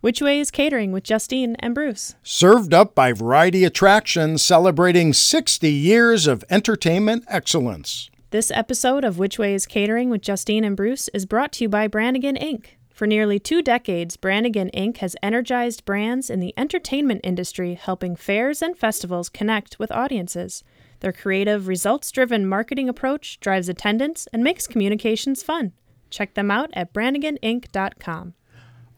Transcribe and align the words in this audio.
Which 0.00 0.22
Way 0.22 0.38
is 0.38 0.52
Catering 0.52 0.92
with 0.92 1.02
Justine 1.02 1.56
and 1.58 1.74
Bruce. 1.74 2.14
Served 2.22 2.72
up 2.72 2.94
by 2.94 3.12
Variety 3.12 3.64
Attractions, 3.64 4.42
celebrating 4.42 5.12
60 5.12 5.68
years 5.68 6.28
of 6.28 6.44
entertainment 6.48 7.24
excellence. 7.26 8.08
This 8.30 8.52
episode 8.52 9.02
of 9.02 9.18
Which 9.18 9.40
Way 9.40 9.54
is 9.54 9.66
Catering 9.66 10.08
with 10.08 10.22
Justine 10.22 10.62
and 10.62 10.76
Bruce 10.76 11.08
is 11.08 11.26
brought 11.26 11.50
to 11.54 11.64
you 11.64 11.68
by 11.68 11.88
Brannigan 11.88 12.36
Inc. 12.36 12.66
For 12.90 13.08
nearly 13.08 13.40
two 13.40 13.60
decades, 13.60 14.16
Brannigan 14.16 14.70
Inc. 14.72 14.98
has 14.98 15.16
energized 15.20 15.84
brands 15.84 16.30
in 16.30 16.38
the 16.38 16.54
entertainment 16.56 17.22
industry, 17.24 17.74
helping 17.74 18.14
fairs 18.14 18.62
and 18.62 18.78
festivals 18.78 19.28
connect 19.28 19.80
with 19.80 19.90
audiences. 19.90 20.62
Their 21.00 21.12
creative, 21.12 21.66
results 21.66 22.12
driven 22.12 22.46
marketing 22.46 22.88
approach 22.88 23.40
drives 23.40 23.68
attendance 23.68 24.28
and 24.32 24.44
makes 24.44 24.68
communications 24.68 25.42
fun. 25.42 25.72
Check 26.08 26.34
them 26.34 26.52
out 26.52 26.70
at 26.74 26.92
branniganinc.com. 26.92 28.34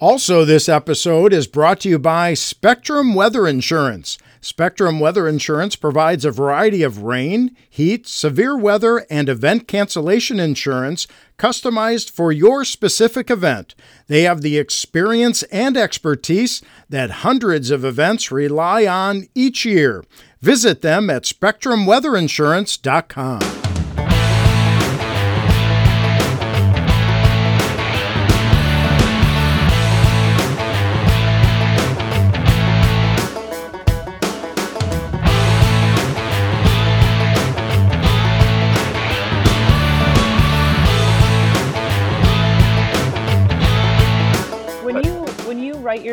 Also, 0.01 0.45
this 0.47 0.67
episode 0.67 1.35
is 1.35 1.47
brought 1.47 1.81
to 1.81 1.91
you 1.91 1.99
by 1.99 2.33
Spectrum 2.33 3.15
Weather 3.15 3.47
Insurance. 3.47 4.17
Spectrum 4.41 4.99
Weather 4.99 5.29
Insurance 5.29 5.77
provides 5.77 6.25
a 6.25 6.31
variety 6.31 6.83
of 6.83 7.03
rain, 7.03 7.55
heat, 7.69 8.07
severe 8.07 8.57
weather, 8.57 9.05
and 9.11 9.29
event 9.29 9.69
cancellation 9.69 10.41
insurance 10.41 11.07
customized 11.39 12.11
for 12.11 12.33
your 12.33 12.65
specific 12.65 13.31
event. 13.31 13.75
They 14.07 14.23
have 14.23 14.41
the 14.41 14.57
experience 14.57 15.43
and 15.45 15.77
expertise 15.77 16.63
that 16.89 17.11
hundreds 17.11 17.71
of 17.71 17.85
events 17.85 18.33
rely 18.33 18.87
on 18.87 19.29
each 19.35 19.67
year. 19.67 20.03
Visit 20.41 20.81
them 20.81 21.11
at 21.11 21.25
spectrumweatherinsurance.com. 21.25 23.60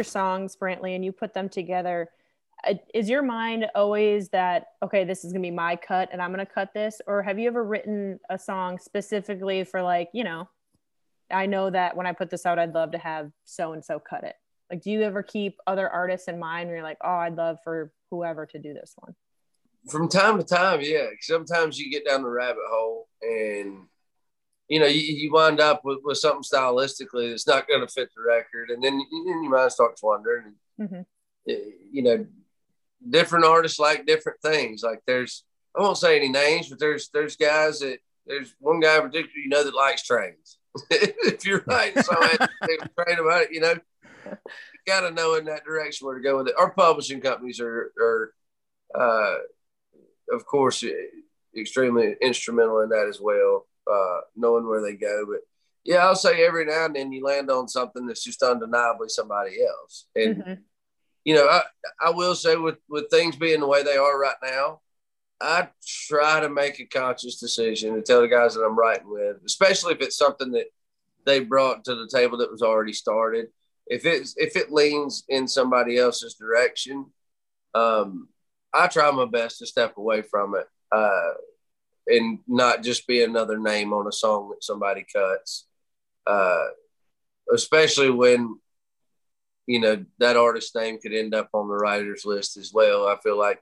songs, 0.07 0.55
Brantley, 0.55 0.95
and 0.95 1.03
you 1.03 1.11
put 1.11 1.33
them 1.33 1.49
together, 1.49 2.09
uh, 2.67 2.73
is 2.93 3.09
your 3.09 3.21
mind 3.21 3.67
always 3.75 4.29
that 4.29 4.67
okay, 4.83 5.03
this 5.03 5.23
is 5.23 5.31
gonna 5.31 5.41
be 5.41 5.51
my 5.51 5.75
cut, 5.75 6.09
and 6.11 6.21
I'm 6.21 6.31
gonna 6.31 6.45
cut 6.45 6.73
this, 6.73 7.01
or 7.07 7.21
have 7.21 7.37
you 7.37 7.47
ever 7.47 7.63
written 7.63 8.19
a 8.29 8.39
song 8.39 8.79
specifically 8.79 9.63
for 9.63 9.81
like 9.81 10.09
you 10.13 10.23
know, 10.23 10.49
I 11.29 11.45
know 11.45 11.69
that 11.69 11.95
when 11.95 12.07
I 12.07 12.13
put 12.13 12.29
this 12.29 12.45
out, 12.45 12.59
I'd 12.59 12.73
love 12.73 12.91
to 12.91 12.97
have 12.97 13.31
so 13.45 13.73
and 13.73 13.83
so 13.83 13.99
cut 13.99 14.23
it. 14.23 14.35
Like, 14.69 14.81
do 14.81 14.91
you 14.91 15.01
ever 15.03 15.23
keep 15.23 15.57
other 15.65 15.89
artists 15.89 16.27
in 16.27 16.39
mind? 16.39 16.67
Where 16.67 16.77
you're 16.77 16.83
like, 16.83 16.97
oh, 17.01 17.09
I'd 17.09 17.35
love 17.35 17.57
for 17.63 17.91
whoever 18.11 18.45
to 18.47 18.59
do 18.59 18.73
this 18.73 18.93
one. 18.97 19.15
From 19.89 20.09
time 20.09 20.37
to 20.37 20.43
time, 20.43 20.81
yeah. 20.81 21.07
Sometimes 21.21 21.79
you 21.79 21.91
get 21.91 22.05
down 22.05 22.23
the 22.23 22.29
rabbit 22.29 22.63
hole 22.69 23.07
and 23.21 23.85
you 24.67 24.79
know, 24.79 24.85
you, 24.85 25.01
you 25.01 25.31
wind 25.31 25.59
up 25.59 25.81
with, 25.83 25.99
with 26.03 26.17
something 26.17 26.43
stylistically 26.43 27.29
that's 27.29 27.47
not 27.47 27.67
going 27.67 27.81
to 27.81 27.87
fit 27.87 28.09
the 28.15 28.21
record, 28.21 28.69
and 28.69 28.83
then, 28.83 28.97
then 28.97 29.43
your 29.43 29.49
mind 29.49 29.71
starts 29.71 30.03
wandering. 30.03 30.55
Mhm. 30.79 31.05
You 31.45 32.03
know, 32.03 32.25
different 33.09 33.45
artists 33.45 33.79
like 33.79 34.05
different 34.05 34.41
things. 34.41 34.83
Like 34.83 35.01
there's, 35.07 35.45
I 35.75 35.81
won't 35.81 35.97
say 35.97 36.17
any 36.17 36.27
names, 36.27 36.67
but 36.67 36.79
there's 36.79 37.09
there's 37.13 37.37
guys 37.37 37.79
that 37.79 37.99
there's 38.25 38.53
one 38.59 38.81
guy 38.81 38.97
in 38.97 39.03
particular 39.03 39.37
you 39.37 39.47
know 39.47 39.63
that 39.63 39.73
likes 39.73 40.03
trains. 40.03 40.57
if 40.91 41.45
you're 41.45 41.63
writing 41.65 42.03
something 42.03 42.47
train 42.67 43.19
about 43.19 43.43
it, 43.43 43.53
you 43.53 43.61
know, 43.61 43.75
you 44.25 44.37
got 44.85 45.01
to 45.01 45.11
know 45.11 45.35
in 45.35 45.45
that 45.45 45.63
direction 45.63 46.05
where 46.05 46.17
to 46.17 46.21
go 46.21 46.37
with 46.37 46.49
it. 46.49 46.55
Our 46.59 46.71
publishing 46.71 47.21
companies 47.21 47.61
are 47.61 47.93
are, 47.97 48.33
uh, 48.93 49.35
of 50.33 50.45
course, 50.45 50.83
extremely 51.57 52.17
instrumental 52.21 52.81
in 52.81 52.89
that 52.89 53.07
as 53.07 53.21
well 53.21 53.65
uh, 53.91 54.21
knowing 54.35 54.67
where 54.67 54.81
they 54.81 54.95
go. 54.95 55.25
But 55.27 55.41
yeah, 55.83 55.97
I'll 56.05 56.15
say 56.15 56.45
every 56.45 56.65
now 56.65 56.85
and 56.85 56.95
then 56.95 57.11
you 57.11 57.23
land 57.23 57.49
on 57.49 57.67
something 57.67 58.05
that's 58.05 58.23
just 58.23 58.43
undeniably 58.43 59.09
somebody 59.09 59.63
else. 59.63 60.07
And 60.15 60.37
Mhm. 60.37 60.63
you 61.23 61.35
know, 61.35 61.47
I 61.47 61.63
I 61.99 62.09
will 62.11 62.35
say 62.35 62.55
with 62.55 62.77
with 62.89 63.09
things 63.09 63.35
being 63.35 63.59
the 63.59 63.67
way 63.67 63.83
they 63.83 63.97
are 63.97 64.19
right 64.19 64.35
now, 64.43 64.81
I 65.41 65.69
try 65.85 66.39
to 66.39 66.49
make 66.49 66.79
a 66.79 66.85
conscious 66.85 67.39
decision 67.39 67.95
to 67.95 68.01
tell 68.01 68.21
the 68.21 68.27
guys 68.27 68.55
that 68.55 68.63
I'm 68.63 68.77
writing 68.77 69.09
with, 69.09 69.37
especially 69.45 69.93
if 69.93 70.01
it's 70.01 70.17
something 70.17 70.51
that 70.51 70.67
they 71.25 71.41
brought 71.41 71.83
to 71.85 71.95
the 71.95 72.07
table 72.07 72.37
that 72.37 72.51
was 72.51 72.61
already 72.61 72.93
started. 72.93 73.47
If 73.87 74.05
it's 74.05 74.35
if 74.37 74.55
it 74.55 74.71
leans 74.71 75.23
in 75.29 75.47
somebody 75.47 75.97
else's 75.97 76.35
direction, 76.35 77.11
um, 77.73 78.29
I 78.73 78.87
try 78.87 79.09
my 79.11 79.25
best 79.25 79.59
to 79.59 79.65
step 79.65 79.97
away 79.97 80.21
from 80.21 80.55
it. 80.55 80.67
Uh, 80.91 81.33
and 82.07 82.39
not 82.47 82.83
just 82.83 83.07
be 83.07 83.23
another 83.23 83.59
name 83.59 83.93
on 83.93 84.07
a 84.07 84.11
song 84.11 84.49
that 84.49 84.63
somebody 84.63 85.05
cuts. 85.11 85.65
Uh, 86.25 86.65
especially 87.53 88.09
when 88.09 88.59
you 89.65 89.79
know 89.79 90.05
that 90.19 90.37
artist's 90.37 90.75
name 90.75 90.99
could 90.99 91.13
end 91.13 91.33
up 91.33 91.49
on 91.53 91.67
the 91.67 91.75
writers 91.75 92.23
list 92.25 92.57
as 92.57 92.71
well. 92.73 93.07
I 93.07 93.17
feel 93.23 93.37
like 93.37 93.61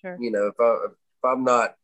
Sure. 0.00 0.16
you 0.20 0.30
know 0.30 0.46
if 0.46 0.54
I 0.60 0.86
if 0.86 1.24
I'm 1.24 1.44
not 1.44 1.74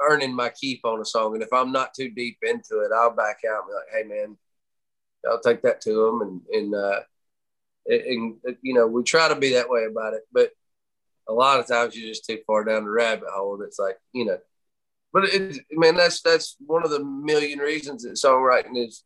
earning 0.00 0.34
my 0.34 0.50
keep 0.50 0.84
on 0.84 1.00
a 1.00 1.04
song, 1.04 1.34
and 1.34 1.42
if 1.42 1.52
I'm 1.52 1.72
not 1.72 1.94
too 1.94 2.10
deep 2.10 2.38
into 2.42 2.80
it, 2.80 2.90
I'll 2.94 3.14
back 3.14 3.40
out 3.48 3.62
and 3.64 3.68
be 3.68 3.74
like, 3.74 4.02
hey 4.02 4.08
man, 4.08 4.36
I'll 5.30 5.40
take 5.40 5.62
that 5.62 5.80
to 5.82 5.92
them, 5.94 6.20
and 6.22 6.40
and 6.52 6.74
uh, 6.74 7.00
and, 7.86 8.36
and 8.44 8.56
you 8.62 8.74
know 8.74 8.86
we 8.86 9.02
try 9.02 9.28
to 9.28 9.36
be 9.36 9.54
that 9.54 9.68
way 9.70 9.84
about 9.90 10.14
it, 10.14 10.22
but 10.32 10.50
a 11.28 11.32
lot 11.32 11.60
of 11.60 11.66
times 11.68 11.96
you're 11.96 12.08
just 12.08 12.26
too 12.26 12.40
far 12.46 12.64
down 12.64 12.84
the 12.84 12.90
rabbit 12.90 13.28
hole. 13.32 13.54
And 13.54 13.62
it's 13.64 13.78
like 13.78 13.96
you 14.12 14.24
know 14.24 14.38
but 15.12 15.24
it, 15.24 15.60
man, 15.70 15.96
that's 15.96 16.20
that's 16.22 16.56
one 16.64 16.84
of 16.84 16.90
the 16.90 17.04
million 17.04 17.58
reasons 17.58 18.02
that 18.02 18.12
songwriting 18.12 18.76
is 18.76 19.04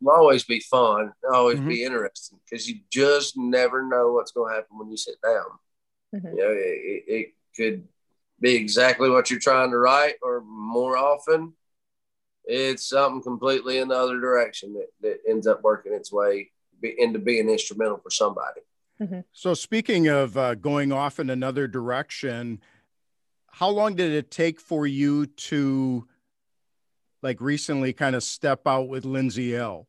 will 0.00 0.12
always 0.12 0.44
be 0.44 0.60
fun, 0.60 1.12
always 1.32 1.60
be 1.60 1.82
interesting 1.84 2.38
because 2.44 2.68
you 2.68 2.80
just 2.90 3.36
never 3.36 3.86
know 3.86 4.12
what's 4.12 4.32
going 4.32 4.50
to 4.50 4.56
happen 4.56 4.78
when 4.78 4.90
you 4.90 4.96
sit 4.96 5.16
down. 5.22 5.44
Mhm. 6.14 6.32
You 6.32 6.36
know, 6.36 6.50
it, 6.50 6.58
it, 6.58 7.04
it 7.06 7.28
could 7.56 7.88
be 8.40 8.54
exactly 8.54 9.08
what 9.08 9.30
you're 9.30 9.40
trying 9.40 9.70
to 9.70 9.78
write, 9.78 10.16
or 10.22 10.42
more 10.42 10.96
often, 10.96 11.54
it's 12.44 12.86
something 12.88 13.22
completely 13.22 13.78
in 13.78 13.88
the 13.88 13.98
other 13.98 14.20
direction 14.20 14.74
that, 14.74 14.88
that 15.00 15.18
ends 15.26 15.46
up 15.46 15.62
working 15.62 15.94
its 15.94 16.12
way 16.12 16.50
into 16.82 17.18
being 17.18 17.48
instrumental 17.48 17.98
for 17.98 18.10
somebody. 18.10 18.60
So, 19.32 19.54
speaking 19.54 20.08
of 20.08 20.36
uh, 20.36 20.54
going 20.54 20.92
off 20.92 21.18
in 21.18 21.28
another 21.28 21.66
direction, 21.66 22.60
how 23.54 23.68
long 23.68 23.94
did 23.94 24.10
it 24.10 24.32
take 24.32 24.60
for 24.60 24.84
you 24.84 25.26
to, 25.26 26.08
like, 27.22 27.40
recently 27.40 27.92
kind 27.92 28.16
of 28.16 28.24
step 28.24 28.66
out 28.66 28.88
with 28.88 29.04
Lindsay 29.04 29.54
Ell? 29.54 29.86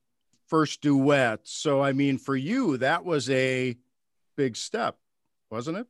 First 0.48 0.82
duet. 0.82 1.40
So, 1.44 1.82
I 1.82 1.92
mean, 1.92 2.20
for 2.20 2.36
you, 2.36 2.78
that 2.78 3.04
was 3.04 3.28
a 3.32 3.76
big 4.38 4.56
step, 4.56 4.98
wasn't 5.50 5.80
it? 5.80 5.88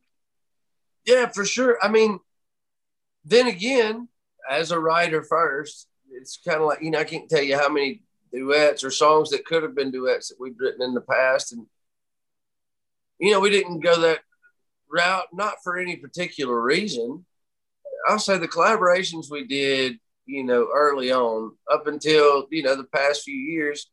Yeah, 1.04 1.26
for 1.28 1.44
sure. 1.44 1.78
I 1.82 1.88
mean, 1.88 2.18
then 3.26 3.46
again, 3.46 4.08
as 4.50 4.70
a 4.70 4.80
writer 4.80 5.22
first, 5.22 5.86
it's 6.10 6.38
kind 6.38 6.60
of 6.62 6.66
like, 6.66 6.80
you 6.80 6.90
know, 6.90 7.00
I 7.00 7.04
can't 7.04 7.28
tell 7.28 7.42
you 7.42 7.58
how 7.58 7.68
many 7.68 8.02
duets 8.32 8.84
or 8.84 8.90
songs 8.90 9.28
that 9.30 9.44
could 9.44 9.62
have 9.62 9.74
been 9.74 9.90
duets 9.90 10.30
that 10.30 10.40
we've 10.40 10.58
written 10.58 10.80
in 10.80 10.94
the 10.94 11.02
past. 11.02 11.52
And, 11.52 11.66
you 13.18 13.32
know, 13.32 13.40
we 13.40 13.50
didn't 13.50 13.80
go 13.80 14.00
that 14.00 14.20
route, 14.90 15.26
not 15.34 15.56
for 15.62 15.76
any 15.76 15.96
particular 15.96 16.58
reason. 16.62 17.26
I'll 18.06 18.18
say 18.18 18.38
the 18.38 18.48
collaborations 18.48 19.30
we 19.30 19.46
did, 19.46 19.98
you 20.26 20.44
know, 20.44 20.68
early 20.74 21.12
on 21.12 21.52
up 21.72 21.86
until, 21.86 22.46
you 22.50 22.62
know, 22.62 22.76
the 22.76 22.84
past 22.84 23.22
few 23.22 23.36
years 23.36 23.88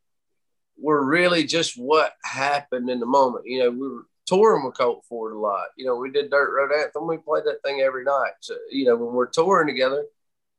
were 0.78 1.04
really 1.04 1.44
just 1.44 1.78
what 1.78 2.14
happened 2.24 2.90
in 2.90 3.00
the 3.00 3.06
moment. 3.06 3.46
You 3.46 3.60
know, 3.60 3.70
we 3.72 3.88
were 3.88 4.06
touring 4.26 4.66
with 4.66 4.78
Colt 4.78 5.04
Ford 5.08 5.34
a 5.34 5.38
lot. 5.38 5.68
You 5.78 5.86
know, 5.86 5.96
we 5.96 6.12
did 6.12 6.30
Dirt 6.30 6.54
Road 6.54 6.78
Anthem. 6.78 7.08
We 7.08 7.18
played 7.18 7.46
that 7.46 7.62
thing 7.64 7.82
every 7.82 8.04
night. 8.04 8.34
So, 8.42 8.56
you 8.70 8.86
know, 8.86 8.96
when 8.96 9.14
we're 9.14 9.28
touring 9.28 9.68
together, 9.68 10.06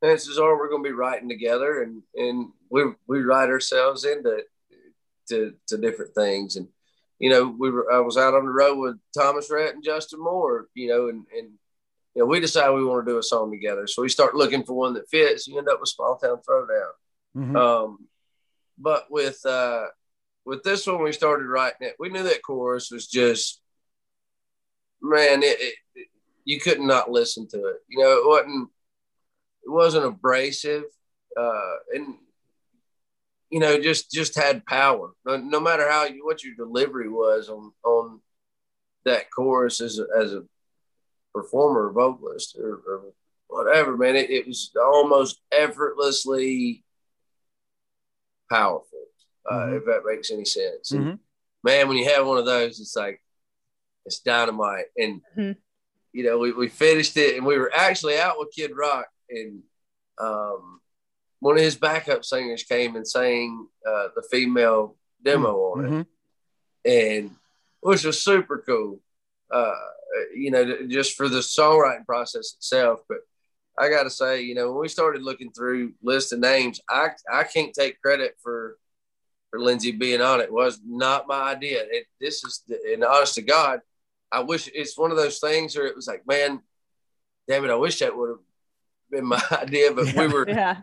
chances 0.03 0.37
are 0.37 0.57
we're 0.57 0.69
going 0.69 0.83
to 0.83 0.89
be 0.89 0.93
writing 0.93 1.29
together 1.29 1.83
and, 1.83 2.01
and 2.15 2.49
we, 2.69 2.83
we 3.07 3.21
write 3.21 3.49
ourselves 3.49 4.05
into 4.05 4.43
to, 5.29 5.53
to 5.67 5.77
different 5.77 6.13
things. 6.13 6.55
And, 6.55 6.67
you 7.19 7.29
know, 7.29 7.47
we 7.57 7.69
were, 7.71 7.91
I 7.91 7.99
was 7.99 8.17
out 8.17 8.33
on 8.33 8.45
the 8.45 8.51
road 8.51 8.77
with 8.77 8.97
Thomas 9.17 9.49
Rhett 9.49 9.73
and 9.73 9.83
Justin 9.83 10.21
Moore, 10.21 10.67
you 10.73 10.89
know, 10.89 11.09
and, 11.09 11.25
and, 11.35 11.51
you 12.15 12.21
know, 12.21 12.25
we 12.27 12.39
decided 12.39 12.73
we 12.73 12.85
want 12.85 13.05
to 13.05 13.11
do 13.11 13.17
a 13.17 13.23
song 13.23 13.51
together. 13.51 13.87
So 13.87 14.01
we 14.01 14.09
start 14.09 14.35
looking 14.35 14.63
for 14.63 14.73
one 14.73 14.93
that 14.93 15.09
fits. 15.09 15.47
You 15.47 15.57
end 15.57 15.67
up 15.69 15.79
with 15.81 15.89
Small 15.89 16.17
Town 16.17 16.39
Throwdown. 16.47 16.91
Mhm. 17.35 17.55
Um, 17.57 18.07
but 18.77 19.05
with 19.11 19.45
uh, 19.45 19.87
with 20.45 20.63
this 20.63 20.87
one, 20.87 21.03
we 21.03 21.11
started 21.11 21.47
writing 21.47 21.87
it. 21.87 21.95
We 21.99 22.09
knew 22.09 22.23
that 22.23 22.41
chorus 22.43 22.89
was 22.91 23.07
just, 23.07 23.61
man, 25.01 25.43
it, 25.43 25.59
it, 25.59 25.75
it- 25.95 26.07
you 26.47 26.59
could 26.59 26.79
not 26.79 26.87
not 26.87 27.11
listen 27.11 27.47
to 27.47 27.65
it. 27.65 27.77
You 27.87 28.03
know, 28.03 28.11
it 28.19 28.27
wasn't 28.27 28.69
it 29.65 29.69
wasn't 29.71 30.05
abrasive, 30.05 30.83
uh, 31.35 31.73
and 31.93 32.15
you 33.49 33.59
know, 33.59 33.79
just 33.79 34.11
just 34.11 34.35
had 34.35 34.63
power. 34.65 35.11
No, 35.25 35.37
no 35.37 35.59
matter 35.59 35.89
how 35.89 36.05
you, 36.05 36.23
what 36.23 36.43
your 36.43 36.53
delivery 36.55 37.09
was 37.09 37.49
on 37.49 37.71
on 37.83 38.21
that 39.05 39.31
chorus 39.31 39.81
as 39.81 39.97
a, 39.99 40.05
as 40.19 40.33
a 40.33 40.43
performer, 41.35 41.91
vocalist, 41.91 42.57
or, 42.57 42.81
or 42.87 43.01
whatever, 43.47 43.97
man. 43.97 44.15
It, 44.15 44.29
it, 44.29 44.47
was 44.47 44.71
almost 44.81 45.41
effortlessly 45.51 46.83
powerful, 48.49 49.05
uh, 49.49 49.53
mm-hmm. 49.53 49.75
if 49.75 49.85
that 49.85 50.03
makes 50.05 50.31
any 50.31 50.45
sense. 50.45 50.91
Mm-hmm. 50.91 51.09
And, 51.09 51.19
man, 51.63 51.87
when 51.87 51.97
you 51.97 52.09
have 52.09 52.25
one 52.25 52.37
of 52.37 52.45
those, 52.45 52.79
it's 52.79 52.95
like 52.95 53.21
it's 54.05 54.19
dynamite. 54.19 54.85
And 54.97 55.21
mm-hmm. 55.37 55.59
you 56.13 56.23
know, 56.23 56.39
we, 56.39 56.53
we 56.53 56.69
finished 56.69 57.17
it, 57.17 57.35
and 57.35 57.45
we 57.45 57.57
were 57.57 57.71
actually 57.75 58.17
out 58.17 58.39
with 58.39 58.55
Kid 58.55 58.71
Rock, 58.73 59.07
and 59.29 59.61
um, 60.19 60.79
one 61.39 61.57
of 61.57 61.63
his 61.63 61.75
backup 61.75 62.23
singers 62.23 62.63
came 62.63 62.95
and 62.95 63.07
sang 63.07 63.67
uh, 63.85 64.07
the 64.15 64.23
female 64.31 64.95
demo 65.21 65.73
on 65.73 65.85
it, 65.85 65.89
mm-hmm. 65.89 66.01
and 66.89 67.31
which 67.81 68.05
was 68.05 68.23
super 68.23 68.63
cool. 68.65 69.01
Uh, 69.51 69.73
you 70.35 70.51
know, 70.51 70.87
just 70.87 71.15
for 71.15 71.29
the 71.29 71.39
songwriting 71.39 72.05
process 72.05 72.55
itself. 72.57 73.01
But 73.07 73.19
I 73.77 73.89
got 73.89 74.03
to 74.03 74.09
say, 74.09 74.41
you 74.41 74.55
know, 74.55 74.71
when 74.71 74.81
we 74.81 74.87
started 74.87 75.21
looking 75.21 75.51
through 75.51 75.93
list 76.01 76.33
of 76.33 76.39
names, 76.39 76.79
I 76.89 77.09
I 77.31 77.43
can't 77.43 77.73
take 77.73 78.01
credit 78.01 78.35
for 78.41 78.77
for 79.49 79.59
Lindsay 79.59 79.91
being 79.91 80.21
on 80.21 80.39
it. 80.39 80.45
it 80.45 80.53
was 80.53 80.79
not 80.85 81.27
my 81.27 81.53
idea. 81.53 81.83
It, 81.89 82.07
this 82.19 82.43
is, 82.43 82.63
and 82.91 83.03
honest 83.03 83.35
to 83.35 83.41
God, 83.41 83.79
I 84.31 84.41
wish 84.41 84.69
it's 84.73 84.97
one 84.97 85.11
of 85.11 85.17
those 85.17 85.39
things 85.39 85.77
where 85.77 85.87
it 85.87 85.95
was 85.95 86.07
like, 86.07 86.27
man, 86.27 86.61
damn 87.47 87.63
it, 87.63 87.69
I 87.69 87.75
wish 87.75 87.99
that 87.99 88.17
would 88.17 88.29
have 88.29 88.39
been 89.09 89.25
my 89.25 89.41
idea. 89.51 89.93
But 89.93 90.13
we 90.13 90.27
were, 90.27 90.47
yeah. 90.47 90.81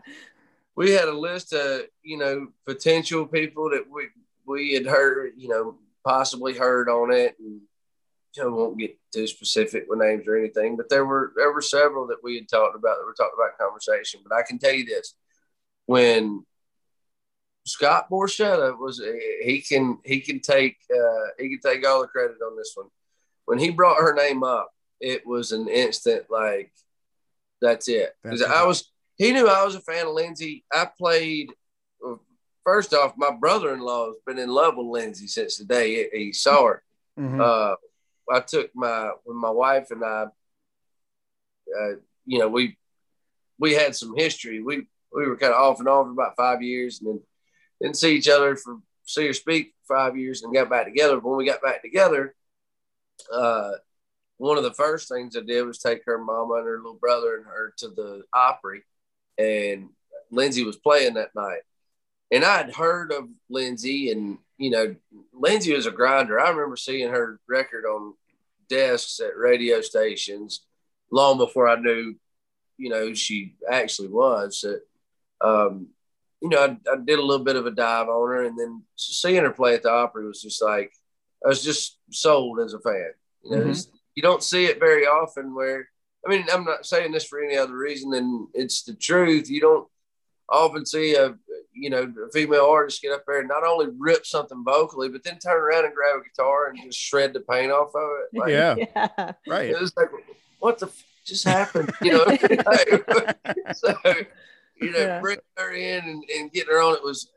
we 0.75 0.91
had 0.91 1.07
a 1.07 1.17
list 1.17 1.53
of 1.53 1.81
you 2.03 2.17
know 2.17 2.47
potential 2.65 3.25
people 3.25 3.69
that 3.71 3.85
we 3.89 4.07
we 4.45 4.73
had 4.73 4.85
heard, 4.85 5.33
you 5.37 5.49
know, 5.49 5.75
possibly 6.05 6.55
heard 6.55 6.89
on 6.89 7.11
it, 7.11 7.35
and 7.39 7.61
know, 8.41 8.51
won't 8.51 8.79
get 8.79 8.97
too 9.11 9.27
specific 9.27 9.85
with 9.87 9.99
names 9.99 10.27
or 10.27 10.35
anything, 10.35 10.75
but 10.75 10.89
there 10.89 11.05
were 11.05 11.33
there 11.35 11.51
were 11.51 11.61
several 11.61 12.07
that 12.07 12.23
we 12.23 12.35
had 12.35 12.49
talked 12.49 12.75
about 12.75 12.97
that 12.97 13.05
were 13.05 13.13
talked 13.13 13.35
about 13.35 13.51
in 13.51 13.65
conversation. 13.65 14.21
But 14.27 14.35
I 14.35 14.41
can 14.41 14.57
tell 14.57 14.73
you 14.73 14.85
this: 14.85 15.13
when 15.85 16.45
Scott 17.65 18.09
Borchetta 18.09 18.77
was 18.77 19.01
he 19.43 19.61
can 19.61 19.99
he 20.03 20.19
can 20.19 20.39
take 20.39 20.77
uh, 20.91 21.27
he 21.37 21.49
can 21.49 21.59
take 21.59 21.87
all 21.87 22.01
the 22.01 22.07
credit 22.07 22.37
on 22.45 22.57
this 22.57 22.71
one. 22.75 22.87
When 23.45 23.59
he 23.59 23.69
brought 23.69 24.01
her 24.01 24.15
name 24.15 24.43
up, 24.43 24.71
it 24.99 25.27
was 25.27 25.51
an 25.51 25.67
instant 25.67 26.25
like 26.29 26.71
that's 27.61 27.87
it 27.87 28.15
because 28.23 28.41
I 28.41 28.63
was 28.65 28.89
he 29.17 29.31
knew 29.31 29.47
I 29.47 29.63
was 29.63 29.75
a 29.75 29.81
fan 29.81 30.07
of 30.07 30.13
Lindsay. 30.13 30.65
I 30.71 30.87
played 30.97 31.51
first 32.63 32.93
off, 32.93 33.13
my 33.17 33.31
brother-in-law 33.31 34.07
has 34.07 34.15
been 34.25 34.39
in 34.39 34.49
love 34.49 34.75
with 34.75 34.87
Lindsay 34.87 35.27
since 35.27 35.57
the 35.57 35.65
day 35.65 36.09
he 36.11 36.33
saw 36.33 36.67
her. 36.67 36.83
Mm-hmm. 37.19 37.41
Uh, 37.41 37.75
I 38.31 38.39
took 38.39 38.71
my 38.75 39.11
when 39.23 39.37
my 39.37 39.49
wife 39.49 39.91
and 39.91 40.03
I, 40.03 40.25
uh, 41.79 41.95
you 42.25 42.39
know, 42.39 42.49
we 42.49 42.77
we 43.59 43.73
had 43.73 43.95
some 43.95 44.15
history. 44.15 44.61
We 44.61 44.87
we 45.13 45.27
were 45.27 45.37
kind 45.37 45.53
of 45.53 45.61
off 45.61 45.79
and 45.79 45.87
on 45.87 46.05
for 46.05 46.11
about 46.11 46.35
five 46.35 46.61
years, 46.61 46.99
and 46.99 47.09
then 47.09 47.21
didn't 47.81 47.97
see 47.97 48.15
each 48.15 48.29
other 48.29 48.55
for 48.55 48.79
see 49.05 49.27
or 49.27 49.33
speak 49.33 49.73
for 49.85 49.95
five 49.97 50.17
years, 50.17 50.43
and 50.43 50.53
got 50.53 50.69
back 50.69 50.85
together. 50.85 51.19
When 51.19 51.37
we 51.37 51.45
got 51.45 51.61
back 51.61 51.81
together, 51.81 52.35
uh, 53.31 53.71
one 54.37 54.57
of 54.57 54.63
the 54.63 54.73
first 54.73 55.09
things 55.09 55.35
I 55.35 55.41
did 55.41 55.63
was 55.63 55.79
take 55.79 56.03
her 56.05 56.17
mama 56.17 56.55
and 56.55 56.65
her 56.65 56.77
little 56.77 56.97
brother 56.99 57.35
and 57.35 57.45
her 57.45 57.73
to 57.77 57.89
the 57.89 58.23
Opry, 58.33 58.83
and 59.37 59.89
Lindsay 60.31 60.63
was 60.63 60.77
playing 60.77 61.15
that 61.15 61.35
night, 61.35 61.61
and 62.33 62.43
I'd 62.43 62.73
heard 62.73 63.11
of 63.11 63.29
Lindsay, 63.49 64.09
and 64.09 64.39
you 64.57 64.71
know, 64.71 64.95
Lindsay 65.33 65.73
was 65.73 65.85
a 65.85 65.91
grinder. 65.91 66.39
I 66.39 66.49
remember 66.49 66.75
seeing 66.75 67.09
her 67.09 67.39
record 67.47 67.85
on 67.85 68.15
desks 68.69 69.19
at 69.19 69.37
radio 69.37 69.81
stations 69.81 70.61
long 71.11 71.37
before 71.37 71.67
I 71.67 71.79
knew, 71.79 72.15
you 72.77 72.89
know, 72.89 73.13
she 73.13 73.55
actually 73.69 74.07
was. 74.07 74.59
So, 74.59 74.77
um, 75.41 75.89
you 76.41 76.49
know, 76.49 76.59
I, 76.59 76.91
I, 76.91 76.95
did 76.97 77.19
a 77.19 77.23
little 77.23 77.45
bit 77.45 77.55
of 77.55 77.67
a 77.67 77.71
dive 77.71 78.09
on 78.09 78.29
her, 78.29 78.43
and 78.45 78.57
then 78.57 78.81
seeing 78.95 79.43
her 79.43 79.51
play 79.51 79.75
at 79.75 79.83
the 79.83 79.91
Opry 79.91 80.25
was 80.25 80.41
just 80.41 80.61
like 80.61 80.91
I 81.45 81.49
was 81.49 81.63
just 81.63 81.99
sold 82.11 82.59
as 82.59 82.73
a 82.73 82.79
fan. 82.79 83.11
You 83.43 83.51
know, 83.51 83.63
mm-hmm. 83.63 83.95
you 84.15 84.23
don't 84.23 84.41
see 84.41 84.65
it 84.65 84.79
very 84.79 85.05
often. 85.05 85.53
Where 85.53 85.87
I 86.25 86.31
mean, 86.31 86.45
I'm 86.51 86.63
not 86.63 86.87
saying 86.87 87.11
this 87.11 87.25
for 87.25 87.43
any 87.43 87.57
other 87.57 87.77
reason 87.77 88.09
than 88.09 88.47
it's 88.55 88.81
the 88.81 88.95
truth. 88.95 89.51
You 89.51 89.61
don't 89.61 89.87
often 90.53 90.85
see 90.85 91.15
a 91.15 91.27
uh, 91.27 91.33
you 91.73 91.89
know 91.89 92.03
a 92.03 92.31
female 92.31 92.65
artist 92.65 93.01
get 93.01 93.11
up 93.11 93.23
there 93.27 93.39
and 93.39 93.47
not 93.47 93.65
only 93.65 93.87
rip 93.97 94.25
something 94.25 94.63
vocally, 94.63 95.09
but 95.09 95.23
then 95.23 95.39
turn 95.39 95.61
around 95.61 95.85
and 95.85 95.93
grab 95.93 96.19
a 96.19 96.23
guitar 96.23 96.67
and 96.67 96.79
just 96.81 96.99
shred 96.99 97.33
the 97.33 97.39
paint 97.41 97.71
off 97.71 97.95
of 97.95 98.09
it. 98.21 98.39
Like, 98.39 98.49
yeah. 98.49 98.75
yeah, 98.95 99.31
right. 99.47 99.69
It 99.69 99.79
was 99.79 99.95
like, 99.97 100.09
what 100.59 100.79
the 100.79 100.87
f- 100.87 101.03
just 101.25 101.47
happened? 101.47 101.91
You 102.01 102.13
know. 102.13 102.25
so 103.73 103.95
you 104.81 104.91
know, 104.91 104.99
yeah. 104.99 105.19
bringing 105.19 105.43
her 105.57 105.71
in 105.71 106.03
and, 106.05 106.23
and 106.35 106.51
getting 106.51 106.73
her 106.73 106.81
on 106.81 106.95
it 106.95 107.03
was, 107.03 107.29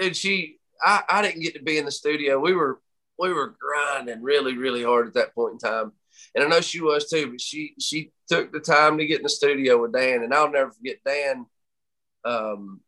and 0.00 0.16
she, 0.16 0.58
I, 0.82 1.02
I 1.08 1.22
didn't 1.22 1.42
get 1.42 1.54
to 1.54 1.62
be 1.62 1.78
in 1.78 1.84
the 1.84 1.92
studio. 1.92 2.38
We 2.38 2.54
were 2.54 2.80
we 3.18 3.32
were 3.32 3.54
grinding 3.60 4.22
really 4.22 4.56
really 4.56 4.82
hard 4.82 5.06
at 5.06 5.14
that 5.14 5.34
point 5.34 5.52
in 5.52 5.58
time 5.58 5.92
and 6.34 6.44
I 6.44 6.48
know 6.48 6.60
she 6.60 6.80
was 6.80 7.08
too. 7.08 7.30
But 7.30 7.40
she 7.40 7.74
she 7.78 8.12
took 8.28 8.52
the 8.52 8.60
time 8.60 8.98
to 8.98 9.06
get 9.06 9.18
in 9.18 9.24
the 9.24 9.28
studio 9.28 9.80
with 9.80 9.92
Dan, 9.92 10.22
and 10.22 10.32
I'll 10.32 10.50
never 10.50 10.70
forget 10.70 10.96
Dan 11.04 11.46
um, 12.24 12.80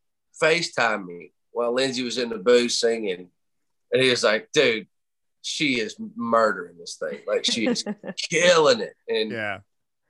FaceTime 0.43 1.07
me 1.07 1.33
while 1.53 1.73
Lindsay 1.73 2.03
was 2.03 2.19
in 2.19 2.29
the 2.29 2.39
booth 2.39 2.73
singing. 2.73 3.29
And 3.93 4.03
he 4.03 4.11
was 4.11 4.25
like, 4.25 4.49
dude, 4.53 4.89
she 5.43 5.81
is 5.81 5.97
murdering 6.17 6.77
this 6.79 6.97
thing. 6.97 7.21
Like 7.27 7.45
she 7.45 7.67
is 7.67 7.85
killing 8.31 8.81
it. 8.81 8.95
And, 9.09 9.31
yeah. 9.31 9.59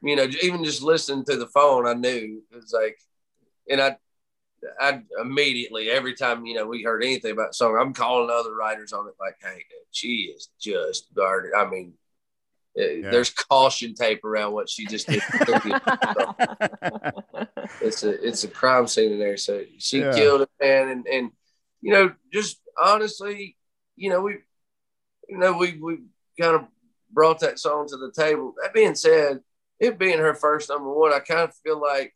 you 0.02 0.16
know, 0.16 0.26
even 0.42 0.64
just 0.64 0.82
listening 0.82 1.24
to 1.26 1.36
the 1.36 1.48
phone, 1.48 1.86
I 1.86 1.94
knew 1.94 2.42
it 2.50 2.56
was 2.56 2.72
like, 2.72 2.98
and 3.68 3.80
I, 3.80 3.96
I 4.80 5.02
immediately, 5.20 5.90
every 5.90 6.14
time, 6.14 6.46
you 6.46 6.54
know, 6.54 6.66
we 6.66 6.82
heard 6.82 7.04
anything 7.04 7.32
about 7.32 7.50
the 7.50 7.54
song, 7.54 7.76
I'm 7.78 7.92
calling 7.92 8.30
other 8.30 8.54
writers 8.54 8.94
on 8.94 9.06
it 9.06 9.14
like, 9.20 9.36
hey, 9.42 9.56
dude, 9.56 9.88
she 9.90 10.32
is 10.34 10.48
just 10.58 11.12
guarded. 11.14 11.52
I 11.54 11.68
mean, 11.68 11.92
yeah. 12.76 13.10
There's 13.10 13.30
caution 13.30 13.94
tape 13.94 14.24
around 14.24 14.52
what 14.52 14.68
she 14.68 14.86
just 14.86 15.06
did. 15.06 15.22
it's 17.80 18.02
a 18.02 18.26
it's 18.26 18.44
a 18.44 18.48
crime 18.48 18.86
scene 18.86 19.12
in 19.12 19.18
there. 19.18 19.36
So 19.36 19.62
she 19.78 20.00
yeah. 20.00 20.14
killed 20.14 20.42
a 20.42 20.48
man. 20.60 20.88
And 20.88 21.06
and 21.06 21.30
you 21.80 21.92
know, 21.92 22.14
just 22.32 22.60
honestly, 22.80 23.56
you 23.96 24.10
know, 24.10 24.20
we 24.20 24.38
you 25.28 25.38
know, 25.38 25.56
we 25.56 25.78
we 25.80 25.98
kind 26.40 26.56
of 26.56 26.66
brought 27.10 27.40
that 27.40 27.58
song 27.58 27.88
to 27.88 27.96
the 27.96 28.12
table. 28.12 28.54
That 28.62 28.74
being 28.74 28.94
said, 28.94 29.40
it 29.80 29.98
being 29.98 30.18
her 30.18 30.34
first 30.34 30.68
number 30.68 30.92
one, 30.92 31.12
I 31.12 31.20
kind 31.20 31.40
of 31.40 31.54
feel 31.64 31.80
like, 31.80 32.14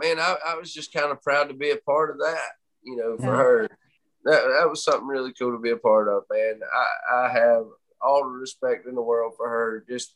man, 0.00 0.18
I, 0.18 0.36
I 0.46 0.56
was 0.56 0.72
just 0.72 0.92
kind 0.92 1.10
of 1.10 1.22
proud 1.22 1.48
to 1.48 1.54
be 1.54 1.70
a 1.70 1.76
part 1.76 2.10
of 2.10 2.18
that, 2.18 2.50
you 2.82 2.96
know, 2.96 3.16
for 3.16 3.24
yeah. 3.24 3.36
her. 3.36 3.68
That, 4.24 4.42
that 4.58 4.70
was 4.70 4.82
something 4.82 5.06
really 5.06 5.34
cool 5.38 5.52
to 5.52 5.60
be 5.60 5.70
a 5.70 5.76
part 5.76 6.08
of, 6.08 6.22
man. 6.32 6.60
I, 6.62 7.26
I 7.26 7.32
have 7.32 7.64
all 8.00 8.24
the 8.24 8.30
respect 8.30 8.86
in 8.86 8.94
the 8.94 9.02
world 9.02 9.34
for 9.36 9.48
her, 9.48 9.84
just 9.88 10.14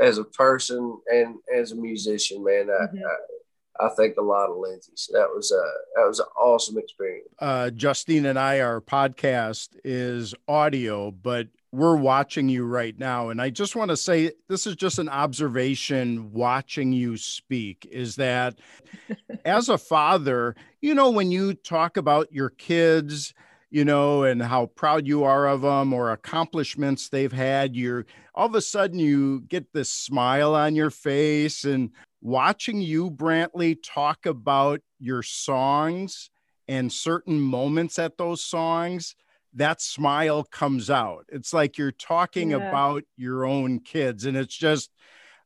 as 0.00 0.18
a 0.18 0.24
person 0.24 0.98
and 1.08 1.36
as 1.54 1.72
a 1.72 1.76
musician, 1.76 2.44
man. 2.44 2.66
Mm-hmm. 2.66 2.98
I, 2.98 3.84
I, 3.84 3.86
I, 3.86 3.94
think 3.94 4.16
a 4.16 4.22
lot 4.22 4.50
of 4.50 4.56
Lindsay. 4.56 4.92
So 4.94 5.12
that 5.18 5.28
was 5.34 5.52
a 5.52 5.64
that 5.96 6.06
was 6.06 6.20
an 6.20 6.26
awesome 6.38 6.78
experience. 6.78 7.28
Uh, 7.38 7.70
Justine 7.70 8.26
and 8.26 8.38
I, 8.38 8.60
our 8.60 8.80
podcast 8.80 9.68
is 9.84 10.34
audio, 10.48 11.10
but 11.10 11.48
we're 11.72 11.96
watching 11.96 12.48
you 12.48 12.64
right 12.64 12.98
now, 12.98 13.28
and 13.28 13.40
I 13.40 13.50
just 13.50 13.76
want 13.76 13.90
to 13.90 13.96
say 13.96 14.32
this 14.48 14.66
is 14.66 14.76
just 14.76 14.98
an 14.98 15.08
observation. 15.08 16.32
Watching 16.32 16.92
you 16.92 17.16
speak 17.16 17.86
is 17.90 18.16
that, 18.16 18.58
as 19.44 19.68
a 19.68 19.76
father, 19.76 20.56
you 20.80 20.94
know, 20.94 21.10
when 21.10 21.30
you 21.30 21.54
talk 21.54 21.96
about 21.96 22.32
your 22.32 22.50
kids 22.50 23.34
you 23.76 23.84
know, 23.84 24.22
and 24.22 24.42
how 24.42 24.64
proud 24.64 25.06
you 25.06 25.22
are 25.24 25.46
of 25.46 25.60
them 25.60 25.92
or 25.92 26.10
accomplishments 26.10 27.10
they've 27.10 27.30
had, 27.30 27.76
you're 27.76 28.06
all 28.34 28.46
of 28.46 28.54
a 28.54 28.60
sudden 28.62 28.98
you 28.98 29.42
get 29.48 29.70
this 29.74 29.90
smile 29.90 30.54
on 30.54 30.74
your 30.74 30.88
face 30.88 31.62
and 31.64 31.90
watching 32.22 32.80
you, 32.80 33.10
Brantley, 33.10 33.76
talk 33.84 34.24
about 34.24 34.80
your 34.98 35.22
songs 35.22 36.30
and 36.66 36.90
certain 36.90 37.38
moments 37.38 37.98
at 37.98 38.16
those 38.16 38.42
songs, 38.42 39.14
that 39.52 39.82
smile 39.82 40.42
comes 40.42 40.88
out. 40.88 41.26
It's 41.28 41.52
like 41.52 41.76
you're 41.76 41.92
talking 41.92 42.52
yeah. 42.52 42.68
about 42.68 43.02
your 43.18 43.44
own 43.44 43.80
kids. 43.80 44.24
And 44.24 44.38
it's 44.38 44.56
just, 44.56 44.90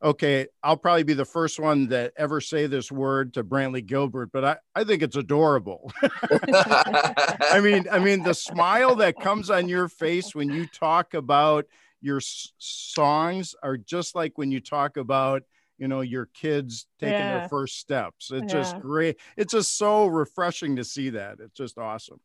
okay, 0.03 0.47
I'll 0.63 0.77
probably 0.77 1.03
be 1.03 1.15
the 1.15 1.25
first 1.25 1.61
one 1.61 1.89
that 1.89 2.13
ever 2.17 2.41
say 2.41 2.67
this 2.67 2.91
word 2.91 3.35
to 3.35 3.45
Brantley 3.45 3.85
Gilbert, 3.85 4.31
but 4.33 4.45
I, 4.45 4.57
I 4.75 4.85
think 4.85 5.03
it's 5.03 5.17
adorable. 5.17 5.93
I 6.03 7.61
mean, 7.63 7.87
I 7.91 7.99
mean, 7.99 8.23
the 8.23 8.35
smile 8.35 8.97
that 8.97 9.21
comes 9.21 9.51
on 9.51 9.69
your 9.69 9.89
face 9.89 10.35
when 10.35 10.51
you 10.51 10.67
talk 10.67 11.15
about 11.15 11.67
your 12.01 12.19
s- 12.19 12.53
songs 12.59 13.55
are 13.63 13.77
just 13.77 14.15
like 14.15 14.39
when 14.39 14.51
you 14.51 14.61
talk 14.61 14.97
about, 14.97 15.43
you 15.77 15.89
know, 15.89 16.01
your 16.01 16.27
kids 16.27 16.87
taking 16.99 17.15
yeah. 17.15 17.41
their 17.41 17.49
first 17.49 17.79
steps. 17.79 18.31
It's 18.31 18.53
yeah. 18.53 18.61
just 18.61 18.81
great. 18.81 19.19
It's 19.37 19.53
just 19.53 19.77
so 19.77 20.07
refreshing 20.07 20.77
to 20.77 20.85
see 20.85 21.11
that. 21.11 21.41
It's 21.41 21.57
just 21.57 21.77
awesome. 21.77 22.21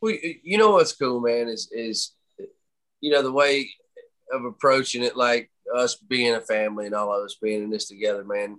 Well, 0.00 0.14
you 0.42 0.58
know 0.58 0.72
what's 0.72 0.92
cool, 0.92 1.20
man, 1.20 1.48
is 1.48 1.70
is 1.72 2.12
you 3.00 3.10
know 3.10 3.22
the 3.22 3.32
way 3.32 3.70
of 4.32 4.44
approaching 4.44 5.02
it 5.02 5.16
like 5.16 5.50
us 5.74 5.96
being 5.96 6.34
a 6.34 6.40
family 6.40 6.86
and 6.86 6.94
all 6.94 7.12
of 7.12 7.24
us 7.24 7.36
being 7.40 7.64
in 7.64 7.70
this 7.70 7.88
together, 7.88 8.24
man, 8.24 8.58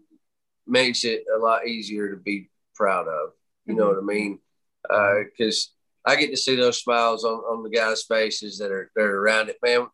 makes 0.66 1.04
it 1.04 1.24
a 1.34 1.38
lot 1.38 1.68
easier 1.68 2.10
to 2.10 2.18
be 2.18 2.50
proud 2.76 3.08
of. 3.08 3.32
You 3.66 3.76
know 3.76 3.88
what 3.88 3.98
I 3.98 4.02
mean? 4.02 4.40
Because 4.84 5.72
uh, 6.06 6.12
I 6.12 6.16
get 6.16 6.32
to 6.32 6.38
see 6.38 6.56
those 6.56 6.82
smiles 6.82 7.26
on, 7.26 7.40
on 7.40 7.64
the 7.64 7.70
guys' 7.70 8.04
faces 8.04 8.58
that 8.60 8.72
are 8.72 8.90
that 8.96 9.04
are 9.04 9.20
around 9.20 9.50
it, 9.50 9.58
man. 9.64 9.88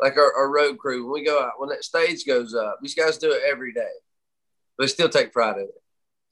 Like 0.00 0.16
our, 0.16 0.34
our 0.34 0.50
road 0.50 0.78
crew, 0.78 1.04
when 1.04 1.12
we 1.12 1.24
go 1.24 1.40
out, 1.40 1.52
when 1.58 1.68
that 1.68 1.84
stage 1.84 2.26
goes 2.26 2.54
up, 2.54 2.78
these 2.82 2.96
guys 2.96 3.18
do 3.18 3.30
it 3.30 3.42
every 3.48 3.72
day. 3.72 3.92
But 4.76 4.84
they 4.84 4.88
still 4.88 5.08
take 5.08 5.32
pride 5.32 5.58
in 5.58 5.62
it. 5.62 5.82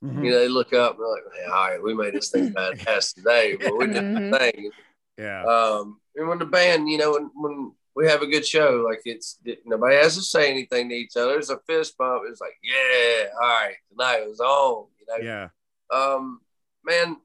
Mm-hmm. 0.05 0.25
You 0.25 0.31
know, 0.31 0.39
they 0.39 0.49
look 0.49 0.73
up 0.73 0.97
and 0.97 1.01
they're 1.01 1.13
like, 1.13 1.23
hey, 1.37 1.45
all 1.45 1.69
right, 1.69 1.83
we 1.83 1.95
made 1.95 2.15
this 2.15 2.31
thing 2.31 2.51
badass 2.55 3.15
today, 3.15 3.57
but 3.61 3.77
we 3.77 3.87
did 3.87 3.97
mm-hmm. 3.97 4.31
the 4.31 4.39
thing. 4.39 4.71
Yeah. 5.19 5.45
Um, 5.45 6.01
and 6.17 6.29
when 6.29 6.39
the 6.39 6.47
band, 6.47 6.89
you 6.89 6.99
know, 6.99 7.13
when, 7.13 7.31
when 7.35 7.73
we 7.95 8.07
have 8.07 8.23
a 8.23 8.27
good 8.27 8.47
show, 8.47 8.85
like 8.89 9.03
it's 9.05 9.39
nobody 9.65 9.97
has 9.97 10.17
to 10.17 10.23
say 10.23 10.51
anything 10.51 10.89
to 10.89 10.95
each 10.95 11.17
other. 11.17 11.39
It's 11.39 11.51
a 11.51 11.59
fist 11.67 11.97
bump. 11.99 12.23
It's 12.29 12.41
like, 12.41 12.57
yeah, 12.63 13.27
all 13.35 13.49
right, 13.49 13.75
tonight 13.91 14.29
was 14.29 14.41
on. 14.41 14.87
You 14.99 15.07
know. 15.09 15.25
Yeah. 15.25 15.49
Um, 15.93 16.41
man, 16.85 17.17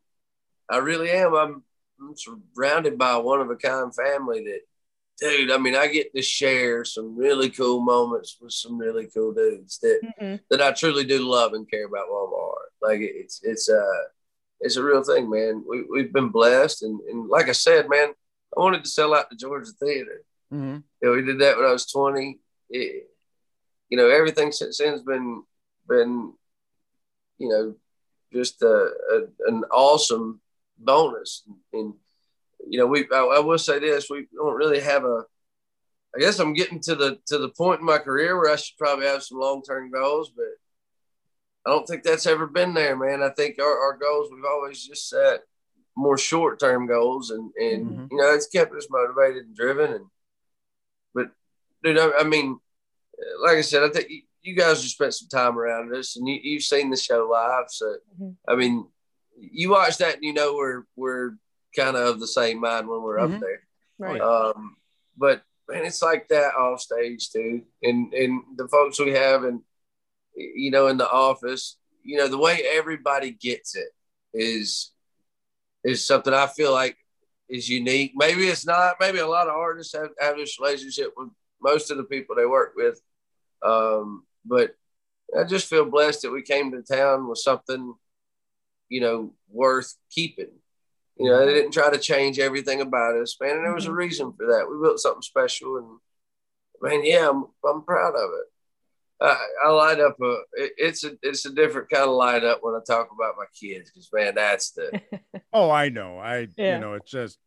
I 0.70 0.78
really 0.78 1.12
am. 1.12 1.36
I'm, 1.36 1.64
I'm 2.02 2.16
surrounded 2.16 2.98
by 2.98 3.12
a 3.12 3.20
one 3.20 3.42
of 3.42 3.50
a 3.50 3.56
kind 3.56 3.94
family 3.94 4.44
that 4.46 4.62
dude, 5.20 5.52
I 5.52 5.58
mean, 5.58 5.76
I 5.76 5.88
get 5.88 6.14
to 6.14 6.22
share 6.22 6.84
some 6.84 7.16
really 7.16 7.50
cool 7.50 7.82
moments 7.82 8.38
with 8.42 8.52
some 8.52 8.78
really 8.78 9.08
cool 9.14 9.34
dudes 9.34 9.80
that 9.80 10.02
mm-hmm. 10.04 10.36
that 10.50 10.62
I 10.62 10.72
truly 10.72 11.04
do 11.04 11.28
love 11.28 11.54
and 11.54 11.70
care 11.70 11.86
about 11.86 12.10
while 12.10 12.26
I'm 12.26 12.34
heart. 12.34 12.72
Like 12.82 13.00
it's 13.02 13.42
it's 13.44 13.70
uh 13.70 14.04
it's 14.60 14.78
a 14.78 14.84
real 14.84 15.04
thing, 15.04 15.30
man. 15.30 15.64
We 15.68 15.84
we've 15.84 16.14
been 16.14 16.30
blessed, 16.30 16.84
and 16.84 17.00
and 17.02 17.30
like 17.30 17.50
I 17.50 17.54
said, 17.54 17.90
man, 17.90 18.10
I 18.56 18.60
wanted 18.60 18.84
to 18.84 18.90
sell 18.90 19.14
out 19.14 19.30
the 19.30 19.36
Georgia 19.36 19.72
Theater. 19.80 20.24
Mm-hmm. 20.56 20.78
You 21.02 21.10
know, 21.10 21.12
we 21.12 21.22
did 21.24 21.40
that 21.40 21.58
when 21.58 21.66
I 21.66 21.72
was 21.72 21.86
20. 21.92 22.40
It, 22.70 23.10
you 23.90 23.98
know, 23.98 24.10
everything 24.10 24.52
since 24.52 24.78
then's 24.78 25.04
been 25.04 25.44
been 25.88 26.34
you 27.38 27.50
know 27.50 27.76
just 28.34 28.62
a, 28.64 28.66
a 29.12 29.48
an 29.48 29.64
awesome 29.72 30.42
bonus 30.80 31.44
and 31.74 31.94
you 32.68 32.80
know, 32.80 32.88
we 32.88 33.08
I, 33.12 33.20
I, 33.20 33.40
will 33.40 33.58
say 33.58 33.80
this: 33.80 34.10
we 34.10 34.28
don't 34.34 34.56
really 34.56 34.80
have 34.80 35.04
a. 35.04 35.24
I 36.16 36.20
guess 36.20 36.40
I'm 36.40 36.54
getting 36.54 36.80
to 36.82 36.96
the 36.96 37.20
to 37.28 37.38
the 37.38 37.50
point 37.50 37.82
in 37.82 37.86
my 37.86 37.98
career 37.98 38.38
where 38.38 38.52
I 38.52 38.56
should 38.56 38.78
probably 38.78 39.06
have 39.06 39.24
some 39.24 39.40
long 39.40 39.62
term 39.62 39.92
goals, 39.92 40.32
but 40.36 40.46
I 41.66 41.74
don't 41.74 41.86
think 41.86 42.04
that's 42.04 42.26
ever 42.26 42.48
been 42.48 42.74
there, 42.74 42.96
man. 42.96 43.22
I 43.22 43.30
think 43.30 43.60
our, 43.60 43.80
our 43.80 43.98
goals 43.98 44.30
we've 44.32 44.46
always 44.46 44.86
just 44.86 45.10
set 45.10 45.42
more 45.96 46.18
short 46.18 46.60
term 46.60 46.88
goals, 46.88 47.32
and 47.32 47.52
and 47.58 47.86
mm-hmm. 47.86 48.06
you 48.12 48.18
know 48.18 48.34
it's 48.34 48.48
kept 48.48 48.74
us 48.74 48.88
motivated 48.90 49.46
and 49.46 49.56
driven. 49.56 49.94
And 49.94 50.06
dude, 51.86 52.00
I, 52.00 52.12
I 52.20 52.24
mean, 52.24 52.60
like 53.42 53.58
I 53.58 53.62
said, 53.62 53.84
I 53.84 53.90
think 53.90 54.12
you, 54.42 54.56
guys 54.56 54.82
have 54.82 54.90
spent 54.90 55.14
some 55.14 55.30
time 55.30 55.58
around 55.58 55.96
us, 55.96 56.18
and 56.18 56.28
you, 56.28 56.56
have 56.56 56.64
seen 56.64 56.90
the 56.90 56.98
show 56.98 57.30
live. 57.32 57.66
So 57.70 57.98
mm-hmm. 58.20 58.32
I 58.48 58.56
mean, 58.56 58.88
you 59.38 59.72
watch 59.72 59.98
that 59.98 60.16
and 60.16 60.24
you 60.24 60.34
know 60.34 60.56
we're 60.56 60.84
we're 60.96 61.32
kind 61.76 61.96
of 61.96 62.08
of 62.08 62.20
the 62.20 62.28
same 62.28 62.60
mind 62.60 62.88
when 62.88 63.02
we're 63.02 63.18
mm-hmm. 63.18 63.36
up 63.36 63.42
there. 63.42 63.62
Right. 63.98 64.22
Um, 64.22 64.78
but 65.18 65.44
man, 65.70 65.86
it's 65.86 66.02
like 66.02 66.28
that 66.30 66.56
off 66.56 66.82
stage 66.82 67.30
too, 67.32 67.64
and 67.84 68.14
and 68.14 68.42
the 68.58 68.68
folks 68.68 69.00
we 69.00 69.12
have, 69.12 69.44
and 69.44 69.62
you 70.36 70.72
know, 70.72 70.88
in 70.88 70.98
the 70.98 71.10
office, 71.10 71.78
you 72.04 72.18
know, 72.18 72.28
the 72.28 72.38
way 72.38 72.64
everybody 72.74 73.32
gets 73.32 73.76
it 73.76 73.90
is 74.34 74.92
is 75.84 76.06
something 76.06 76.34
I 76.34 76.48
feel 76.48 76.74
like 76.74 76.98
is 77.48 77.70
unique. 77.70 78.14
Maybe 78.16 78.48
it's 78.48 78.66
not. 78.66 78.96
Maybe 79.00 79.20
a 79.20 79.28
lot 79.28 79.48
of 79.48 79.54
artists 79.54 79.94
have, 79.94 80.10
have 80.20 80.36
this 80.36 80.60
relationship 80.60 81.12
with 81.16 81.30
most 81.62 81.92
of 81.92 81.98
the 81.98 82.04
people 82.04 82.36
they 82.36 82.46
work 82.46 82.74
with. 82.76 83.02
Um, 83.64 84.26
but 84.46 84.76
I 85.38 85.44
just 85.44 85.68
feel 85.68 85.86
blessed 85.86 86.22
that 86.22 86.32
we 86.32 86.42
came 86.42 86.72
to 86.72 86.82
town 86.82 87.28
with 87.28 87.40
something, 87.40 87.94
you 88.90 89.02
know, 89.02 89.34
worth 89.50 89.96
keeping. 90.12 90.52
You 91.18 91.30
know, 91.30 91.46
they 91.46 91.54
didn't 91.54 91.72
try 91.72 91.90
to 91.90 91.98
change 91.98 92.40
everything 92.40 92.82
about 92.82 93.16
us, 93.16 93.38
man. 93.40 93.56
And 93.56 93.66
there 93.66 93.74
was 93.74 93.86
a 93.86 93.90
mm-hmm. 93.90 93.98
reason 93.98 94.34
for 94.34 94.48
that. 94.48 94.68
We 94.70 94.82
built 94.82 95.00
something 95.00 95.22
special, 95.22 95.78
and 95.78 95.88
man, 96.82 97.06
yeah, 97.06 97.30
I'm, 97.30 97.46
I'm 97.68 97.84
proud 97.84 98.16
of 98.16 98.30
it. 98.34 98.48
I, 99.22 99.46
I 99.66 99.70
light 99.70 100.02
up 100.02 100.18
a. 100.22 100.40
It, 100.54 100.74
it's 100.78 101.06
a 101.06 101.12
it's 101.22 101.46
a 101.46 101.54
different 101.54 101.90
kind 101.90 102.04
of 102.04 102.16
light 102.16 102.44
up 102.44 102.60
when 102.62 102.76
I 102.76 102.80
talk 102.86 103.10
about 103.14 103.36
my 103.38 103.46
kids 103.58 103.90
because 103.90 104.10
man, 104.12 104.36
that's 104.36 104.72
the. 104.72 105.02
oh, 105.54 105.72
I 105.72 105.88
know. 105.88 106.18
I 106.18 106.50
yeah. 106.58 106.76
you 106.76 106.82
know 106.82 106.96
it's 106.96 107.12
just 107.12 107.40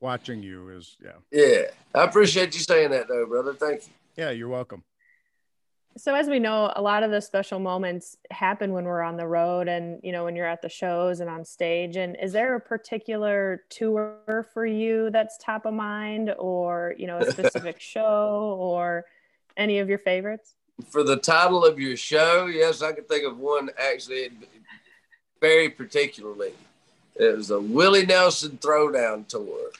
watching 0.00 0.42
you 0.42 0.70
is 0.70 0.96
yeah. 1.02 1.12
Yeah, 1.30 1.62
I 1.94 2.04
appreciate 2.04 2.54
you 2.54 2.60
saying 2.60 2.90
that 2.90 3.08
though, 3.08 3.26
brother. 3.26 3.54
Thank 3.54 3.82
you. 3.82 3.92
Yeah, 4.16 4.30
you're 4.30 4.48
welcome 4.48 4.82
so 5.98 6.14
as 6.14 6.28
we 6.28 6.38
know 6.38 6.72
a 6.76 6.82
lot 6.82 7.02
of 7.02 7.10
the 7.10 7.20
special 7.20 7.58
moments 7.58 8.16
happen 8.30 8.72
when 8.72 8.84
we're 8.84 9.02
on 9.02 9.16
the 9.16 9.26
road 9.26 9.68
and 9.68 10.00
you 10.02 10.12
know 10.12 10.24
when 10.24 10.36
you're 10.36 10.46
at 10.46 10.62
the 10.62 10.68
shows 10.68 11.20
and 11.20 11.28
on 11.28 11.44
stage 11.44 11.96
and 11.96 12.16
is 12.22 12.32
there 12.32 12.54
a 12.54 12.60
particular 12.60 13.64
tour 13.68 14.46
for 14.54 14.64
you 14.64 15.10
that's 15.10 15.36
top 15.38 15.66
of 15.66 15.74
mind 15.74 16.32
or 16.38 16.94
you 16.96 17.06
know 17.06 17.18
a 17.18 17.30
specific 17.30 17.80
show 17.80 18.56
or 18.60 19.04
any 19.56 19.78
of 19.80 19.88
your 19.88 19.98
favorites 19.98 20.54
for 20.88 21.02
the 21.02 21.16
title 21.16 21.64
of 21.64 21.78
your 21.78 21.96
show 21.96 22.46
yes 22.46 22.80
i 22.80 22.92
can 22.92 23.04
think 23.04 23.24
of 23.24 23.38
one 23.38 23.68
actually 23.78 24.30
very 25.40 25.68
particularly 25.68 26.52
it 27.16 27.36
was 27.36 27.50
a 27.50 27.60
willie 27.60 28.06
nelson 28.06 28.56
throwdown 28.62 29.26
tour 29.26 29.70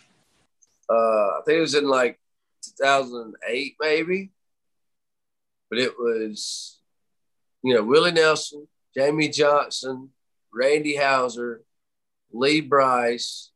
uh 0.90 1.38
i 1.38 1.40
think 1.45 1.59
it 1.59 1.61
was 1.61 1.75
in 1.75 1.88
like 1.88 2.18
2008 2.78 3.76
maybe 3.80 4.30
but 5.71 5.78
it 5.78 5.99
was, 5.99 6.80
you 7.62 7.75
know, 7.75 7.83
Willie 7.83 8.12
Nelson, 8.12 8.66
Jamey 8.97 9.33
Johnson, 9.33 10.11
Randy 10.52 10.97
Houser, 10.97 11.62
Lee 12.33 12.61
Brice, 12.61 13.50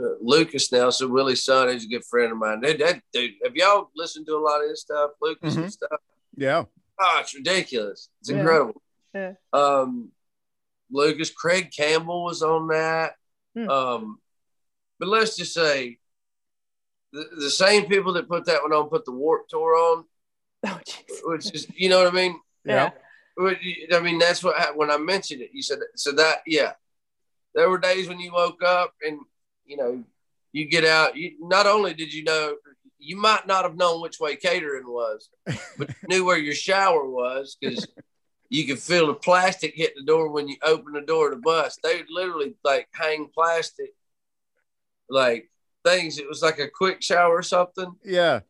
uh, 0.00 0.14
Lukas 0.20 0.70
Nelson, 0.72 1.12
Willie's 1.12 1.44
son, 1.44 1.68
is 1.68 1.84
a 1.84 1.88
good 1.88 2.04
friend 2.04 2.32
of 2.32 2.38
mine. 2.38 2.60
That, 2.60 2.78
that 2.78 3.00
dude, 3.12 3.32
have 3.44 3.56
y'all 3.56 3.90
listened 3.96 4.26
to 4.26 4.36
a 4.36 4.38
lot 4.38 4.62
of 4.62 4.70
his 4.70 4.80
stuff, 4.80 5.10
Lukas 5.20 5.54
mm-hmm. 5.54 5.64
and 5.64 5.72
stuff? 5.72 6.00
Yeah. 6.36 6.64
Oh, 7.00 7.18
it's 7.20 7.34
ridiculous. 7.34 8.08
It's 8.20 8.30
yeah. 8.30 8.38
incredible. 8.38 8.82
Yeah. 9.14 9.32
Um, 9.52 10.10
Lukas, 10.90 11.30
Craig 11.30 11.70
Campbell 11.76 12.24
was 12.24 12.42
on 12.42 12.68
that. 12.68 13.14
Hmm. 13.56 13.68
Um, 13.68 14.18
but 14.98 15.08
let's 15.08 15.36
just 15.36 15.52
say 15.52 15.98
the, 17.12 17.28
the 17.38 17.50
same 17.50 17.86
people 17.86 18.12
that 18.14 18.28
put 18.28 18.46
that 18.46 18.62
one 18.62 18.72
on 18.72 18.88
put 18.88 19.04
the 19.04 19.12
Warped 19.12 19.50
Tour 19.50 19.76
on 19.76 20.04
Oh, 20.66 20.80
which 21.24 21.52
is, 21.54 21.66
you 21.74 21.88
know 21.88 21.98
what 21.98 22.12
I 22.12 22.16
mean? 22.16 22.40
Yeah. 22.64 22.90
I 23.38 24.00
mean, 24.00 24.18
that's 24.18 24.44
what 24.44 24.76
when 24.76 24.90
I 24.90 24.96
mentioned 24.96 25.42
it, 25.42 25.50
you 25.52 25.62
said 25.62 25.78
so 25.96 26.12
that 26.12 26.38
yeah. 26.46 26.72
There 27.54 27.68
were 27.68 27.78
days 27.78 28.08
when 28.08 28.20
you 28.20 28.32
woke 28.32 28.62
up 28.62 28.94
and 29.02 29.18
you 29.66 29.76
know 29.76 30.04
you 30.52 30.66
get 30.66 30.84
out. 30.84 31.16
You 31.16 31.32
not 31.40 31.66
only 31.66 31.94
did 31.94 32.12
you 32.12 32.24
know 32.24 32.54
you 32.98 33.16
might 33.16 33.46
not 33.46 33.64
have 33.64 33.76
known 33.76 34.00
which 34.00 34.20
way 34.20 34.36
catering 34.36 34.86
was, 34.86 35.28
but 35.78 35.88
you 35.88 36.08
knew 36.08 36.24
where 36.24 36.38
your 36.38 36.54
shower 36.54 37.08
was 37.08 37.56
because 37.60 37.88
you 38.48 38.66
could 38.66 38.78
feel 38.78 39.08
the 39.08 39.14
plastic 39.14 39.74
hit 39.74 39.94
the 39.96 40.04
door 40.04 40.30
when 40.30 40.46
you 40.46 40.56
open 40.62 40.92
the 40.92 41.00
door 41.00 41.26
of 41.26 41.34
the 41.34 41.40
bus. 41.40 41.78
They 41.82 41.96
would 41.96 42.10
literally 42.10 42.54
like 42.62 42.88
hang 42.92 43.28
plastic, 43.34 43.90
like 45.08 45.50
things. 45.84 46.18
It 46.18 46.28
was 46.28 46.42
like 46.42 46.58
a 46.58 46.68
quick 46.68 47.02
shower 47.02 47.36
or 47.36 47.42
something. 47.42 47.92
Yeah 48.04 48.40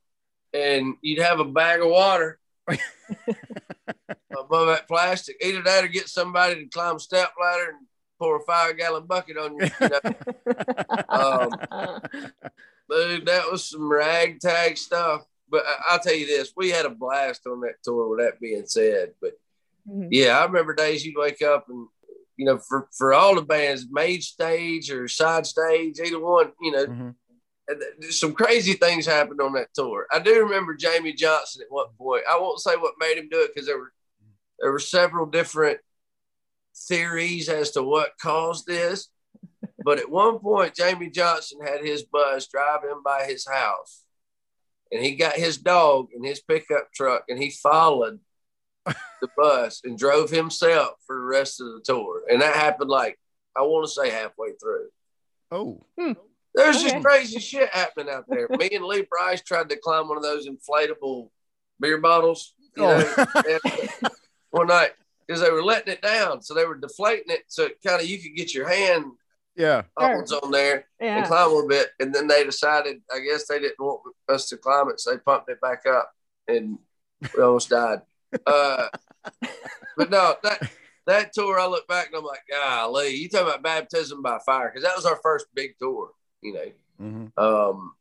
and 0.52 0.96
you'd 1.00 1.22
have 1.22 1.40
a 1.40 1.44
bag 1.44 1.80
of 1.80 1.88
water 1.88 2.38
above 2.68 4.66
that 4.68 4.86
plastic. 4.86 5.36
Either 5.42 5.62
that 5.62 5.84
or 5.84 5.88
get 5.88 6.08
somebody 6.08 6.56
to 6.56 6.66
climb 6.66 6.96
a 6.96 7.00
step 7.00 7.32
ladder 7.40 7.70
and 7.70 7.86
pour 8.18 8.36
a 8.36 8.40
five 8.40 8.76
gallon 8.76 9.06
bucket 9.06 9.36
on 9.36 9.56
you. 9.56 9.68
you 9.80 9.88
know? 9.88 9.98
um, 11.08 11.50
dude, 12.90 13.26
that 13.26 13.50
was 13.50 13.64
some 13.64 13.90
ragtag 13.90 14.76
stuff. 14.76 15.22
But 15.48 15.64
I, 15.66 15.94
will 15.94 16.00
tell 16.00 16.14
you 16.14 16.26
this, 16.26 16.52
we 16.56 16.70
had 16.70 16.86
a 16.86 16.90
blast 16.90 17.46
on 17.46 17.60
that 17.60 17.82
tour. 17.84 18.08
With 18.08 18.20
that 18.20 18.40
being 18.40 18.66
said, 18.66 19.12
but 19.20 19.32
mm-hmm. 19.88 20.08
yeah, 20.10 20.38
I 20.38 20.44
remember 20.44 20.74
days 20.74 21.04
you'd 21.04 21.18
wake 21.18 21.42
up 21.42 21.68
and 21.68 21.88
you 22.38 22.46
know, 22.46 22.58
for 22.58 22.88
for 22.96 23.12
all 23.12 23.34
the 23.34 23.42
bands, 23.42 23.86
main 23.90 24.22
stage 24.22 24.90
or 24.90 25.08
side 25.08 25.46
stage, 25.46 26.00
either 26.00 26.18
one, 26.18 26.52
you 26.60 26.72
know, 26.72 26.86
mm-hmm 26.86 27.10
some 28.10 28.32
crazy 28.32 28.74
things 28.74 29.06
happened 29.06 29.40
on 29.40 29.52
that 29.54 29.74
tour. 29.74 30.06
I 30.10 30.18
do 30.18 30.40
remember 30.40 30.76
Jamey 30.76 31.16
Johnson 31.16 31.62
at 31.62 31.72
one 31.72 31.86
point. 31.98 32.24
I 32.30 32.38
won't 32.38 32.60
say 32.60 32.76
what 32.76 32.94
made 32.98 33.18
him 33.18 33.28
do 33.30 33.40
it 33.40 33.52
because 33.54 33.66
there 33.66 33.78
were 33.78 33.92
there 34.58 34.72
were 34.72 34.78
several 34.78 35.26
different 35.26 35.78
theories 36.88 37.48
as 37.48 37.72
to 37.72 37.82
what 37.82 38.18
caused 38.20 38.66
this. 38.66 39.08
But 39.84 39.98
at 39.98 40.08
one 40.08 40.38
point, 40.38 40.76
Jamey 40.76 41.12
Johnson 41.12 41.58
had 41.60 41.84
his 41.84 42.04
bus 42.04 42.46
drive 42.46 42.82
driving 42.82 43.02
by 43.04 43.24
his 43.24 43.44
house, 43.48 44.04
and 44.92 45.04
he 45.04 45.16
got 45.16 45.34
his 45.34 45.56
dog 45.56 46.10
in 46.14 46.22
his 46.22 46.40
pickup 46.40 46.92
truck, 46.92 47.24
and 47.28 47.36
he 47.36 47.50
followed 47.50 48.20
the 48.86 49.28
bus 49.36 49.80
and 49.82 49.98
drove 49.98 50.30
himself 50.30 50.92
for 51.04 51.16
the 51.16 51.24
rest 51.24 51.60
of 51.60 51.66
the 51.66 51.80
tour. 51.84 52.22
And 52.30 52.42
that 52.42 52.54
happened 52.54 52.90
like 52.90 53.18
I 53.56 53.62
want 53.62 53.86
to 53.86 53.92
say 53.92 54.10
halfway 54.10 54.52
through. 54.52 54.88
Oh. 55.50 55.84
Hmm. 55.98 56.12
There's 56.54 56.76
Okay. 56.76 56.90
just 56.90 57.04
crazy 57.04 57.40
shit 57.40 57.70
happening 57.70 58.12
out 58.12 58.24
there. 58.28 58.48
Me 58.50 58.68
and 58.72 58.84
Lee 58.84 59.06
Brice 59.08 59.42
tried 59.42 59.70
to 59.70 59.76
climb 59.76 60.08
one 60.08 60.16
of 60.16 60.22
those 60.22 60.46
inflatable 60.46 61.30
beer 61.80 61.98
bottles. 61.98 62.54
You 62.76 62.84
know, 62.84 63.14
one 64.50 64.68
night 64.68 64.92
because 65.26 65.42
they 65.42 65.50
were 65.50 65.62
letting 65.62 65.92
it 65.92 66.02
down, 66.02 66.42
so 66.42 66.54
they 66.54 66.64
were 66.64 66.76
deflating 66.76 67.30
it, 67.30 67.44
so 67.48 67.68
kind 67.84 68.00
of 68.00 68.06
you 68.06 68.18
could 68.18 68.34
get 68.34 68.54
your 68.54 68.68
hand 68.68 69.04
yeah. 69.56 69.82
Sure. 69.98 70.24
on 70.42 70.50
there 70.50 70.86
and 71.00 71.26
climb 71.26 71.50
a 71.50 71.52
little 71.52 71.68
bit. 71.68 71.90
And 72.00 72.14
then 72.14 72.26
they 72.26 72.44
decided, 72.44 73.02
I 73.14 73.20
guess 73.20 73.46
they 73.46 73.58
didn't 73.58 73.78
want 73.78 74.00
us 74.28 74.48
to 74.48 74.56
climb 74.56 74.88
it, 74.88 75.00
so 75.00 75.10
they 75.10 75.18
pumped 75.18 75.50
it 75.50 75.60
back 75.60 75.84
up, 75.86 76.12
and 76.48 76.78
we 77.36 77.42
almost 77.42 77.68
died. 77.70 78.00
Uh, 78.46 78.88
but 79.96 80.10
no, 80.10 80.34
that 80.42 80.70
that 81.06 81.32
tour, 81.34 81.58
I 81.60 81.66
look 81.66 81.86
back 81.88 82.06
and 82.06 82.16
I'm 82.16 82.24
like, 82.24 82.42
golly, 82.50 83.14
you 83.14 83.28
talking 83.28 83.48
about 83.48 83.62
baptism 83.62 84.22
by 84.22 84.38
fire 84.46 84.70
because 84.70 84.84
that 84.84 84.96
was 84.96 85.04
our 85.04 85.20
first 85.22 85.46
big 85.54 85.74
tour, 85.78 86.10
you 86.42 86.52
know. 86.52 86.72
Mhm. 87.00 87.38
Um, 87.38 87.94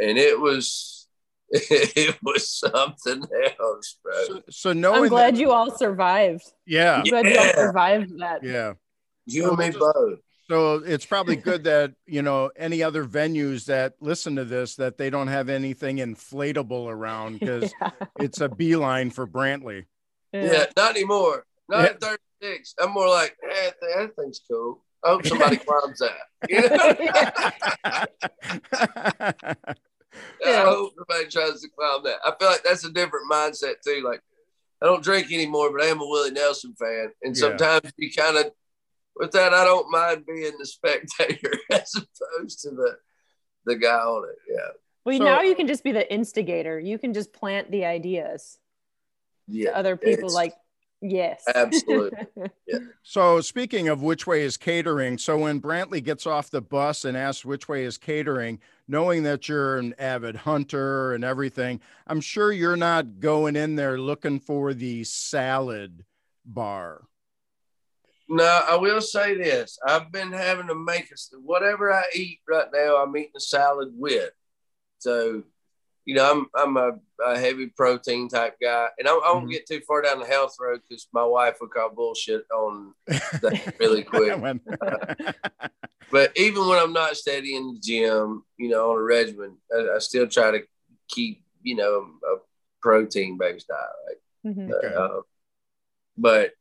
and 0.00 0.18
it 0.18 0.38
was 0.38 1.08
it 1.50 2.16
was 2.22 2.48
something 2.48 3.24
else, 3.60 3.98
bro. 4.02 4.12
So, 4.26 4.42
so 4.50 4.72
knowing 4.72 5.04
I'm 5.04 5.08
glad 5.08 5.34
that- 5.34 5.40
you 5.40 5.50
all 5.52 5.70
survived. 5.76 6.44
yeah. 6.66 6.96
I'm 6.96 7.04
glad 7.04 7.26
you 7.26 7.38
all 7.38 7.52
survived 7.54 8.18
that. 8.20 8.42
Yeah. 8.42 8.74
You 9.26 9.50
and 9.50 9.58
me 9.58 9.70
both. 9.70 10.18
So 10.50 10.74
it's 10.84 11.06
probably 11.06 11.36
good 11.36 11.64
that, 11.64 11.94
you 12.06 12.20
know, 12.20 12.50
any 12.56 12.82
other 12.82 13.06
venues 13.06 13.64
that 13.64 13.94
listen 14.00 14.36
to 14.36 14.44
this 14.44 14.76
that 14.76 14.98
they 14.98 15.08
don't 15.08 15.28
have 15.28 15.48
anything 15.48 15.96
inflatable 15.96 16.88
around 16.90 17.40
because 17.40 17.72
Yeah. 17.80 17.90
it's 18.20 18.42
a 18.42 18.50
beeline 18.50 19.10
for 19.10 19.26
Brantley. 19.26 19.86
Yeah, 20.34 20.66
not 20.76 20.90
anymore. 20.90 21.46
Not 21.70 21.78
Yeah. 21.84 21.86
at 22.10 22.18
36. 22.42 22.74
I'm 22.78 22.90
more 22.90 23.08
like, 23.08 23.36
eh, 23.42 23.70
that 23.80 24.10
thing's 24.16 24.40
cool. 24.50 24.83
I 25.04 25.08
hope 25.10 25.26
somebody 25.26 25.56
climbs 25.58 26.00
that. 26.00 26.28
You 30.40 30.46
know? 30.50 30.52
I 30.62 30.64
hope 30.64 30.92
somebody 30.96 31.28
tries 31.28 31.60
to 31.62 31.68
climb 31.76 32.04
that. 32.04 32.18
I 32.24 32.32
feel 32.38 32.48
like 32.48 32.62
that's 32.62 32.84
a 32.84 32.92
different 32.92 33.30
mindset 33.30 33.74
too. 33.84 34.02
Like, 34.04 34.20
I 34.80 34.86
don't 34.86 35.02
drink 35.02 35.32
anymore, 35.32 35.72
but 35.72 35.82
I 35.82 35.86
am 35.86 36.00
a 36.00 36.06
Willie 36.06 36.30
Nelson 36.30 36.74
fan. 36.78 37.10
And 37.22 37.34
Yeah. 37.36 37.40
sometimes 37.40 37.92
you 37.96 38.12
kind 38.12 38.36
of, 38.36 38.52
with 39.16 39.32
that, 39.32 39.52
I 39.52 39.64
don't 39.64 39.90
mind 39.90 40.24
being 40.26 40.52
the 40.58 40.66
spectator 40.66 41.52
as 41.70 41.94
opposed 41.96 42.60
to 42.62 42.70
the 42.70 42.96
the 43.66 43.76
guy 43.76 43.94
on 43.96 44.28
it. 44.28 44.36
Yeah. 44.48 44.68
Well, 45.04 45.18
So- 45.18 45.24
now 45.24 45.40
you 45.40 45.54
can 45.56 45.66
just 45.66 45.82
be 45.82 45.92
the 45.92 46.12
instigator. 46.12 46.78
You 46.78 46.98
can 46.98 47.12
just 47.14 47.32
plant 47.32 47.70
the 47.70 47.84
ideas 47.86 48.58
Yeah. 49.48 49.70
to 49.70 49.76
other 49.78 49.96
people. 49.96 50.30
Like, 50.32 50.54
yes, 51.04 51.44
Absolutely. 51.54 52.26
So 53.02 53.40
speaking 53.40 53.88
of 53.88 54.02
which 54.02 54.26
way 54.26 54.42
is 54.42 54.56
catering, 54.56 55.18
so 55.18 55.38
when 55.38 55.60
Brantley 55.60 56.02
gets 56.02 56.26
off 56.26 56.50
the 56.50 56.62
bus 56.62 57.04
and 57.04 57.16
asks 57.16 57.44
which 57.44 57.68
way 57.68 57.84
is 57.84 57.98
catering, 57.98 58.58
knowing 58.88 59.22
that 59.24 59.48
you're 59.48 59.76
an 59.76 59.94
avid 59.98 60.34
hunter 60.34 61.12
and 61.12 61.22
everything, 61.22 61.80
I'm 62.06 62.20
sure 62.20 62.50
you're 62.50 62.76
not 62.76 63.20
going 63.20 63.56
in 63.56 63.76
there 63.76 63.98
looking 63.98 64.40
for 64.40 64.72
the 64.72 65.04
salad 65.04 66.04
bar. 66.44 67.02
No, 68.28 68.62
I 68.66 68.76
will 68.76 69.02
say 69.02 69.36
this. 69.36 69.78
I've 69.86 70.10
been 70.10 70.32
having 70.32 70.68
to 70.68 70.74
make 70.74 71.12
us 71.12 71.30
whatever 71.44 71.92
I 71.92 72.04
eat 72.14 72.40
right 72.48 72.68
now, 72.72 72.96
I'm 72.96 73.16
eating 73.16 73.32
a 73.36 73.40
salad 73.40 73.92
with. 73.94 74.30
So, 74.98 75.42
you 76.04 76.14
know, 76.14 76.30
I'm 76.30 76.46
I'm 76.54 76.76
a, 76.76 76.92
a 77.24 77.38
heavy 77.38 77.66
protein 77.68 78.28
type 78.28 78.56
guy, 78.60 78.88
and 78.98 79.08
I, 79.08 79.12
I 79.12 79.32
won't 79.32 79.46
Mhm. 79.48 79.52
get 79.52 79.66
too 79.66 79.80
far 79.86 80.02
down 80.02 80.20
the 80.20 80.26
health 80.26 80.54
road 80.60 80.80
because 80.88 81.06
my 81.12 81.24
wife 81.24 81.56
will 81.60 81.68
call 81.68 81.90
bullshit 81.90 82.44
on 82.52 82.94
that 83.06 83.74
really 83.78 84.02
quick. 84.02 84.34
But 86.10 86.30
even 86.36 86.68
when 86.68 86.78
I'm 86.78 86.92
not 86.92 87.16
steady 87.16 87.56
in 87.56 87.74
the 87.74 87.80
gym, 87.80 88.44
you 88.56 88.68
know, 88.68 88.92
on 88.92 88.98
a 88.98 89.02
regimen, 89.02 89.56
I, 89.74 89.96
I 89.96 89.98
still 89.98 90.28
try 90.28 90.52
to 90.52 90.60
keep, 91.08 91.42
you 91.62 91.74
know, 91.74 92.06
a 92.24 92.36
protein 92.80 93.36
based 93.36 93.66
diet. 93.66 93.80
Right? 94.44 94.56
Mhm. 94.56 94.70
Okay. 94.72 94.94
Uh, 94.94 95.20
but 96.16 96.52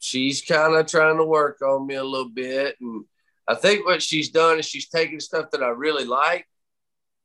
she's 0.00 0.42
kind 0.42 0.74
of 0.74 0.86
trying 0.86 1.16
to 1.18 1.24
work 1.24 1.62
on 1.62 1.86
me 1.86 1.94
a 1.94 2.02
little 2.02 2.30
bit. 2.30 2.74
And 2.80 3.04
I 3.46 3.54
think 3.54 3.86
what 3.86 4.02
she's 4.02 4.30
done 4.30 4.58
is 4.58 4.66
she's 4.66 4.88
taken 4.88 5.20
stuff 5.20 5.50
that 5.52 5.62
I 5.62 5.68
really 5.68 6.04
like 6.04 6.46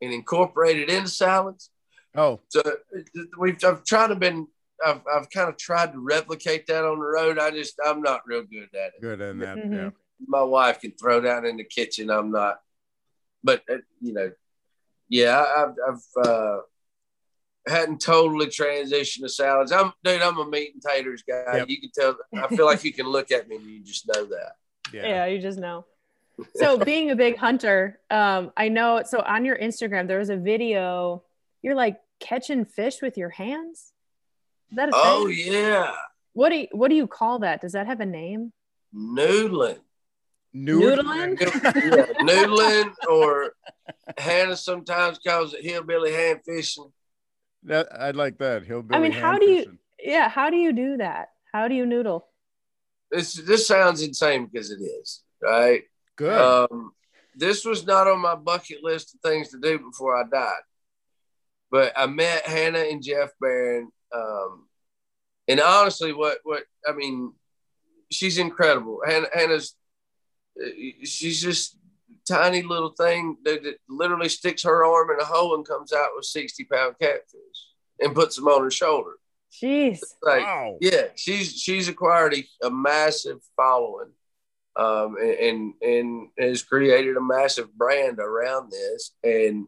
and 0.04 0.14
incorporated 0.14 0.90
into 0.90 1.10
salads. 1.10 1.70
oh, 2.16 2.40
So 2.50 2.62
we've 3.40 3.64
I've 3.64 3.84
tried 3.84 4.08
to 4.08 4.16
been 4.16 4.48
I've, 4.86 5.02
I've 5.14 5.30
kind 5.30 5.50
of 5.50 5.58
tried 5.58 5.94
to 5.94 6.00
replicate 6.00 6.68
that 6.68 6.84
on 6.84 7.00
the 7.00 7.06
road. 7.06 7.40
I 7.40 7.52
just 7.52 7.76
I'm 7.86 8.02
not 8.02 8.22
real 8.26 8.44
good 8.44 8.70
at 8.76 8.92
it. 8.96 9.02
good 9.02 9.22
in 9.22 9.40
that. 9.40 9.58
Mhm. 9.58 9.74
Yeah. 9.76 9.90
My 10.28 10.42
wife 10.44 10.82
can 10.82 10.92
throw 10.92 11.22
down 11.22 11.46
in 11.46 11.58
the 11.58 11.64
kitchen. 11.64 12.10
I'm 12.10 12.32
not, 12.32 12.60
but 13.44 13.62
uh, 13.70 13.78
you 14.02 14.14
know, 14.14 14.32
yeah, 15.10 15.38
I- 15.40 15.64
I've 15.64 15.76
I've 15.88 16.26
uh, 16.28 16.58
hadn't 17.68 18.02
totally 18.02 18.48
transitioned 18.48 19.22
to 19.22 19.30
salads. 19.30 19.72
I'm 19.72 19.94
dude. 20.04 20.22
I'm 20.22 20.38
a 20.38 20.46
meat 20.50 20.74
and 20.74 20.82
taters 20.82 21.24
guy. 21.28 21.58
Yep. 21.58 21.70
You 21.70 21.80
can 21.82 21.92
tell. 21.98 22.18
I 22.36 22.48
feel 22.56 22.66
like 22.66 22.84
you 22.84 22.94
can 22.94 23.08
look 23.08 23.32
at 23.32 23.48
me 23.48 23.56
and 23.58 23.66
you 23.66 23.84
just 23.84 24.08
know 24.08 24.26
that. 24.26 24.54
Yeah. 24.94 25.08
yeah, 25.08 25.26
you 25.26 25.40
just 25.40 25.60
know. 25.60 25.86
So, 26.56 26.78
being 26.86 27.12
a 27.12 27.16
big 27.16 27.38
hunter, 27.38 28.00
um, 28.10 28.52
I 28.58 28.70
know. 28.70 29.02
So, 29.06 29.20
on 29.20 29.46
your 29.46 29.58
Instagram, 29.58 30.08
there 30.08 30.20
was 30.20 30.30
a 30.30 30.38
video. 30.38 31.24
You're 31.62 31.76
like 31.76 31.98
catching 32.20 32.66
fish 32.66 33.02
with 33.02 33.18
your 33.18 33.30
hands. 33.30 33.94
Is 34.72 34.76
that 34.78 34.90
a 34.90 34.92
Oh 34.96 35.28
thing? 35.28 35.38
yeah, 35.54 35.94
What 36.34 36.50
do 36.50 36.56
you, 36.58 36.68
What 36.72 36.90
do 36.90 36.96
you 36.96 37.08
call 37.08 37.40
that? 37.40 37.62
Does 37.62 37.74
that 37.74 37.88
have 37.88 38.00
a 38.00 38.06
name? 38.06 38.52
noodling. 38.96 39.80
Nood- 40.56 41.00
Noodling? 41.00 41.40
yeah, 41.76 42.06
noodling 42.22 42.94
or 43.10 43.54
Hannah 44.18 44.56
sometimes 44.56 45.18
calls 45.20 45.54
it 45.56 45.64
hillbilly 45.64 46.12
hand 46.14 46.42
fishing. 46.46 46.92
That 47.64 47.88
I 47.92 48.12
like 48.12 48.38
that. 48.38 48.64
Hillbilly. 48.64 48.96
I 48.98 49.02
mean, 49.02 49.12
how 49.12 49.32
hand 49.32 49.40
do 49.42 49.46
you? 49.48 49.78
Yeah, 50.00 50.30
how 50.30 50.50
do 50.52 50.58
you 50.58 50.74
do 50.74 50.98
that? 50.98 51.30
How 51.52 51.68
do 51.68 51.74
you 51.76 51.86
noodle? 51.88 52.28
This 53.10 53.34
this 53.34 53.66
sounds 53.68 54.02
insane 54.04 54.46
because 54.52 54.70
it 54.70 54.82
is 54.82 55.24
right. 55.42 55.84
Good. 56.16 56.40
Um, 56.72 56.92
this 57.36 57.66
was 57.66 57.86
not 57.86 58.08
on 58.08 58.20
my 58.20 58.36
bucket 58.36 58.84
list 58.84 59.16
of 59.16 59.22
things 59.22 59.50
to 59.50 59.60
do 59.60 59.80
before 59.80 60.16
I 60.16 60.24
died. 60.30 60.62
But 61.72 61.94
I 61.96 62.06
met 62.06 62.46
Hannah 62.46 62.80
and 62.80 63.02
Jeff 63.02 63.32
Barron. 63.42 63.92
Um, 64.16 64.68
and 65.48 65.60
honestly, 65.60 66.14
what, 66.14 66.38
what, 66.44 66.64
I 66.88 66.94
mean, 66.94 67.34
she's 68.12 68.38
incredible. 68.38 69.02
Hannah, 69.06 69.28
Hannah's, 69.34 69.76
uh, 70.64 70.70
she's 71.04 71.42
just 71.42 71.78
tiny 72.28 72.62
little 72.62 72.92
thing 72.92 73.38
that, 73.44 73.64
that 73.64 73.76
literally 73.90 74.30
sticks 74.30 74.64
her 74.64 74.86
arm 74.86 75.10
in 75.12 75.20
a 75.20 75.26
hole 75.26 75.56
and 75.56 75.68
comes 75.68 75.92
out 75.92 76.12
with 76.16 76.26
60 76.26 76.66
pound 76.66 76.96
catfish 77.02 77.68
and 78.00 78.16
puts 78.16 78.36
them 78.36 78.48
on 78.48 78.64
her 78.64 78.72
shoulder. 78.72 79.14
Jeez. 79.52 80.02
Like, 80.22 80.44
wow. 80.44 80.78
yeah, 80.82 81.08
she's 81.16 81.60
she's 81.60 81.88
acquired 81.88 82.34
a, 82.34 82.66
a 82.66 82.72
massive 82.72 83.40
following, 83.56 84.10
um, 84.76 85.16
and, 85.22 85.34
and 85.42 85.74
and 85.82 86.28
has 86.40 86.64
created 86.64 87.18
a 87.18 87.22
massive 87.22 87.74
brand 87.74 88.20
around 88.20 88.72
this. 88.72 89.12
And, 89.24 89.68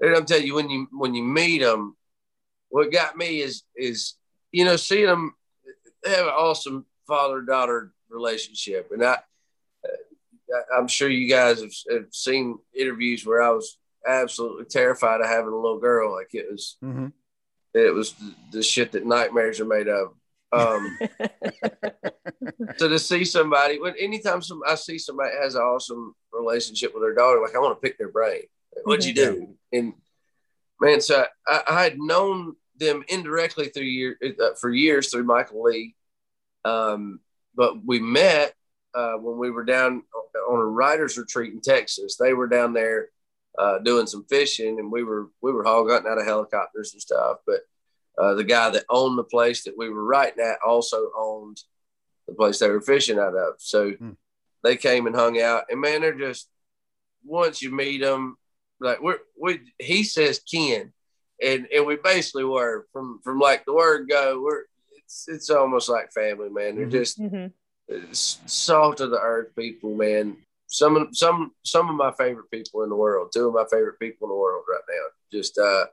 and 0.00 0.16
I'm 0.16 0.24
telling 0.26 0.46
you, 0.46 0.54
when 0.54 0.70
you 0.70 0.86
when 0.92 1.14
you 1.14 1.22
meet 1.24 1.58
them, 1.58 1.96
what 2.68 2.92
got 2.92 3.16
me 3.16 3.40
is 3.40 3.62
is 3.76 4.14
you 4.52 4.64
know 4.64 4.76
seeing 4.76 5.06
them 5.06 5.34
they 6.04 6.10
have 6.10 6.26
an 6.26 6.32
awesome 6.32 6.86
father 7.06 7.40
daughter 7.40 7.92
relationship, 8.08 8.90
and 8.92 9.04
I 9.04 9.18
uh, 9.84 10.76
I'm 10.76 10.88
sure 10.88 11.08
you 11.08 11.28
guys 11.28 11.60
have, 11.60 11.72
have 11.90 12.06
seen 12.12 12.58
interviews 12.78 13.26
where 13.26 13.42
I 13.42 13.50
was 13.50 13.78
absolutely 14.06 14.64
terrified 14.66 15.20
of 15.20 15.26
having 15.26 15.52
a 15.52 15.56
little 15.56 15.80
girl. 15.80 16.12
Like 16.12 16.34
it 16.34 16.46
was 16.50 16.76
Mhm. 16.82 17.12
it 17.74 17.92
was 17.92 18.12
the, 18.12 18.34
the 18.52 18.62
shit 18.62 18.92
that 18.92 19.04
nightmares 19.04 19.60
are 19.60 19.64
made 19.66 19.88
of. 19.88 20.14
Um, 20.52 20.98
so 22.76 22.88
to 22.88 22.98
see 22.98 23.24
somebody, 23.24 23.80
when 23.80 23.94
anytime 23.98 24.42
some 24.42 24.60
I 24.66 24.74
see 24.74 24.98
somebody 24.98 25.30
has 25.40 25.54
an 25.54 25.62
awesome 25.62 26.14
relationship 26.32 26.94
with 26.94 27.02
their 27.02 27.14
daughter, 27.14 27.40
like 27.40 27.54
I 27.54 27.58
want 27.58 27.80
to 27.80 27.86
pick 27.86 27.98
their 27.98 28.10
brain. 28.10 28.42
Like, 28.74 28.86
What'd 28.86 29.04
you 29.04 29.14
do? 29.14 29.54
And 29.72 29.94
man, 30.80 31.00
so 31.00 31.24
I, 31.46 31.62
I 31.68 31.82
had 31.84 31.98
known 31.98 32.56
them 32.76 33.04
indirectly 33.08 33.68
through 33.68 33.84
year 33.84 34.16
uh, 34.22 34.54
for 34.60 34.70
years 34.70 35.10
through 35.10 35.24
Michael 35.24 35.64
Lee, 35.64 35.96
um, 36.64 37.20
but 37.54 37.84
we 37.84 37.98
met 37.98 38.54
uh, 38.94 39.14
when 39.14 39.38
we 39.38 39.50
were 39.50 39.64
down 39.64 40.02
on 40.48 40.58
a 40.60 40.64
writers 40.64 41.18
retreat 41.18 41.52
in 41.52 41.60
Texas. 41.60 42.16
They 42.16 42.32
were 42.32 42.48
down 42.48 42.72
there 42.72 43.08
uh, 43.58 43.78
doing 43.78 44.06
some 44.06 44.24
fishing, 44.28 44.78
and 44.78 44.90
we 44.90 45.02
were 45.02 45.28
we 45.42 45.52
were 45.52 45.64
hog 45.64 45.90
hunting 45.90 46.10
out 46.10 46.18
of 46.18 46.26
helicopters 46.26 46.92
and 46.92 47.02
stuff. 47.02 47.38
But 47.46 47.60
uh, 48.20 48.34
the 48.34 48.44
guy 48.44 48.70
that 48.70 48.84
owned 48.90 49.16
the 49.18 49.24
place 49.24 49.64
that 49.64 49.76
we 49.78 49.88
were 49.88 50.04
writing 50.04 50.42
at 50.44 50.58
also 50.66 51.10
owned 51.16 51.62
the 52.26 52.34
place 52.34 52.58
they 52.58 52.68
were 52.68 52.80
fishing 52.80 53.18
out 53.18 53.34
of. 53.34 53.54
So 53.58 53.92
Hmm. 53.92 54.10
they 54.64 54.76
came 54.76 55.06
and 55.06 55.14
hung 55.16 55.40
out, 55.40 55.64
and 55.70 55.80
man, 55.80 56.00
they're 56.02 56.14
just 56.18 56.48
once 57.24 57.62
you 57.62 57.70
meet 57.74 58.00
them, 58.00 58.36
like 58.80 59.00
we're 59.00 59.18
we 59.40 59.60
he 59.78 60.02
says 60.04 60.40
Ken, 60.40 60.92
and 61.42 61.66
and 61.74 61.86
we 61.86 61.96
basically 61.96 62.44
were 62.44 62.86
from 62.92 63.20
from 63.24 63.38
like 63.38 63.64
the 63.64 63.74
word 63.74 64.08
go. 64.08 64.40
We're 64.42 64.64
it's 64.96 65.26
it's 65.28 65.50
almost 65.50 65.88
like 65.88 66.12
family, 66.12 66.48
man. 66.50 66.76
They're 66.76 66.86
Mhm. 66.86 66.90
just 66.90 67.20
Mhm. 67.20 67.52
salt 68.12 69.00
of 69.00 69.10
the 69.10 69.20
earth 69.20 69.54
people, 69.56 69.94
man. 69.94 70.36
some 70.70 70.96
of 70.96 71.08
some 71.16 71.54
some 71.64 71.88
of 71.88 71.94
my 71.96 72.12
favorite 72.12 72.50
people 72.50 72.82
in 72.82 72.90
the 72.90 72.96
world. 72.96 73.30
Two 73.32 73.48
of 73.48 73.54
my 73.54 73.64
favorite 73.70 73.98
people 73.98 74.26
in 74.26 74.30
the 74.30 74.36
world 74.36 74.64
right 74.68 74.82
now. 74.86 75.06
Just 75.32 75.56
uh, 75.56 75.86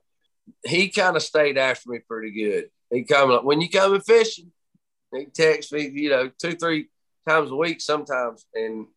he 0.66 0.90
kind 0.90 1.16
of 1.16 1.24
stayed 1.24 1.58
after 1.58 1.90
me 1.90 2.00
pretty 2.00 2.32
good. 2.32 2.70
He 2.92 3.04
come 3.04 3.30
like 3.30 3.44
when 3.44 3.62
you 3.62 3.70
coming 3.70 4.02
fishing, 4.02 4.52
he 5.14 5.26
texts 5.26 5.72
me, 5.72 5.90
you 5.94 6.10
know, 6.10 6.30
two 6.42 6.54
three 6.54 6.88
times 7.28 7.52
a 7.52 7.56
week 7.56 7.82
sometimes. 7.82 8.46
And 8.54 8.88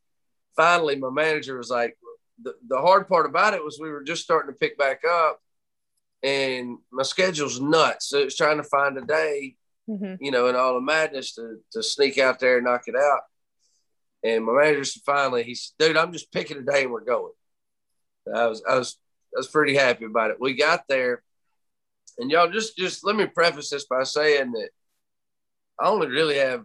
finally, 0.56 0.96
my 0.96 1.11
manager 1.11 1.56
was 1.56 1.70
like, 1.70 1.96
the, 2.42 2.54
the 2.68 2.78
hard 2.78 3.08
part 3.08 3.26
about 3.26 3.54
it 3.54 3.64
was 3.64 3.78
we 3.80 3.90
were 3.90 4.02
just 4.02 4.22
starting 4.22 4.52
to 4.52 4.58
pick 4.58 4.78
back 4.78 5.02
up, 5.08 5.40
and 6.22 6.78
my 6.92 7.02
schedule's 7.02 7.61
nuts. 7.61 8.08
So 8.08 8.18
it's 8.18 8.37
trying 8.37 8.58
to 8.58 8.62
find 8.62 8.96
a 8.96 9.02
day, 9.02 9.56
mm-hmm. 9.88 10.22
you 10.22 10.30
know, 10.30 10.48
in 10.48 10.56
all 10.56 10.74
the 10.74 10.80
madness 10.80 11.34
to 11.34 11.58
to 11.72 11.82
sneak 11.82 12.18
out 12.18 12.38
there 12.38 12.56
and 12.58 12.66
knock 12.66 12.82
it 12.87 12.96
out. 12.96 13.22
And 14.22 14.44
my 14.44 14.52
manager 14.52 14.84
said 14.84 15.02
finally, 15.06 15.44
he 15.44 15.54
said, 15.54 15.74
dude, 15.78 15.96
I'm 15.96 16.12
just 16.12 16.32
picking 16.32 16.58
a 16.58 16.62
day 16.62 16.82
and 16.82 16.92
we're 16.92 17.04
going. 17.04 17.32
I 18.34 18.46
was, 18.46 18.62
I 18.68 18.76
was, 18.76 18.98
I 19.34 19.38
was 19.38 19.48
pretty 19.48 19.74
happy 19.74 20.04
about 20.04 20.30
it. 20.30 20.40
We 20.40 20.54
got 20.54 20.82
there 20.88 21.22
and 22.18 22.30
y'all 22.30 22.50
just, 22.50 22.76
just 22.76 23.04
let 23.04 23.16
me 23.16 23.26
preface 23.26 23.70
this 23.70 23.86
by 23.86 24.02
saying 24.02 24.52
that 24.52 24.70
I 25.80 25.88
only 25.88 26.08
really 26.08 26.38
have, 26.38 26.64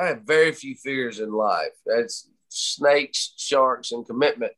I 0.00 0.06
have 0.06 0.22
very 0.22 0.52
few 0.52 0.74
fears 0.74 1.20
in 1.20 1.32
life. 1.32 1.72
That's 1.86 2.28
snakes, 2.48 3.34
sharks, 3.36 3.92
and 3.92 4.06
commitment 4.06 4.52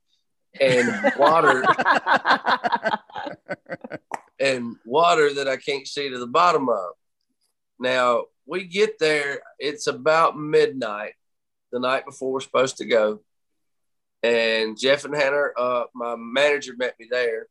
and 0.59 1.13
water 1.17 1.63
and 4.41 4.77
water 4.85 5.35
that 5.35 5.49
I 5.49 5.57
can't 5.57 5.87
see 5.87 6.09
to 6.09 6.19
the 6.19 6.27
bottom 6.27 6.69
of. 6.69 6.93
Now 7.79 8.25
we 8.47 8.65
get 8.65 8.99
there, 8.99 9.43
it's 9.59 9.87
about 9.87 10.39
midnight 10.39 11.13
the 11.73 11.79
night 11.79 12.05
before 12.05 12.33
we're 12.33 12.41
supposed 12.41 12.79
to 12.79 12.85
go. 12.85 13.21
And 14.23 14.79
Jeff 14.79 15.05
and 15.05 15.15
Hannah, 15.15 15.49
uh, 15.57 15.85
my 15.95 16.17
manager 16.17 16.75
met 16.77 16.99
me 16.99 17.07
there. 17.11 17.47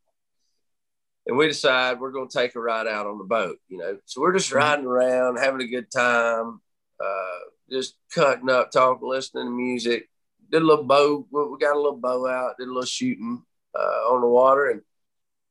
And 1.29 1.37
we 1.37 1.45
decide 1.45 1.99
we're 1.99 2.09
going 2.09 2.27
to 2.27 2.35
take 2.35 2.55
a 2.55 2.59
ride 2.59 2.87
out 2.87 3.05
on 3.05 3.19
the 3.19 3.23
boat, 3.23 3.59
you 3.67 3.77
know. 3.77 3.99
So 4.05 4.19
we're 4.19 4.33
just 4.33 4.49
mm-hmm. 4.49 4.57
riding 4.57 4.85
around, 4.87 5.37
having 5.37 5.61
a 5.61 5.67
good 5.67 5.91
time, 5.91 6.59
uh, 6.99 7.39
just 7.69 7.97
cutting 8.11 8.49
up, 8.49 8.71
talking, 8.71 9.07
listening 9.07 9.45
to 9.45 9.51
music. 9.51 10.09
Did 10.51 10.63
a 10.63 10.65
little 10.65 10.85
bow, 10.85 11.27
we 11.29 11.59
got 11.59 11.75
a 11.75 11.79
little 11.79 11.99
bow 11.99 12.25
out, 12.25 12.57
did 12.57 12.67
a 12.67 12.73
little 12.73 12.83
shooting 12.83 13.43
uh, 13.75 14.11
on 14.11 14.21
the 14.21 14.27
water. 14.27 14.71
And 14.71 14.81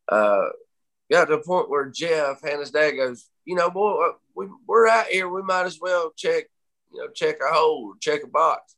uh, 0.09 0.49
got 1.13 1.27
to 1.27 1.37
the 1.37 1.43
point 1.43 1.71
where 1.71 1.89
Jeff, 1.89 2.43
Hannah's 2.43 2.73
dad, 2.73 2.97
goes, 2.97 3.29
You 3.45 3.55
know, 3.55 3.71
boy, 3.71 4.05
uh, 4.05 4.13
we, 4.35 4.49
we're 4.67 4.89
out 4.89 5.07
here. 5.07 5.29
We 5.29 5.43
might 5.43 5.67
as 5.67 5.79
well 5.81 6.11
check 6.17 6.47
you 6.93 7.03
know, 7.03 7.09
check 7.15 7.37
a 7.41 7.55
hole, 7.55 7.95
check 8.01 8.25
a 8.25 8.27
box. 8.27 8.75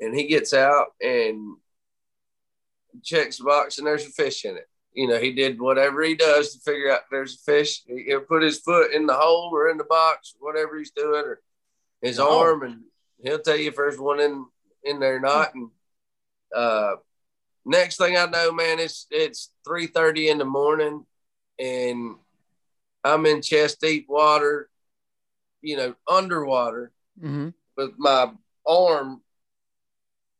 And 0.00 0.12
he 0.12 0.26
gets 0.26 0.52
out 0.54 0.88
and 1.00 1.58
checks 3.04 3.38
the 3.38 3.44
box, 3.44 3.78
and 3.78 3.86
there's 3.86 4.04
a 4.04 4.10
fish 4.10 4.44
in 4.44 4.56
it. 4.56 4.66
You 4.92 5.08
know, 5.08 5.18
he 5.18 5.32
did 5.32 5.60
whatever 5.60 6.02
he 6.02 6.14
does 6.14 6.52
to 6.52 6.60
figure 6.60 6.92
out 6.92 7.00
there's 7.10 7.36
a 7.36 7.38
fish. 7.38 7.82
He'll 7.86 8.20
put 8.20 8.42
his 8.42 8.60
foot 8.60 8.92
in 8.92 9.06
the 9.06 9.14
hole 9.14 9.50
or 9.52 9.70
in 9.70 9.78
the 9.78 9.84
box, 9.84 10.34
whatever 10.38 10.78
he's 10.78 10.90
doing, 10.90 11.24
or 11.24 11.40
his 12.02 12.18
oh. 12.18 12.40
arm, 12.40 12.62
and 12.62 12.80
he'll 13.22 13.38
tell 13.38 13.56
you 13.56 13.68
if 13.68 13.76
there's 13.76 13.98
one 13.98 14.20
in 14.20 14.44
in 14.84 15.00
there 15.00 15.16
or 15.16 15.20
not. 15.20 15.54
And 15.54 15.70
uh, 16.54 16.96
next 17.64 17.96
thing 17.96 18.16
I 18.16 18.26
know, 18.26 18.52
man, 18.52 18.78
it's 18.78 19.06
it's 19.10 19.50
three 19.66 19.86
thirty 19.86 20.28
in 20.28 20.38
the 20.38 20.44
morning, 20.44 21.06
and 21.58 22.16
I'm 23.02 23.24
in 23.26 23.40
chest 23.40 23.80
deep 23.80 24.06
water 24.08 24.68
you 25.62 25.76
know, 25.76 25.94
underwater 26.10 26.92
mm-hmm. 27.18 27.48
with 27.76 27.92
my 27.96 28.30
arm 28.66 29.22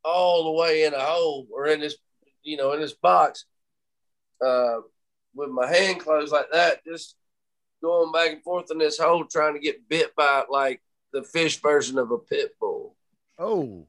all 0.05 0.45
the 0.45 0.61
way 0.61 0.85
in 0.85 0.93
a 0.93 1.01
hole 1.01 1.47
or 1.55 1.67
in 1.69 1.81
this, 1.81 1.97
you 2.43 2.57
know, 2.57 2.73
in 2.73 2.81
this 2.81 2.93
box, 2.93 3.47
uh, 4.43 4.81
with 5.35 5.51
my 5.51 5.67
hand 5.67 6.01
closed 6.01 6.33
like 6.33 6.51
that, 6.53 6.85
just 6.85 7.17
going 7.83 8.13
back 8.13 8.31
and 8.33 8.43
forth 8.43 8.71
in 8.71 8.79
this 8.79 8.99
hole, 8.99 9.25
trying 9.25 9.55
to 9.55 9.61
get 9.61 9.89
bit 9.89 10.15
by 10.15 10.45
like 10.51 10.81
the 11.13 11.23
fish 11.23 11.61
version 11.61 11.99
of 11.99 12.11
a 12.11 12.19
pit 12.19 12.53
bull. 12.61 12.97
Oh, 13.39 13.87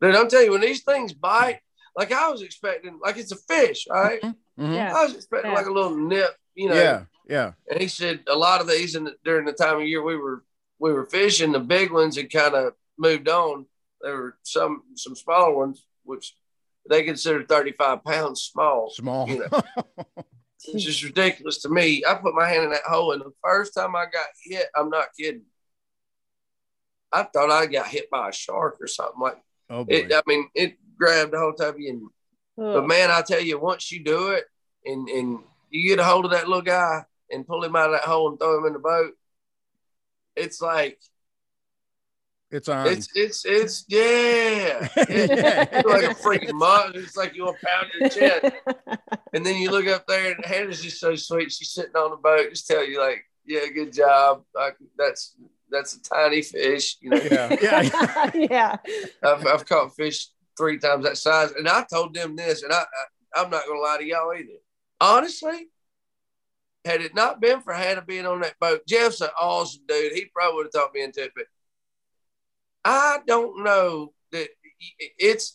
dude, 0.00 0.14
I'm 0.14 0.28
telling 0.28 0.46
you, 0.46 0.52
when 0.52 0.60
these 0.60 0.82
things 0.82 1.12
bite, 1.12 1.60
like 1.96 2.12
I 2.12 2.28
was 2.28 2.42
expecting, 2.42 2.98
like 3.02 3.16
it's 3.16 3.32
a 3.32 3.36
fish, 3.36 3.86
right? 3.90 4.20
Mm-hmm. 4.22 4.64
mm-hmm. 4.64 4.74
Yeah. 4.74 4.96
I 4.96 5.04
was 5.04 5.14
expecting 5.14 5.50
yeah. 5.50 5.56
like 5.56 5.66
a 5.66 5.72
little 5.72 5.96
nip, 5.96 6.34
you 6.54 6.68
know. 6.68 6.74
Yeah, 6.74 7.02
yeah. 7.28 7.52
And 7.70 7.80
he 7.80 7.88
said 7.88 8.20
a 8.28 8.36
lot 8.36 8.60
of 8.60 8.68
these, 8.68 8.94
and 8.94 9.10
during 9.24 9.46
the 9.46 9.52
time 9.52 9.76
of 9.76 9.86
year 9.86 10.02
we 10.02 10.16
were 10.16 10.44
we 10.78 10.92
were 10.92 11.06
fishing, 11.06 11.52
the 11.52 11.60
big 11.60 11.92
ones 11.92 12.16
had 12.16 12.32
kind 12.32 12.54
of 12.54 12.74
moved 12.98 13.28
on. 13.28 13.66
There 14.00 14.16
were 14.16 14.36
some 14.42 14.82
some 14.96 15.14
smaller 15.14 15.54
ones, 15.54 15.84
which 16.04 16.34
they 16.88 17.02
consider 17.02 17.44
35 17.44 18.04
pounds 18.04 18.42
small. 18.42 18.90
Small. 18.90 19.28
You 19.28 19.46
know. 19.50 19.62
it's 20.68 20.84
just 20.84 21.02
ridiculous 21.02 21.58
to 21.62 21.68
me. 21.68 22.02
I 22.06 22.14
put 22.14 22.34
my 22.34 22.48
hand 22.48 22.64
in 22.64 22.70
that 22.70 22.82
hole, 22.82 23.12
and 23.12 23.20
the 23.20 23.32
first 23.42 23.74
time 23.74 23.96
I 23.96 24.04
got 24.04 24.26
hit, 24.44 24.66
I'm 24.74 24.90
not 24.90 25.08
kidding. 25.18 25.42
I 27.12 27.24
thought 27.24 27.50
I 27.50 27.66
got 27.66 27.88
hit 27.88 28.08
by 28.10 28.28
a 28.28 28.32
shark 28.32 28.78
or 28.80 28.86
something 28.86 29.20
like. 29.20 29.36
Oh 29.68 29.84
boy. 29.84 29.92
It, 29.94 30.12
I 30.12 30.22
mean, 30.26 30.48
it 30.54 30.76
grabbed 30.96 31.32
the 31.32 31.38
whole 31.38 31.52
time 31.52 31.70
of 31.70 31.80
you. 31.80 31.90
And, 31.90 32.10
But 32.56 32.86
man, 32.86 33.10
I 33.10 33.22
tell 33.22 33.40
you, 33.40 33.58
once 33.58 33.90
you 33.90 34.02
do 34.04 34.30
it, 34.30 34.44
and 34.84 35.08
and 35.08 35.38
you 35.70 35.88
get 35.88 35.98
a 35.98 36.04
hold 36.04 36.24
of 36.24 36.32
that 36.32 36.48
little 36.48 36.62
guy 36.62 37.04
and 37.30 37.46
pull 37.46 37.62
him 37.62 37.76
out 37.76 37.86
of 37.86 37.92
that 37.92 38.08
hole 38.08 38.28
and 38.28 38.38
throw 38.38 38.58
him 38.58 38.66
in 38.66 38.72
the 38.72 38.78
boat, 38.78 39.12
it's 40.36 40.60
like 40.60 40.98
it's 42.50 42.68
on. 42.68 42.86
It's 42.88 43.08
it's 43.14 43.44
it's 43.44 43.84
yeah. 43.88 44.88
It's 44.96 45.86
like 45.86 46.04
a 46.04 46.14
freaking 46.14 46.54
monster. 46.54 46.98
It's 46.98 47.16
like 47.16 47.36
you 47.36 47.44
want 47.44 47.58
to 47.60 47.66
pound 47.66 47.86
your 47.98 48.08
chest. 48.08 48.54
and 49.32 49.46
then 49.46 49.56
you 49.56 49.70
look 49.70 49.86
up 49.86 50.06
there 50.08 50.32
and 50.32 50.44
Hannah's 50.44 50.82
just 50.82 50.98
so 50.98 51.14
sweet. 51.14 51.52
She's 51.52 51.70
sitting 51.70 51.94
on 51.94 52.10
the 52.10 52.16
boat, 52.16 52.50
just 52.50 52.66
tell 52.66 52.84
you 52.84 52.98
like, 52.98 53.24
yeah, 53.46 53.66
good 53.72 53.92
job. 53.92 54.42
Like 54.54 54.76
that's 54.98 55.36
that's 55.70 55.94
a 55.94 56.02
tiny 56.02 56.42
fish, 56.42 56.96
you 57.00 57.10
know. 57.10 57.20
Yeah, 57.30 57.56
yeah. 57.62 58.30
yeah. 58.34 58.76
I've, 59.22 59.46
I've 59.46 59.66
caught 59.66 59.94
fish 59.94 60.28
three 60.58 60.78
times 60.78 61.04
that 61.04 61.18
size, 61.18 61.52
and 61.52 61.68
I 61.68 61.84
told 61.92 62.14
them 62.14 62.34
this, 62.34 62.64
and 62.64 62.72
I, 62.72 62.80
I 62.80 63.42
I'm 63.42 63.50
not 63.50 63.66
gonna 63.66 63.80
lie 63.80 63.98
to 63.98 64.04
y'all 64.04 64.32
either. 64.34 64.58
Honestly, 65.00 65.68
had 66.84 67.00
it 67.00 67.14
not 67.14 67.40
been 67.40 67.60
for 67.60 67.72
Hannah 67.72 68.02
being 68.02 68.26
on 68.26 68.40
that 68.40 68.58
boat, 68.58 68.80
Jeff's 68.88 69.20
an 69.20 69.28
awesome 69.40 69.82
dude. 69.86 70.12
He 70.12 70.26
probably 70.34 70.56
would 70.56 70.66
have 70.66 70.72
talked 70.72 70.96
me 70.96 71.02
into 71.02 71.22
it, 71.22 71.32
but 71.36 71.44
I 72.84 73.18
don't 73.26 73.64
know 73.64 74.12
that 74.32 74.48
it's 75.18 75.54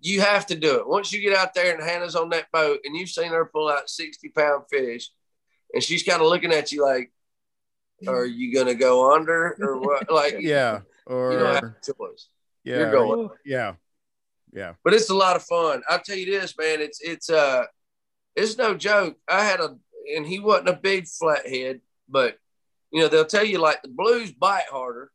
you 0.00 0.20
have 0.20 0.46
to 0.46 0.54
do 0.54 0.78
it. 0.78 0.88
Once 0.88 1.12
you 1.12 1.20
get 1.20 1.36
out 1.36 1.54
there 1.54 1.74
and 1.74 1.82
Hannah's 1.82 2.16
on 2.16 2.30
that 2.30 2.50
boat 2.52 2.80
and 2.84 2.96
you've 2.96 3.08
seen 3.08 3.30
her 3.30 3.46
pull 3.46 3.68
out 3.68 3.88
60 3.88 4.28
pound 4.30 4.64
fish 4.70 5.10
and 5.72 5.82
she's 5.82 6.02
kind 6.02 6.20
of 6.20 6.28
looking 6.28 6.52
at 6.52 6.72
you 6.72 6.82
like, 6.82 7.10
are 8.06 8.26
you 8.26 8.52
going 8.52 8.66
to 8.66 8.74
go 8.74 9.14
under 9.14 9.56
or 9.60 9.80
what? 9.80 10.10
Like, 10.10 10.36
yeah. 10.40 10.80
Or, 11.06 11.32
you 11.32 11.38
don't 11.38 11.54
have 11.54 11.74
choice. 11.82 12.28
Yeah. 12.64 12.78
You're 12.78 12.92
going. 12.92 13.30
Yeah. 13.44 13.74
Yeah. 14.52 14.74
But 14.82 14.94
it's 14.94 15.10
a 15.10 15.14
lot 15.14 15.36
of 15.36 15.42
fun. 15.42 15.82
I'll 15.88 16.00
tell 16.00 16.16
you 16.16 16.26
this, 16.26 16.54
man. 16.58 16.80
It's, 16.80 17.00
it's, 17.00 17.30
uh, 17.30 17.64
it's 18.36 18.58
no 18.58 18.74
joke. 18.74 19.16
I 19.28 19.44
had 19.44 19.60
a 19.60 19.76
and 20.06 20.26
he 20.26 20.38
wasn't 20.38 20.68
a 20.68 20.74
big 20.74 21.06
flathead, 21.06 21.80
but 22.08 22.36
you 22.90 23.00
know 23.00 23.08
they'll 23.08 23.24
tell 23.24 23.44
you 23.44 23.58
like 23.58 23.82
the 23.82 23.88
blues 23.88 24.32
bite 24.32 24.68
harder, 24.70 25.10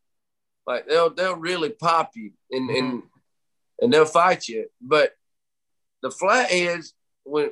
like 0.70 0.88
they'll 0.88 1.10
they'll 1.10 1.36
really 1.36 1.72
pop 1.72 2.12
you 2.16 2.32
and 2.52 2.70
mm-hmm. 2.70 2.86
and 2.86 3.04
and 3.82 3.92
they'll 3.92 4.06
fight 4.06 4.48
you. 4.48 4.68
But 4.80 5.14
the 6.04 6.12
flatheads, 6.12 6.94
when 7.24 7.50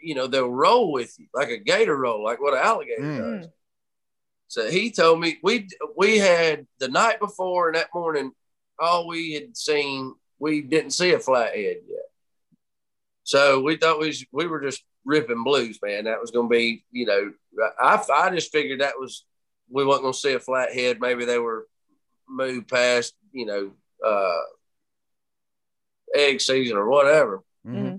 you 0.00 0.14
know 0.14 0.26
they'll 0.26 0.50
roll 0.50 0.92
with 0.92 1.18
you 1.18 1.26
like 1.34 1.48
a 1.48 1.56
gator 1.56 1.96
roll, 1.96 2.22
like 2.22 2.40
what 2.40 2.52
an 2.52 2.60
alligator 2.62 3.02
mm. 3.02 3.40
does. 3.40 3.50
So 4.48 4.70
he 4.70 4.90
told 4.90 5.20
me 5.20 5.38
we 5.42 5.68
we 5.96 6.18
had 6.18 6.66
the 6.78 6.88
night 6.88 7.18
before 7.18 7.68
and 7.68 7.76
that 7.76 7.88
morning, 7.94 8.32
all 8.78 9.08
we 9.08 9.32
had 9.32 9.56
seen, 9.56 10.14
we 10.38 10.60
didn't 10.60 10.90
see 10.90 11.12
a 11.12 11.18
flathead 11.18 11.78
yet. 11.88 12.08
So 13.24 13.62
we 13.62 13.76
thought 13.76 14.00
we 14.00 14.14
we 14.32 14.46
were 14.46 14.60
just 14.60 14.84
ripping 15.06 15.44
blues, 15.44 15.78
man. 15.82 16.04
That 16.04 16.20
was 16.20 16.30
going 16.30 16.48
to 16.48 16.54
be, 16.54 16.84
you 16.90 17.06
know, 17.06 17.32
I, 17.80 18.02
I 18.12 18.30
just 18.30 18.52
figured 18.52 18.80
that 18.80 18.98
was, 18.98 19.24
we 19.70 19.84
weren't 19.84 20.02
going 20.02 20.12
to 20.12 20.18
see 20.18 20.34
a 20.34 20.40
flathead. 20.40 21.00
Maybe 21.00 21.24
they 21.24 21.38
were 21.38 21.66
moved 22.30 22.68
past, 22.68 23.14
you 23.32 23.46
know, 23.46 23.72
uh, 24.06 24.40
egg 26.14 26.40
season 26.40 26.76
or 26.76 26.88
whatever. 26.88 27.42
Mm-hmm. 27.66 27.96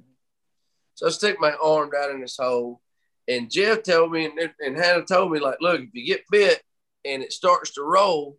So 0.96 1.08
I 1.08 1.10
stick 1.10 1.38
my 1.39 1.54
arm 1.54 1.89
down 1.91 2.12
in 2.12 2.22
this 2.22 2.38
hole. 2.38 2.82
And 3.28 3.52
Jeff 3.52 3.84
told 3.84 4.12
me, 4.12 4.26
and, 4.26 4.52
and 4.60 4.78
Hannah 4.78 5.06
told 5.06 5.32
me, 5.32 5.39
like, 5.39 5.58
look, 5.62 5.82
if 5.82 5.89
you 5.94 6.06
get 6.06 6.24
bit 6.30 6.62
and 7.06 7.24
it 7.24 7.32
starts 7.32 7.74
to 7.76 7.84
roll, 7.84 8.38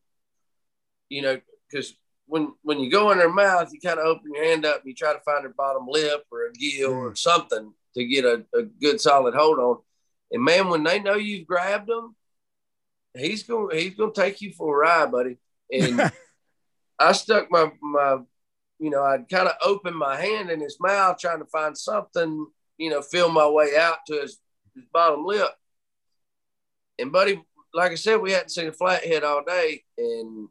you 1.08 1.22
know, 1.22 1.40
because 1.70 1.94
when 2.26 2.52
when 2.62 2.80
you 2.80 2.90
go 2.90 3.10
in 3.10 3.18
their 3.18 3.32
mouth, 3.32 3.70
you 3.72 3.80
kind 3.80 3.98
of 3.98 4.06
open 4.06 4.32
your 4.34 4.44
hand 4.44 4.64
up 4.64 4.80
and 4.80 4.86
you 4.86 4.94
try 4.94 5.12
to 5.12 5.20
find 5.20 5.44
their 5.44 5.52
bottom 5.52 5.86
lip 5.86 6.24
or 6.30 6.46
a 6.46 6.52
gill 6.52 6.90
mm. 6.90 7.10
or 7.10 7.14
something 7.14 7.72
to 7.94 8.04
get 8.04 8.24
a, 8.24 8.44
a 8.54 8.62
good 8.62 9.00
solid 9.00 9.34
hold 9.34 9.58
on. 9.58 9.78
And 10.30 10.42
man, 10.42 10.68
when 10.68 10.82
they 10.82 10.98
know 10.98 11.14
you've 11.14 11.46
grabbed 11.46 11.88
them, 11.88 12.16
he's 13.16 13.42
gonna 13.42 13.74
he's 13.74 13.94
going 13.94 14.12
to 14.12 14.20
take 14.20 14.40
you 14.40 14.52
for 14.52 14.74
a 14.74 14.78
ride, 14.78 15.12
buddy. 15.12 15.36
And 15.72 16.12
I 16.98 17.12
stuck 17.12 17.50
my 17.50 17.72
my 17.80 18.18
you 18.82 18.90
know, 18.90 19.04
I'd 19.04 19.28
kind 19.28 19.46
of 19.46 19.54
open 19.64 19.94
my 19.94 20.20
hand 20.20 20.50
in 20.50 20.60
his 20.60 20.78
mouth 20.80 21.16
trying 21.16 21.38
to 21.38 21.46
find 21.46 21.78
something, 21.78 22.46
you 22.78 22.90
know, 22.90 23.00
feel 23.00 23.30
my 23.30 23.46
way 23.46 23.76
out 23.78 23.98
to 24.08 24.14
his, 24.14 24.40
his 24.74 24.84
bottom 24.92 25.24
lip. 25.24 25.50
And 26.98 27.12
Buddy, 27.12 27.40
like 27.72 27.92
I 27.92 27.94
said, 27.94 28.20
we 28.20 28.32
hadn't 28.32 28.50
seen 28.50 28.66
a 28.66 28.72
flathead 28.72 29.22
all 29.22 29.44
day, 29.44 29.84
and 29.96 30.48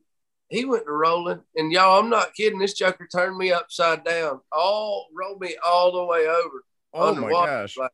he 0.48 0.64
went 0.64 0.86
to 0.86 0.94
rolling. 0.94 1.42
And 1.58 1.74
y'all, 1.74 2.00
I'm 2.00 2.10
not 2.10 2.34
kidding. 2.34 2.58
This 2.58 2.74
joker 2.74 3.06
turned 3.06 3.38
me 3.38 3.52
upside 3.52 4.06
down, 4.06 4.40
all 4.50 5.08
rolled 5.14 5.42
me 5.42 5.58
all 5.66 5.92
the 5.92 6.06
way 6.06 6.26
over. 6.28 6.64
Oh 6.94 7.14
my 7.14 7.32
gosh! 7.32 7.78
Like, 7.78 7.92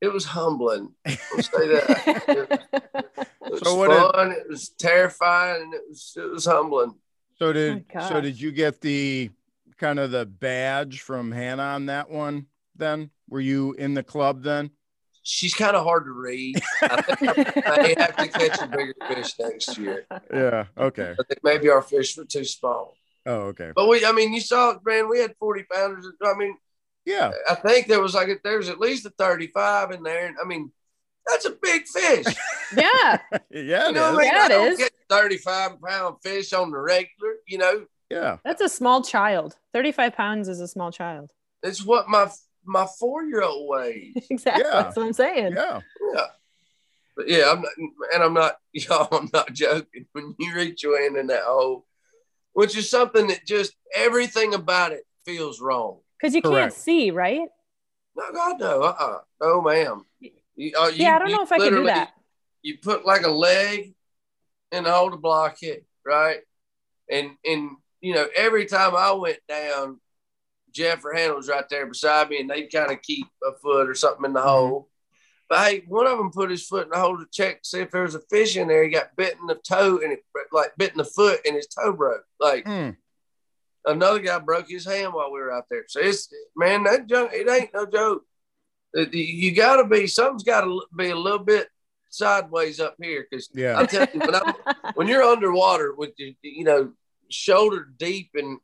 it 0.00 0.12
was 0.12 0.24
humbling. 0.24 0.94
I'll 1.06 1.42
say 1.42 1.68
that. 1.68 3.28
it, 3.46 3.48
it 3.48 3.52
was 3.52 3.60
So 3.62 3.74
what 3.76 4.14
fun. 4.14 4.32
it 4.32 4.48
was 4.48 4.68
terrifying, 4.70 5.62
and 5.62 5.74
it 5.74 5.82
was 5.88 6.12
it 6.16 6.30
was 6.30 6.44
humbling. 6.44 6.94
So 7.38 7.52
did 7.52 7.84
Oh 7.94 8.08
so 8.08 8.20
did 8.20 8.40
you 8.40 8.50
get 8.52 8.80
the 8.80 9.30
kind 9.78 9.98
of 9.98 10.10
the 10.10 10.26
badge 10.26 11.00
from 11.00 11.32
Hannah 11.32 11.62
on 11.62 11.86
that 11.86 12.10
one? 12.10 12.46
Then 12.76 13.10
were 13.28 13.40
you 13.40 13.72
in 13.74 13.94
the 13.94 14.02
club 14.02 14.42
then? 14.42 14.70
She's 15.22 15.54
kind 15.54 15.74
of 15.74 15.82
hard 15.82 16.04
to 16.04 16.12
read. 16.12 16.62
I 16.82 17.02
think 17.02 17.66
I 17.66 17.76
may 17.82 17.94
have 17.98 18.16
to 18.16 18.28
catch 18.28 18.62
a 18.62 18.68
bigger 18.68 18.94
fish 19.08 19.34
next 19.40 19.76
year. 19.76 20.06
Yeah. 20.32 20.66
Okay. 20.78 21.10
I 21.18 21.22
think 21.24 21.40
maybe 21.42 21.68
our 21.68 21.82
fish 21.82 22.16
were 22.16 22.24
too 22.26 22.44
small. 22.44 22.94
Oh, 23.26 23.40
okay. 23.48 23.72
But 23.74 23.88
we, 23.88 24.06
I 24.06 24.12
mean, 24.12 24.32
you 24.32 24.40
saw 24.40 24.70
it, 24.70 24.78
man. 24.86 25.08
We 25.08 25.18
had 25.18 25.34
40 25.40 25.64
pounders. 25.72 26.06
I 26.22 26.34
mean, 26.34 26.56
Yeah. 27.04 27.32
I 27.50 27.56
think 27.56 27.88
there 27.88 28.00
was 28.00 28.14
like, 28.14 28.28
a, 28.28 28.36
there 28.44 28.58
was 28.58 28.68
at 28.68 28.78
least 28.78 29.04
a 29.04 29.10
35 29.10 29.90
in 29.90 30.04
there. 30.04 30.26
And 30.28 30.36
I 30.40 30.46
mean, 30.46 30.70
that's 31.26 31.44
a 31.44 31.50
big 31.62 31.86
fish. 31.86 32.26
yeah. 32.76 33.18
Yeah. 33.50 33.88
You 33.88 33.92
know 33.92 34.10
is. 34.10 34.14
what 34.14 34.14
I 34.14 34.16
mean? 34.16 34.30
Yeah, 34.32 34.42
I 34.42 34.48
don't 34.48 34.72
is. 34.72 34.78
get 34.78 34.92
35 35.08 35.82
pound 35.82 36.16
fish 36.22 36.52
on 36.52 36.70
the 36.70 36.78
regular. 36.78 37.34
You 37.46 37.58
know, 37.58 37.86
Yeah. 38.10 38.38
That's 38.44 38.62
a 38.62 38.68
small 38.68 39.02
child. 39.02 39.56
35 39.72 40.14
pounds 40.14 40.48
is 40.48 40.60
a 40.60 40.68
small 40.68 40.92
child. 40.92 41.32
it's 41.62 41.84
what 41.84 42.08
my 42.08 42.30
my 42.64 42.86
four 42.98 43.24
year 43.24 43.42
old 43.42 43.68
weighs. 43.68 44.14
exactly. 44.30 44.64
Yeah. 44.66 44.82
That's 44.82 44.96
what 44.96 45.06
I'm 45.06 45.12
saying. 45.12 45.52
Yeah. 45.54 45.80
Yeah. 46.14 46.26
But 47.16 47.28
yeah, 47.28 47.50
I'm 47.50 47.62
not, 47.62 47.72
and 48.12 48.22
I'm 48.22 48.34
not, 48.34 48.58
y'all, 48.72 49.08
I'm 49.10 49.30
not 49.32 49.52
joking. 49.52 50.06
When 50.12 50.34
you 50.38 50.54
reach 50.54 50.82
your 50.82 51.00
hand 51.00 51.16
in 51.16 51.28
that 51.28 51.44
hole, 51.44 51.86
which 52.52 52.76
is 52.76 52.90
something 52.90 53.28
that 53.28 53.46
just 53.46 53.74
everything 53.94 54.54
about 54.54 54.92
it 54.92 55.04
feels 55.24 55.60
wrong. 55.60 56.00
Because 56.18 56.34
you 56.34 56.42
can't 56.42 56.72
see, 56.72 57.10
right? 57.10 57.48
No, 58.16 58.32
God, 58.32 58.60
no, 58.60 58.82
uh, 58.82 58.96
uh 58.98 59.18
no, 59.40 59.60
ma'am. 59.62 60.04
You, 60.56 60.72
uh, 60.78 60.86
you- 60.88 61.04
yeah, 61.04 61.16
I 61.16 61.18
don't 61.18 61.30
know 61.30 61.42
if 61.42 61.52
I 61.52 61.58
can 61.58 61.74
do 61.74 61.84
that. 61.84 62.12
You 62.62 62.78
put 62.78 63.04
like 63.06 63.22
a 63.22 63.30
leg 63.30 63.94
in 64.72 64.84
the 64.84 64.92
hole 64.92 65.10
to 65.10 65.16
block 65.16 65.62
it, 65.62 65.84
right? 66.04 66.40
And 67.10 67.36
and 67.44 67.70
you 68.00 68.14
know, 68.14 68.26
every 68.34 68.66
time 68.66 68.96
I 68.96 69.12
went 69.12 69.38
down, 69.48 70.00
Jeff 70.72 71.04
or 71.04 71.14
Hannah 71.14 71.34
was 71.34 71.48
right 71.48 71.68
there 71.68 71.86
beside 71.86 72.28
me, 72.30 72.40
and 72.40 72.50
they'd 72.50 72.68
kind 72.72 72.90
of 72.90 73.00
keep 73.02 73.26
a 73.46 73.52
foot 73.58 73.88
or 73.88 73.94
something 73.94 74.24
in 74.24 74.32
the 74.32 74.40
Mhm. 74.40 74.44
hole. 74.44 74.90
But 75.48 75.58
hey, 75.60 75.84
one 75.86 76.06
of 76.08 76.18
them 76.18 76.32
put 76.32 76.50
his 76.50 76.66
foot 76.66 76.84
in 76.84 76.90
the 76.90 76.98
hole 76.98 77.16
to 77.18 77.26
check 77.32 77.62
to 77.62 77.68
see 77.68 77.80
if 77.80 77.90
there 77.92 78.02
was 78.02 78.16
a 78.16 78.20
fish 78.20 78.56
in 78.56 78.66
there. 78.68 78.82
He 78.82 78.90
got 78.90 79.14
bit 79.16 79.38
in 79.38 79.46
the 79.46 79.54
toe 79.54 79.98
and 79.98 80.12
it 80.12 80.24
like 80.50 80.76
bit 80.76 80.90
in 80.92 80.98
the 80.98 81.04
foot, 81.04 81.40
and 81.46 81.54
his 81.54 81.68
toe 81.68 81.92
broke. 81.92 82.24
Like 82.40 82.64
Mm. 82.64 82.96
another 83.84 84.18
guy 84.18 84.38
broke 84.40 84.68
his 84.68 84.84
hand 84.86 85.12
while 85.14 85.30
we 85.32 85.38
were 85.40 85.52
out 85.52 85.66
there. 85.70 85.84
So 85.88 86.00
it's 86.00 86.32
man, 86.56 86.82
that 86.84 87.06
junk, 87.06 87.32
it 87.32 87.48
ain't 87.48 87.72
no 87.72 87.86
joke. 87.86 88.24
Uh, 88.96 89.00
it- 89.02 89.14
You 89.14 89.54
got 89.54 89.76
to 89.76 89.84
be 89.88 90.06
something's 90.06 90.44
got 90.44 90.62
to 90.62 90.82
be 90.96 91.10
a 91.10 91.16
little 91.16 91.38
bit 91.44 91.68
sideways 92.10 92.80
up 92.80 92.96
here 93.00 93.26
because 93.28 93.48
Yeah. 93.54 93.78
I'm 93.78 93.86
telling 93.86 94.08
you, 94.14 94.20
when, 94.20 94.34
I'm, 94.34 94.54
when 94.94 95.08
you're 95.08 95.22
underwater 95.22 95.94
with 95.94 96.10
your, 96.18 96.30
you 96.42 96.64
know, 96.64 96.92
shoulder 97.30 97.88
deep 97.98 98.30
in 98.34 98.58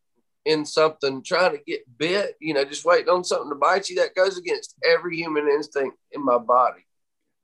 in 0.44 0.64
something, 0.66 1.22
trying 1.22 1.52
to 1.56 1.62
get 1.64 1.82
bit, 1.98 2.34
you 2.40 2.52
know, 2.52 2.64
just 2.64 2.84
waiting 2.84 3.08
on 3.08 3.22
something 3.22 3.48
to 3.48 3.54
bite 3.54 3.88
you, 3.88 3.94
that 3.96 4.12
goes 4.16 4.36
against 4.36 4.74
every 4.84 5.16
human 5.16 5.46
instinct 5.46 5.96
in 6.10 6.24
my 6.24 6.36
body. 6.36 6.84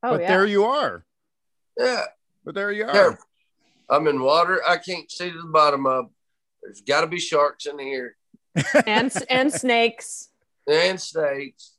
Oh, 0.02 0.12
but 0.12 0.22
yeah. 0.22 0.28
there 0.28 0.46
you 0.46 0.64
are. 0.64 1.04
Yeah, 1.78 2.06
But 2.44 2.56
there 2.56 2.72
you 2.72 2.86
are. 2.86 2.94
yeah. 2.94 3.16
I'm 3.88 4.08
in 4.08 4.20
water. 4.20 4.60
I 4.66 4.78
can't 4.78 5.08
see 5.10 5.30
to 5.30 5.40
the 5.42 5.46
bottom 5.46 5.86
of. 5.86 6.06
There's 6.60 6.80
got 6.80 7.02
to 7.02 7.06
be 7.06 7.20
sharks 7.20 7.66
in 7.66 7.78
here 7.78 8.16
and, 8.84 9.12
and 9.30 9.52
snakes. 9.52 10.30
and 10.66 11.00
snakes. 11.00 11.74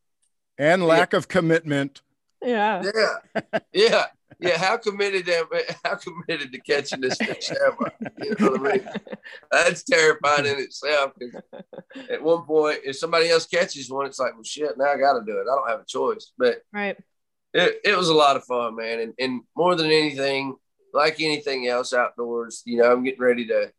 And 0.60 0.86
lack 0.86 1.14
of 1.14 1.28
commitment. 1.30 2.02
Yeah. 2.42 2.84
Yeah, 2.84 3.60
yeah, 3.74 4.06
yeah. 4.40 4.58
How 4.58 4.76
committed 4.78 5.28
am 5.30 5.46
How 5.86 5.96
committed 5.96 6.52
to 6.52 6.60
catching 6.62 7.00
this 7.02 7.18
fish 7.18 7.50
am 7.66 7.72
I? 7.82 7.90
You 8.18 8.36
know 8.40 8.52
what 8.52 8.72
I 8.72 8.74
mean? 8.78 8.90
That's 9.52 9.84
terrifying 9.84 10.46
in 10.46 10.60
itself. 10.60 11.14
'cause 11.18 11.64
At 12.12 12.22
one 12.22 12.44
point, 12.44 12.80
if 12.84 12.98
somebody 12.98 13.30
else 13.30 13.46
catches 13.46 13.90
one, 13.90 14.06
it's 14.06 14.20
like, 14.20 14.34
well, 14.34 14.44
shit. 14.44 14.78
Now 14.78 14.86
I 14.92 14.98
got 14.98 15.14
to 15.14 15.26
do 15.26 15.38
it. 15.38 15.44
I 15.50 15.56
don't 15.56 15.70
have 15.70 15.80
a 15.80 15.86
choice. 15.86 16.32
But 16.38 16.62
Right. 16.74 16.98
it, 17.54 17.80
it 17.86 17.98
was 17.98 18.10
a 18.10 18.14
lot 18.14 18.36
of 18.36 18.44
fun, 18.44 18.76
man. 18.76 19.00
And, 19.00 19.14
and 19.18 19.42
more 19.56 19.76
than 19.76 19.88
anything, 19.88 20.56
like 20.94 21.22
anything 21.22 21.68
else 21.68 21.94
outdoors, 21.94 22.64
you 22.66 22.78
know, 22.78 22.92
I'm 22.92 23.04
getting 23.04 23.22
ready 23.22 23.48
to 23.48 23.72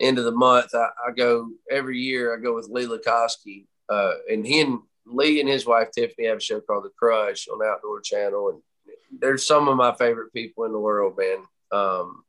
end 0.00 0.18
of 0.18 0.24
the 0.24 0.32
month. 0.32 0.74
I, 0.74 0.88
I 1.06 1.12
go 1.16 1.48
every 1.70 1.98
year. 2.00 2.34
I 2.36 2.40
go 2.40 2.54
with 2.54 2.68
Lee 2.70 2.86
Lakosky, 2.86 3.66
uh, 3.88 4.14
and 4.30 4.46
he 4.46 4.60
and 4.62 4.80
Lee 5.10 5.40
and 5.40 5.48
his 5.48 5.66
wife 5.66 5.88
Tiffany 5.92 6.26
have 6.28 6.38
a 6.38 6.40
show 6.40 6.60
called 6.60 6.84
The 6.84 6.90
Crush 6.98 7.48
on 7.48 7.64
Outdoor 7.64 8.00
Channel, 8.00 8.50
and 8.50 8.62
they're 9.20 9.38
some 9.38 9.68
of 9.68 9.76
my 9.76 9.94
favorite 9.94 10.32
people 10.32 10.64
in 10.64 10.72
the 10.72 10.78
world, 10.78 11.18
man. 11.18 11.38
Um, 11.72 12.24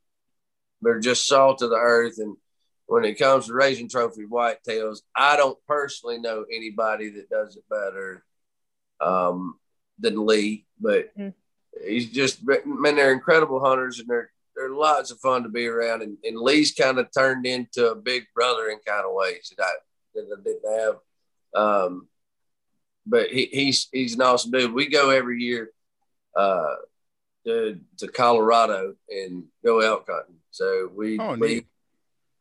they're 0.82 1.00
just 1.00 1.26
salt 1.26 1.62
of 1.62 1.70
the 1.70 1.76
earth, 1.76 2.18
and 2.18 2.36
when 2.86 3.04
it 3.04 3.18
comes 3.18 3.46
to 3.46 3.52
raising 3.54 3.88
trophy 3.88 4.24
whitetails, 4.24 5.02
I 5.14 5.36
don't 5.36 5.58
personally 5.66 6.18
know 6.18 6.44
anybody 6.52 7.10
that 7.10 7.30
does 7.30 7.56
it 7.56 7.64
better 7.70 8.24
um, 9.00 9.58
than 9.98 10.26
Lee, 10.26 10.66
but 10.80 11.14
Mm. 11.16 11.34
he's 11.86 12.10
just 12.10 12.40
man, 12.44 12.96
they're 12.96 13.12
incredible 13.12 13.60
hunters, 13.60 13.98
and 13.98 14.08
they're 14.08 14.30
they're 14.56 14.70
lots 14.70 15.10
of 15.10 15.20
fun 15.20 15.44
to 15.44 15.48
be 15.48 15.66
around. 15.66 16.02
And, 16.02 16.18
and 16.24 16.36
Lee's 16.36 16.72
kind 16.74 16.98
of 16.98 17.08
turned 17.16 17.46
into 17.46 17.90
a 17.90 17.94
big 17.94 18.24
brother 18.34 18.68
in 18.68 18.78
kind 18.86 19.06
of 19.06 19.12
ways 19.14 19.52
that 19.56 19.64
I 19.64 19.72
that 20.14 20.38
I 20.38 20.42
didn't 20.42 20.80
have. 20.80 20.96
Um, 21.54 22.08
but 23.10 23.28
he, 23.30 23.46
he's 23.52 23.88
he's 23.92 24.14
an 24.14 24.22
awesome 24.22 24.52
dude. 24.52 24.72
We 24.72 24.86
go 24.88 25.10
every 25.10 25.42
year 25.42 25.70
uh, 26.36 26.76
to 27.46 27.78
to 27.98 28.08
Colorado 28.08 28.94
and 29.08 29.44
go 29.64 29.80
elk 29.80 30.06
hunting. 30.08 30.36
So 30.50 30.90
we, 30.94 31.18
Oh, 31.18 31.34
we. 31.36 31.66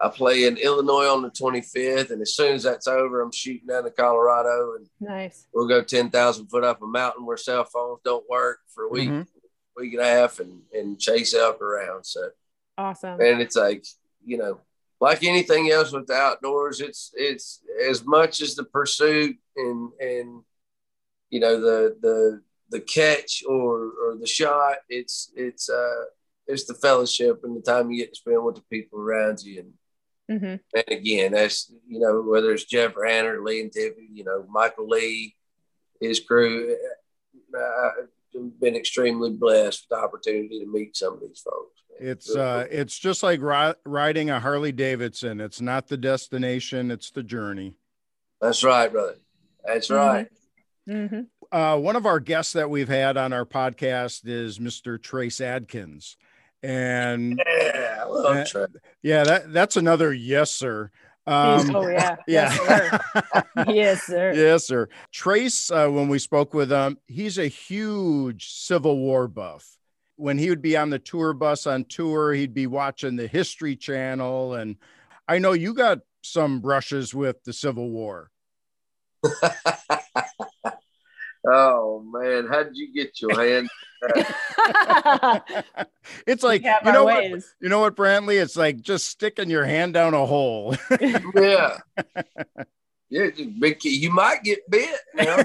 I 0.02 0.08
play 0.08 0.46
in 0.46 0.56
Illinois 0.56 1.08
on 1.10 1.24
the 1.24 1.30
25th, 1.30 2.12
and 2.12 2.22
as 2.22 2.34
soon 2.34 2.54
as 2.54 2.64
that's 2.64 2.88
over, 2.88 3.20
I'm 3.20 3.34
shooting 3.34 3.68
down 3.68 3.84
to 3.84 3.92
Colorado, 3.92 4.76
and 4.76 4.88
Nice. 5.02 5.46
we'll 5.54 5.68
go 5.68 5.84
10,000 5.84 6.48
foot 6.48 6.64
up 6.64 6.82
a 6.82 6.88
mountain 6.88 7.26
where 7.26 7.36
cell 7.36 7.66
phones 7.66 8.00
don't 8.06 8.24
work 8.30 8.60
for 8.74 8.86
a 8.86 8.90
week, 8.90 9.10
Mhm. 9.10 9.28
week 9.76 9.92
and 9.94 10.02
a 10.02 10.06
half, 10.06 10.40
and 10.40 10.62
and 10.74 10.98
chase 11.00 11.34
elk 11.34 11.62
around. 11.62 12.06
So 12.06 12.30
Awesome. 12.78 13.20
and 13.20 13.42
it's 13.42 13.58
like 13.58 13.84
you 14.24 14.38
know 14.38 14.62
like 15.02 15.24
anything 15.24 15.70
else 15.72 15.92
with 15.94 16.08
the 16.08 16.14
outdoors 16.14 16.80
it's 16.82 17.12
it's 17.16 17.62
as 17.90 18.06
much 18.06 18.42
as 18.42 18.56
the 18.56 18.64
pursuit 18.66 19.38
and 19.58 19.92
and 20.00 20.44
you 21.30 21.40
know 21.40 21.60
the 21.60 21.96
the 22.02 22.42
the 22.70 22.80
catch 22.80 23.44
or 23.48 23.92
or 24.02 24.16
the 24.20 24.28
shot 24.28 24.78
it's 24.90 25.32
it's 25.36 25.70
uh 25.70 26.04
it's 26.48 26.66
the 26.66 26.74
fellowship 26.74 27.42
and 27.44 27.56
the 27.56 27.62
time 27.62 27.92
you 27.92 27.98
get 27.98 28.14
to 28.14 28.20
spend 28.20 28.44
with 28.44 28.56
the 28.56 28.64
people 28.72 29.00
around 29.00 29.42
you 29.42 29.60
and 30.28 30.40
hmm 30.42 30.56
and 30.76 30.86
again 30.90 31.32
that's 31.32 31.72
you 31.88 32.00
know 32.00 32.22
whether 32.22 32.52
it's 32.52 32.66
jeff 32.66 32.96
or 32.96 33.06
Hannah 33.06 33.30
or 33.30 33.44
lee 33.44 33.62
and 33.62 33.72
tiffany 33.72 34.08
you 34.14 34.24
know 34.24 34.46
michael 34.50 34.88
lee 34.88 35.36
his 36.00 36.20
crew 36.20 36.76
uh, 37.58 37.60
I've 37.60 38.60
been 38.60 38.76
extremely 38.76 39.32
blessed 39.32 39.88
with 39.90 39.98
the 39.98 40.04
opportunity 40.06 40.60
to 40.60 40.68
meet 40.68 40.96
some 40.96 41.14
of 41.16 41.22
these 41.22 41.42
folks 41.42 41.82
man. 42.00 42.10
It's 42.12 42.30
Really 42.30 42.42
uh 42.42 42.66
it's 42.70 42.98
just 42.98 43.24
like 43.24 43.42
ri- 43.42 43.74
riding 43.86 44.30
a 44.30 44.40
Harley 44.40 44.72
Davidson. 44.72 45.42
It's 45.42 45.60
not 45.60 45.88
the 45.88 45.98
destination, 45.98 46.92
it's 46.92 47.10
the 47.12 47.24
journey. 47.24 47.76
That's 48.40 48.64
right, 48.64 48.90
brother. 48.92 49.18
That's 49.66 49.90
Mhm. 49.90 49.98
right. 49.98 50.28
Hmm 50.90 51.22
Uh, 51.52 51.78
one 51.78 51.96
of 51.96 52.06
our 52.06 52.20
guests 52.20 52.54
that 52.54 52.70
we've 52.70 52.90
had 52.90 53.18
on 53.18 53.34
our 53.34 53.46
podcast 53.46 54.22
is 54.26 54.60
Mr. 54.60 54.98
Trace 54.98 55.42
Adkins. 55.42 56.18
And 56.62 57.42
Yeah, 57.48 58.06
love 58.10 58.48
Uh, 58.54 58.68
yeah, 59.02 59.24
that 59.24 59.54
that's 59.54 59.78
another 59.78 60.14
yes, 60.14 60.52
sir. 60.52 60.92
Um, 61.26 61.76
oh 61.76 61.88
yeah. 61.88 62.16
yeah. 62.28 62.52
Yes, 62.52 62.68
sir. 62.68 63.00
yes, 63.68 64.04
sir. 64.04 64.34
yes, 64.34 64.68
sir. 64.68 64.90
Trace, 65.12 65.72
uh, 65.72 65.88
when 65.88 66.08
we 66.10 66.20
spoke 66.20 66.54
with 66.54 66.72
him, 66.72 66.98
he's 67.08 67.38
a 67.38 67.48
huge 67.48 68.50
Civil 68.52 68.98
War 68.98 69.28
buff. 69.28 69.78
When 70.16 70.38
he 70.38 70.50
would 70.50 70.62
be 70.62 70.76
on 70.76 70.90
the 70.90 71.00
tour 71.00 71.34
bus 71.34 71.66
on 71.66 71.86
tour, 71.86 72.34
he'd 72.34 72.54
be 72.54 72.68
watching 72.68 73.16
the 73.16 73.28
History 73.28 73.76
Channel. 73.76 74.56
And 74.56 74.76
I 75.28 75.38
know 75.40 75.54
you 75.54 75.74
got 75.74 76.00
some 76.24 76.60
brushes 76.60 77.14
with 77.14 77.42
the 77.44 77.54
Civil 77.54 77.90
War. 77.90 78.32
Oh 81.48 82.04
man, 82.06 82.48
how 82.48 82.64
did 82.64 82.76
you 82.76 82.94
get 82.94 83.22
your 83.22 83.40
hand? 83.40 83.70
it's 86.26 86.44
like, 86.44 86.64
you 86.64 86.70
our 86.70 86.94
know 86.94 87.06
what? 87.06 87.24
ways. 87.24 87.54
You 87.60 87.70
know 87.70 87.80
what, 87.80 87.96
Brantley? 87.96 88.42
It's 88.42 88.58
like 88.58 88.82
just 88.82 89.08
sticking 89.08 89.50
your 89.50 89.66
hand 89.66 89.94
down 89.94 90.14
a 90.14 90.26
hole. 90.26 90.76
yeah, 91.36 91.78
Yeah, 93.10 93.28
big 93.60 93.80
key. 93.80 93.98
You 93.98 94.12
might 94.12 94.44
get 94.44 94.70
bit. 94.70 95.00
You 95.18 95.26
know? 95.26 95.44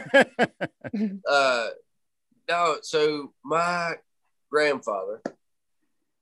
uh, 1.29 1.67
no, 2.49 2.77
so 2.83 3.33
my 3.45 3.95
grandfather 4.51 5.23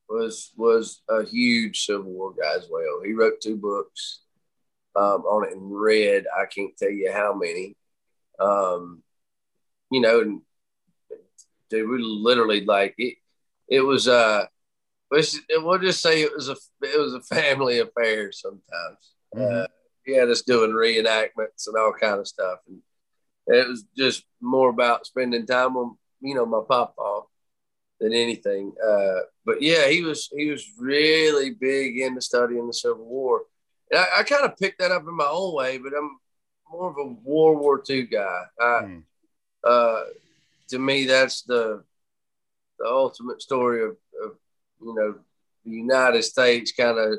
was 0.09 0.53
was 0.57 1.03
a 1.09 1.25
huge 1.25 1.85
Civil 1.85 2.13
War 2.13 2.33
guy 2.33 2.55
as 2.57 2.69
well. 2.71 3.03
He 3.05 3.13
wrote 3.13 3.41
two 3.43 3.57
books 3.57 4.22
um, 4.97 5.23
on 5.23 5.47
it 5.47 5.57
and 5.57 5.73
read. 5.73 6.25
I 6.37 6.47
can't 6.47 6.77
tell 6.77 6.91
you 6.91 7.13
how 7.13 7.35
many. 7.35 7.77
Um, 8.39 9.03
you 9.91 10.01
know, 10.01 10.21
and 10.21 10.41
they 11.71 11.83
were 11.83 11.99
literally 11.99 12.65
like 12.65 12.95
it. 12.99 13.17
It 13.69 13.81
was 13.81 14.09
uh, 14.09 14.47
we'll 15.11 15.79
just 15.79 16.03
say 16.03 16.23
it 16.23 16.35
was 16.35 16.49
a 16.49 16.57
it 16.83 16.99
was 16.99 17.15
a 17.15 17.21
family 17.23 17.79
affair. 17.79 18.33
Sometimes 18.33 19.15
mm-hmm. 19.35 19.63
uh, 19.63 19.67
he 20.05 20.15
had 20.17 20.29
us 20.29 20.43
doing 20.43 20.71
reenactments 20.71 21.67
and 21.67 21.77
all 21.77 21.93
kind 21.93 22.21
of 22.21 22.29
stuff, 22.29 22.59
and 22.69 22.81
it 23.47 23.69
was 23.69 23.85
just 23.97 24.25
more 24.41 24.71
about 24.71 25.07
spending 25.07 25.47
time 25.47 25.75
with 25.75 25.91
you 26.21 26.35
know 26.35 26.47
my 26.47 26.63
papa 26.69 27.23
than 28.01 28.13
anything. 28.13 28.73
Uh, 28.85 29.21
but 29.45 29.63
yeah, 29.63 29.89
he 29.89 30.03
was 30.03 30.29
he 30.37 30.51
was 30.51 30.67
really 30.79 31.51
big 31.51 31.99
into 31.99 32.21
studying 32.21 32.67
the 32.67 32.75
Civil 32.75 33.05
War. 33.05 33.43
And 33.93 34.01
I, 34.01 34.21
I 34.21 34.23
kind 34.23 34.45
of 34.45 34.57
picked 34.57 34.79
that 34.81 34.91
up 34.91 35.03
in 35.03 35.15
my 35.15 35.29
own 35.31 35.55
way, 35.55 35.79
but 35.79 35.93
I'm 35.97 36.19
more 36.71 36.91
of 36.91 36.97
a 36.97 37.05
World 37.05 37.61
War 37.61 37.83
II 37.89 38.05
guy. 38.05 38.43
I, 38.59 38.65
mm. 38.65 39.03
uh, 39.63 40.05
to 40.69 40.79
me, 40.79 41.05
that's 41.05 41.43
the 41.43 41.85
the 42.79 42.87
ultimate 42.89 43.41
story 43.41 43.85
of, 43.85 43.91
of 44.25 44.33
you 44.81 44.95
know 44.95 45.15
the 45.65 45.71
United 45.71 46.23
States 46.23 46.73
kind 46.73 46.99
of 46.99 47.19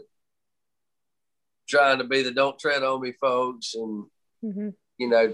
trying 1.67 1.99
to 1.99 2.03
be 2.03 2.23
the 2.23 2.31
"Don't 2.31 2.59
tread 2.59 2.83
on 2.83 3.01
me," 3.01 3.13
folks, 3.13 3.75
and 3.75 4.05
mm-hmm. 4.43 4.69
you 4.97 5.09
know 5.09 5.33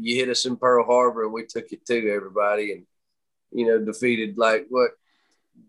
you 0.00 0.14
hit 0.14 0.28
us 0.28 0.46
in 0.46 0.56
Pearl 0.56 0.86
Harbor 0.86 1.24
and 1.24 1.32
we 1.32 1.44
took 1.44 1.72
it 1.72 1.84
to 1.86 2.10
everybody, 2.10 2.72
and 2.72 2.86
you 3.50 3.66
know 3.66 3.84
defeated 3.84 4.38
like 4.38 4.66
what 4.70 4.92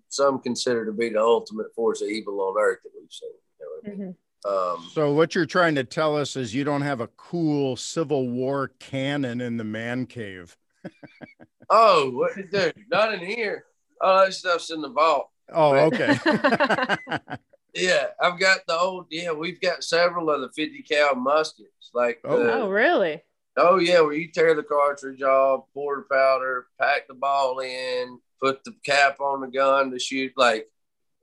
some 0.10 0.40
consider 0.40 0.86
to 0.86 0.92
be 0.92 1.10
the 1.10 1.20
ultimate 1.20 1.74
force 1.76 2.02
of 2.02 2.10
evil 2.10 2.42
on 2.42 2.56
earth 2.60 2.80
that 2.84 2.92
we've 3.00 3.12
seen. 3.12 3.30
You 3.60 3.66
know 3.66 3.72
I 3.84 3.90
mean? 3.90 4.00
mm-hmm. 4.00 4.12
Um, 4.46 4.90
so 4.94 5.12
what 5.12 5.36
you're 5.36 5.46
trying 5.46 5.76
to 5.76 5.84
tell 5.84 6.16
us 6.16 6.36
is 6.36 6.56
you 6.56 6.64
don't 6.64 6.82
have 6.82 7.02
a 7.02 7.08
cool 7.18 7.76
Civil 7.76 8.30
War 8.30 8.72
cannon 8.80 9.42
in 9.42 9.58
the 9.58 9.64
man 9.64 10.06
cave. 10.06 10.56
oh, 11.70 12.10
what, 12.12 12.32
dude, 12.52 12.74
not 12.90 13.14
in 13.14 13.20
here. 13.20 13.66
All 14.02 14.26
that 14.26 14.34
stuff's 14.34 14.72
in 14.72 14.82
the 14.82 14.90
vault. 14.90 15.30
Oh, 15.52 15.76
okay. 15.76 16.18
yeah, 17.76 18.06
I've 18.22 18.40
got 18.40 18.60
the 18.68 18.78
old. 18.78 19.08
Yeah, 19.10 19.32
we've 19.32 19.60
got 19.60 19.84
several 19.84 20.30
of 20.30 20.42
the 20.42 20.50
50 20.50 20.84
cal 20.84 21.16
muskets. 21.16 21.92
Like, 21.94 22.20
oh, 22.24 22.40
the, 22.40 22.54
oh 22.54 22.70
really? 22.70 23.22
Oh 23.58 23.78
yeah, 23.78 24.00
where 24.02 24.14
you 24.14 24.32
tear 24.32 24.56
the 24.56 24.64
cartridge 24.64 25.22
off, 25.22 25.66
pour 25.74 25.98
the 25.98 26.04
powder, 26.04 26.68
pack 26.80 27.08
the 27.08 27.14
ball 27.14 27.60
in, 27.60 28.20
put 28.42 28.64
the 28.64 28.74
cap 28.86 29.20
on 29.20 29.42
the 29.42 29.48
gun 29.48 29.92
to 29.92 30.00
shoot. 30.00 30.32
Like, 30.38 30.70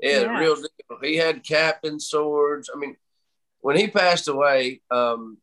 yeah, 0.01 0.23
yeah. 0.23 0.39
real 0.39 0.57
deal. 0.57 0.99
He 1.03 1.17
had 1.17 1.45
captain 1.45 1.99
swords. 1.99 2.69
I 2.75 2.79
mean, 2.79 2.97
when 3.67 3.77
he 3.77 3.89
passed 3.89 4.29
away, 4.29 4.81
um, 4.93 5.39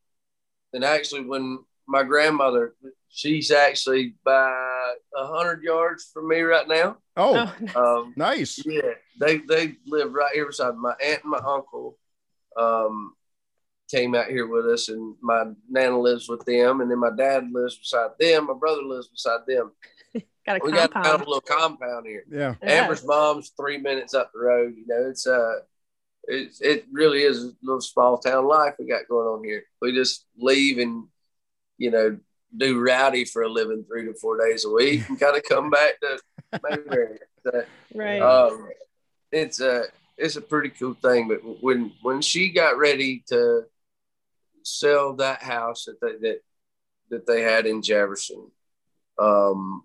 and 0.72 0.86
actually 0.86 1.26
when 1.26 1.60
my 1.86 2.04
grandmother, 2.04 2.74
she's 3.10 3.52
actually 3.52 4.16
by 4.24 4.94
a 5.14 5.28
hundred 5.28 5.62
yards 5.62 6.10
from 6.14 6.30
me 6.30 6.40
right 6.40 6.66
now. 6.66 6.96
Oh, 7.18 7.54
oh 7.76 7.98
um, 8.00 8.14
nice. 8.16 8.66
Yeah, 8.66 8.94
they 9.20 9.40
they 9.40 9.74
live 9.86 10.14
right 10.14 10.34
here 10.34 10.46
beside 10.46 10.78
my 10.78 10.94
aunt 11.04 11.24
and 11.24 11.32
my 11.32 11.40
uncle. 11.40 11.98
Um, 12.56 13.14
came 13.92 14.16
out 14.16 14.28
here 14.28 14.48
with 14.48 14.68
us, 14.68 14.88
and 14.88 15.16
my 15.22 15.44
nana 15.70 16.00
lives 16.00 16.30
with 16.30 16.46
them, 16.46 16.80
and 16.80 16.90
then 16.90 17.00
my 17.00 17.12
dad 17.14 17.50
lives 17.52 17.76
beside 17.78 18.12
them. 18.22 18.48
My 18.48 18.54
brother 18.54 18.84
lives 18.84 19.10
beside 19.10 19.42
them. 19.46 19.74
got 20.46 20.62
a 20.62 20.64
we 20.64 20.72
compound. 20.72 21.04
got 21.04 21.16
a 21.16 21.30
little 21.30 21.42
compound 21.42 22.06
here. 22.06 22.24
Yeah. 22.32 22.56
Amber's 22.62 23.06
mom's 23.06 23.50
three 23.50 23.80
minutes 23.80 24.14
up 24.14 24.32
the 24.34 24.40
road. 24.40 24.76
You 24.78 24.86
know, 24.88 25.10
it's 25.10 25.28
uh 25.28 25.56
it, 26.28 26.54
it 26.62 26.86
really 26.92 27.24
is 27.24 27.44
a 27.44 27.52
little 27.62 27.82
small 27.82 28.18
town 28.18 28.48
life 28.48 28.76
we 28.80 28.88
got 28.88 29.08
going 29.08 29.28
on 29.28 29.44
here. 29.44 29.64
We 29.82 29.94
just 29.94 30.26
leave 30.38 30.78
and, 30.78 31.06
you 31.78 31.92
know, 31.92 32.18
do 32.56 32.80
rowdy 32.80 33.26
for 33.26 33.44
a 33.44 33.50
living 33.50 33.84
three 33.84 34.06
to 34.06 34.14
four 34.14 34.38
days 34.38 34.66
a 34.66 34.70
week 34.70 35.08
and 35.10 35.20
kind 35.20 35.36
of 35.36 35.44
come 35.44 35.70
back 35.70 36.00
to 36.02 36.20
Mayberry. 36.64 37.20
right. 37.96 38.22
Um, 38.22 38.70
it's 39.32 39.60
a, 39.60 39.86
it's 40.18 40.36
a 40.36 40.42
pretty 40.42 40.70
cool 40.70 40.94
thing. 40.94 41.28
But 41.28 41.40
when, 41.62 41.92
when 42.02 42.22
she 42.22 42.52
got 42.52 42.78
ready 42.78 43.24
to 43.28 43.64
sell 44.64 45.14
that 45.16 45.44
house 45.44 45.86
that 45.86 46.00
they, 46.00 46.30
that, 46.30 46.40
that 47.10 47.28
they 47.28 47.42
had 47.42 47.66
in 47.66 47.82
Jefferson, 47.82 48.50
um, 49.20 49.84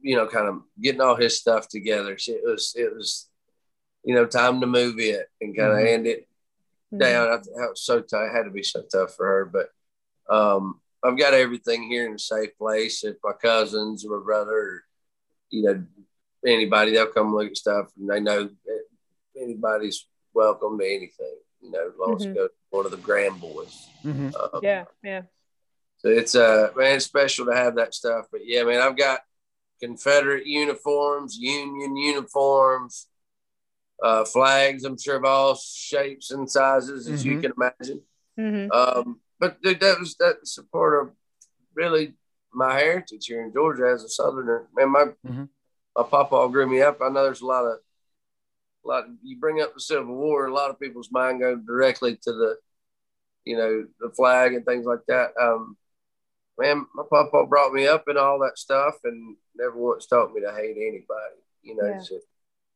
you 0.00 0.16
know, 0.16 0.26
kind 0.26 0.48
of 0.48 0.62
getting 0.80 1.00
all 1.00 1.16
his 1.16 1.38
stuff 1.38 1.68
together. 1.68 2.16
It 2.26 2.42
was, 2.44 2.74
it 2.76 2.94
was, 2.94 3.28
you 4.04 4.14
know, 4.14 4.26
time 4.26 4.60
to 4.60 4.66
move 4.66 4.98
it 4.98 5.26
and 5.40 5.56
kind 5.56 5.72
of 5.72 5.78
mm-hmm. 5.78 5.86
hand 5.86 6.06
it 6.06 6.28
mm-hmm. 6.92 6.98
down. 6.98 7.28
I, 7.28 7.34
I 7.34 7.68
was 7.68 7.82
so 7.82 8.00
tough. 8.00 8.28
It 8.28 8.36
had 8.36 8.44
to 8.44 8.50
be 8.50 8.62
so 8.62 8.82
tough 8.82 9.14
for 9.14 9.26
her, 9.26 9.44
but 9.46 9.70
um, 10.34 10.80
I've 11.02 11.18
got 11.18 11.34
everything 11.34 11.84
here 11.84 12.06
in 12.06 12.14
a 12.14 12.18
safe 12.18 12.56
place. 12.58 13.04
If 13.04 13.16
my 13.22 13.32
cousins 13.32 14.04
or 14.04 14.18
my 14.18 14.24
brother, 14.24 14.52
or, 14.52 14.82
you 15.50 15.62
know, 15.62 15.84
anybody, 16.46 16.92
they'll 16.92 17.06
come 17.06 17.34
look 17.34 17.48
at 17.48 17.56
stuff 17.56 17.88
and 17.98 18.08
they 18.08 18.20
know 18.20 18.44
that 18.44 18.84
anybody's 19.40 20.06
welcome 20.32 20.78
to 20.78 20.84
anything, 20.84 21.36
you 21.62 21.70
know, 21.70 21.88
as 21.88 21.94
long 21.98 22.18
mm-hmm. 22.18 22.20
as 22.20 22.26
it 22.26 22.34
goes 22.34 22.48
one 22.70 22.84
of 22.84 22.90
the 22.90 22.96
grand 22.98 23.40
boys. 23.40 23.88
Mm-hmm. 24.04 24.30
Um, 24.34 24.60
yeah, 24.62 24.84
yeah. 25.02 25.22
So 25.98 26.08
it's 26.08 26.34
uh 26.34 26.70
man, 26.76 26.96
it's 26.96 27.04
special 27.04 27.46
to 27.46 27.54
have 27.54 27.76
that 27.76 27.94
stuff. 27.94 28.26
But 28.30 28.40
yeah, 28.44 28.64
man, 28.64 28.80
I've 28.80 28.96
got 28.96 29.20
Confederate 29.80 30.46
uniforms, 30.46 31.36
Union 31.38 31.96
uniforms, 31.96 33.06
uh, 34.02 34.24
flags, 34.24 34.84
I'm 34.84 34.98
sure 34.98 35.16
of 35.16 35.24
all 35.24 35.54
shapes 35.54 36.30
and 36.30 36.50
sizes, 36.50 37.08
as 37.08 37.20
mm-hmm. 37.20 37.32
you 37.32 37.40
can 37.40 37.52
imagine. 37.56 38.02
Mm-hmm. 38.38 38.72
Um, 38.72 39.20
but 39.38 39.60
dude, 39.62 39.80
that 39.80 39.98
was 39.98 40.16
that 40.16 40.46
support 40.46 41.02
of 41.06 41.12
really 41.74 42.14
my 42.52 42.74
heritage 42.74 43.26
here 43.26 43.42
in 43.42 43.52
Georgia 43.52 43.90
as 43.92 44.04
a 44.04 44.08
Southerner. 44.08 44.68
Man, 44.74 44.90
my 44.90 45.04
mm-hmm. 45.26 45.44
my 45.96 46.02
papa 46.02 46.48
grew 46.50 46.68
me 46.68 46.82
up. 46.82 46.98
I 47.02 47.08
know 47.08 47.24
there's 47.24 47.42
a 47.42 47.46
lot 47.46 47.64
of 47.64 47.78
a 48.84 48.88
lot. 48.88 49.04
Of, 49.04 49.10
you 49.22 49.38
bring 49.38 49.60
up 49.60 49.74
the 49.74 49.80
Civil 49.80 50.14
War, 50.14 50.46
a 50.46 50.54
lot 50.54 50.70
of 50.70 50.80
people's 50.80 51.10
mind 51.10 51.40
go 51.40 51.56
directly 51.56 52.16
to 52.22 52.32
the, 52.32 52.56
you 53.44 53.56
know, 53.56 53.86
the 54.00 54.10
flag 54.10 54.54
and 54.54 54.64
things 54.64 54.86
like 54.86 55.04
that. 55.08 55.30
Um, 55.40 55.76
man, 56.58 56.86
my 56.94 57.04
papa 57.08 57.46
brought 57.46 57.72
me 57.72 57.86
up 57.86 58.04
in 58.08 58.16
all 58.16 58.38
that 58.40 58.58
stuff 58.58 58.94
and 59.04 59.36
never 59.56 59.76
once 59.76 60.06
taught 60.06 60.32
me 60.32 60.40
to 60.40 60.52
hate 60.54 60.76
anybody. 60.76 61.40
You 61.62 61.76
know, 61.76 61.88
yeah. 61.88 62.00
so, 62.00 62.18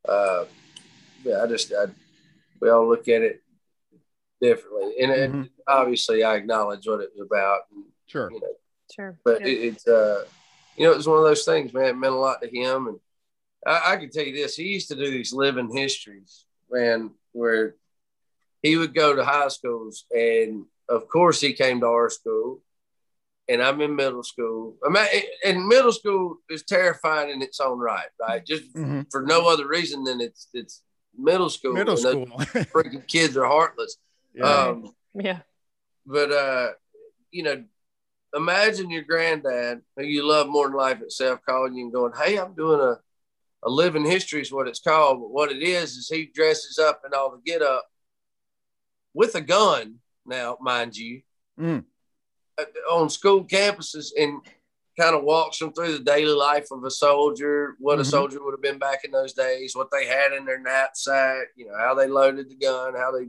uh, 0.08 0.44
yeah, 0.44 0.67
I 1.26 1.46
just 1.46 1.72
I, 1.72 1.86
we 2.60 2.70
all 2.70 2.88
look 2.88 3.08
at 3.08 3.22
it 3.22 3.42
differently, 4.40 4.94
and, 5.00 5.12
mm-hmm. 5.12 5.42
obviously 5.66 6.22
I 6.22 6.36
acknowledge 6.36 6.86
what 6.86 7.00
it 7.00 7.10
was 7.16 7.26
about. 7.26 7.62
And, 7.74 7.84
sure, 8.06 8.30
you 8.30 8.40
know, 8.40 8.54
sure, 8.94 9.18
but 9.24 9.40
yeah. 9.40 9.48
it, 9.48 9.50
it's 9.50 9.88
uh, 9.88 10.24
you 10.76 10.84
know, 10.84 10.92
it 10.92 10.96
was 10.96 11.08
one 11.08 11.18
of 11.18 11.24
those 11.24 11.44
things, 11.44 11.72
man. 11.72 11.86
It 11.86 11.96
meant 11.96 12.14
a 12.14 12.18
lot 12.18 12.42
to 12.42 12.48
him, 12.48 12.86
and 12.88 12.98
I, 13.66 13.92
I 13.92 13.96
can 13.96 14.10
tell 14.10 14.24
you 14.24 14.34
this: 14.34 14.56
he 14.56 14.64
used 14.64 14.88
to 14.88 14.96
do 14.96 15.10
these 15.10 15.32
living 15.32 15.74
histories, 15.74 16.44
man, 16.70 17.10
where 17.32 17.74
he 18.62 18.76
would 18.76 18.94
go 18.94 19.14
to 19.14 19.24
high 19.24 19.48
schools, 19.48 20.04
and 20.10 20.64
of 20.88 21.08
course 21.08 21.40
he 21.40 21.52
came 21.52 21.80
to 21.80 21.86
our 21.86 22.10
school 22.10 22.62
and 23.48 23.62
I'm 23.62 23.80
in 23.80 23.96
middle 23.96 24.22
school. 24.22 24.76
I 24.84 24.90
mean, 24.90 25.22
and 25.44 25.66
middle 25.66 25.92
school 25.92 26.36
is 26.50 26.64
terrifying 26.64 27.30
in 27.30 27.40
its 27.40 27.60
own 27.60 27.78
right, 27.78 28.08
right? 28.20 28.44
Just 28.44 28.74
mm-hmm. 28.74 29.02
for 29.10 29.22
no 29.22 29.48
other 29.48 29.66
reason 29.66 30.04
than 30.04 30.20
it's 30.20 30.48
it's 30.52 30.82
middle 31.18 31.50
school. 31.50 31.74
Middle 31.74 31.96
school. 31.96 32.26
freaking 32.72 33.06
kids 33.06 33.36
are 33.36 33.46
heartless. 33.46 33.96
Yeah. 34.34 34.44
Um, 34.44 34.94
yeah. 35.14 35.40
But 36.06 36.32
uh, 36.32 36.68
you 37.30 37.42
know, 37.42 37.64
imagine 38.34 38.90
your 38.90 39.02
granddad, 39.02 39.82
who 39.96 40.04
you 40.04 40.26
love 40.26 40.48
more 40.48 40.68
than 40.68 40.76
life 40.76 41.02
itself, 41.02 41.40
calling 41.46 41.74
you 41.74 41.84
and 41.84 41.92
going, 41.92 42.12
"Hey, 42.16 42.38
I'm 42.38 42.54
doing 42.54 42.80
a 42.80 42.98
a 43.62 43.70
living 43.70 44.04
history 44.04 44.40
is 44.40 44.52
what 44.52 44.68
it's 44.68 44.80
called. 44.80 45.20
But 45.20 45.30
what 45.30 45.52
it 45.52 45.62
is 45.62 45.96
is 45.96 46.08
he 46.08 46.26
dresses 46.26 46.78
up 46.78 47.02
and 47.04 47.14
all 47.14 47.30
the 47.30 47.40
get 47.44 47.62
up 47.62 47.84
with 49.14 49.34
a 49.34 49.40
gun. 49.40 49.96
Now, 50.24 50.58
mind 50.60 50.96
you, 50.96 51.22
mm. 51.58 51.84
on 52.90 53.08
school 53.08 53.44
campuses 53.44 54.08
and 54.16 54.40
kind 54.98 55.14
of 55.14 55.22
walks 55.22 55.58
them 55.58 55.72
through 55.72 55.92
the 55.92 56.04
daily 56.04 56.32
life 56.32 56.66
of 56.70 56.84
a 56.84 56.90
soldier, 56.90 57.76
what 57.78 57.94
mm-hmm. 57.94 58.02
a 58.02 58.04
soldier 58.04 58.42
would 58.42 58.52
have 58.52 58.62
been 58.62 58.78
back 58.78 59.04
in 59.04 59.10
those 59.10 59.32
days, 59.32 59.76
what 59.76 59.90
they 59.90 60.06
had 60.06 60.32
in 60.32 60.44
their 60.44 60.60
knapsack, 60.60 61.48
you 61.56 61.66
know, 61.66 61.76
how 61.78 61.94
they 61.94 62.08
loaded 62.08 62.50
the 62.50 62.56
gun, 62.56 62.94
how 62.94 63.12
they, 63.12 63.28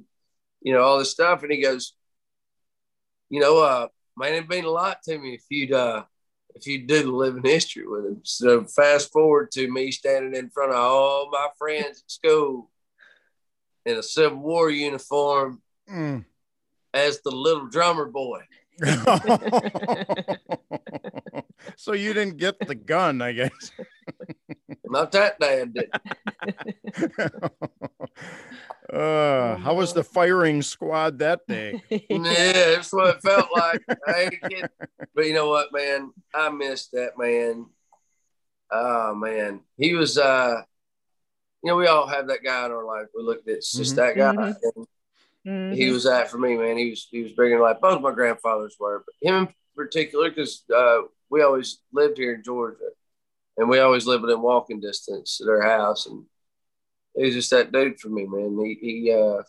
you 0.62 0.74
know, 0.74 0.82
all 0.82 0.98
this 1.00 1.12
stuff. 1.12 1.44
And 1.44 1.52
he 1.52 1.62
goes, 1.62 1.94
you 3.30 3.40
know, 3.40 3.62
uh, 3.64 3.88
man, 4.18 4.34
it'd 4.34 4.50
mean 4.50 4.66
a 4.66 4.70
lot 4.70 5.04
to 5.04 5.18
me 5.18 5.36
if 5.36 5.44
you'd, 5.50 5.74
uh, 5.74 6.04
if 6.56 6.66
you 6.66 6.86
do 6.86 7.04
the 7.04 7.12
living 7.12 7.44
history 7.44 7.88
with 7.88 8.06
him. 8.06 8.22
So 8.24 8.66
fast 8.66 9.12
forward 9.12 9.52
to 9.52 9.72
me 9.72 9.92
standing 9.92 10.36
in 10.36 10.50
front 10.50 10.72
of 10.72 10.78
all 10.78 11.30
my 11.32 11.48
friends 11.58 12.04
at 12.04 12.12
school 12.12 12.72
in 13.86 13.98
a 13.98 14.04
Civil 14.04 14.40
War 14.40 14.70
uniform. 14.70 15.62
Mm. 15.90 16.26
as 16.94 17.22
the 17.22 17.32
little 17.32 17.68
drummer 17.68 18.06
boy. 18.06 18.42
So 21.76 21.94
you 21.94 22.14
didn't 22.14 22.38
get 22.38 22.60
the 22.66 22.76
gun, 22.76 23.22
I 23.22 23.34
guess. 23.34 23.72
Not 24.86 25.12
that 25.12 25.40
dad 25.40 25.74
did. 25.74 25.92
uh, 28.94 29.58
how 29.58 29.74
was 29.76 29.94
the 29.94 30.04
firing 30.04 30.62
squad 30.62 31.20
that 31.20 31.46
day? 31.48 31.82
yeah, 32.10 32.52
that's 32.54 32.92
what 32.92 33.16
it 33.16 33.22
felt 33.22 33.50
like. 33.54 33.82
I 34.08 34.22
ain't. 34.22 34.36
But 35.14 35.26
you 35.26 35.34
know 35.34 35.50
what, 35.50 35.74
man? 35.74 36.12
I 36.34 36.50
missed 36.50 36.92
that 36.94 37.18
man. 37.18 37.66
Oh 38.72 39.16
man. 39.16 39.62
He 39.78 39.94
was 39.94 40.18
uh 40.18 40.62
you 41.64 41.70
know, 41.72 41.76
we 41.76 41.88
all 41.88 42.08
have 42.08 42.28
that 42.28 42.44
guy 42.44 42.66
in 42.66 42.72
our 42.72 42.86
life. 42.86 43.08
We 43.16 43.22
looked 43.24 43.48
at 43.50 43.56
it's 43.58 43.74
just 43.74 43.94
Mhm. 43.94 43.98
that 43.98 44.16
guy. 44.16 44.34
Mhm. 44.34 44.86
And 45.46 45.74
he 45.74 45.90
was 45.90 46.04
that 46.04 46.30
for 46.30 46.38
me, 46.38 46.56
man. 46.58 46.78
He 46.78 46.90
was 46.92 47.08
he 47.10 47.24
was 47.24 47.32
bigger 47.32 47.52
than 47.52 47.62
life. 47.62 47.78
Both 47.82 48.02
my 48.02 48.12
grandfathers 48.12 48.76
were, 48.80 49.04
but 49.06 49.16
him 49.28 49.44
in 49.48 49.54
particular, 49.76 50.30
because 50.30 50.64
uh, 50.76 51.02
we 51.30 51.42
always 51.42 51.80
lived 51.94 52.18
here 52.18 52.34
in 52.36 52.44
Georgia, 52.44 52.90
and 53.58 53.70
we 53.70 53.80
always 53.80 54.06
lived 54.06 54.24
within 54.24 54.42
walking 54.42 54.80
distance 54.80 55.38
to 55.38 55.46
their 55.46 55.62
house, 55.62 56.06
and 56.08 56.26
he 57.16 57.24
was 57.26 57.34
just 57.36 57.52
that 57.52 57.72
dude 57.72 58.00
for 58.00 58.10
me, 58.10 58.26
man. 58.26 58.58
He 58.66 58.78
he, 58.82 59.12
uh, 59.14 59.42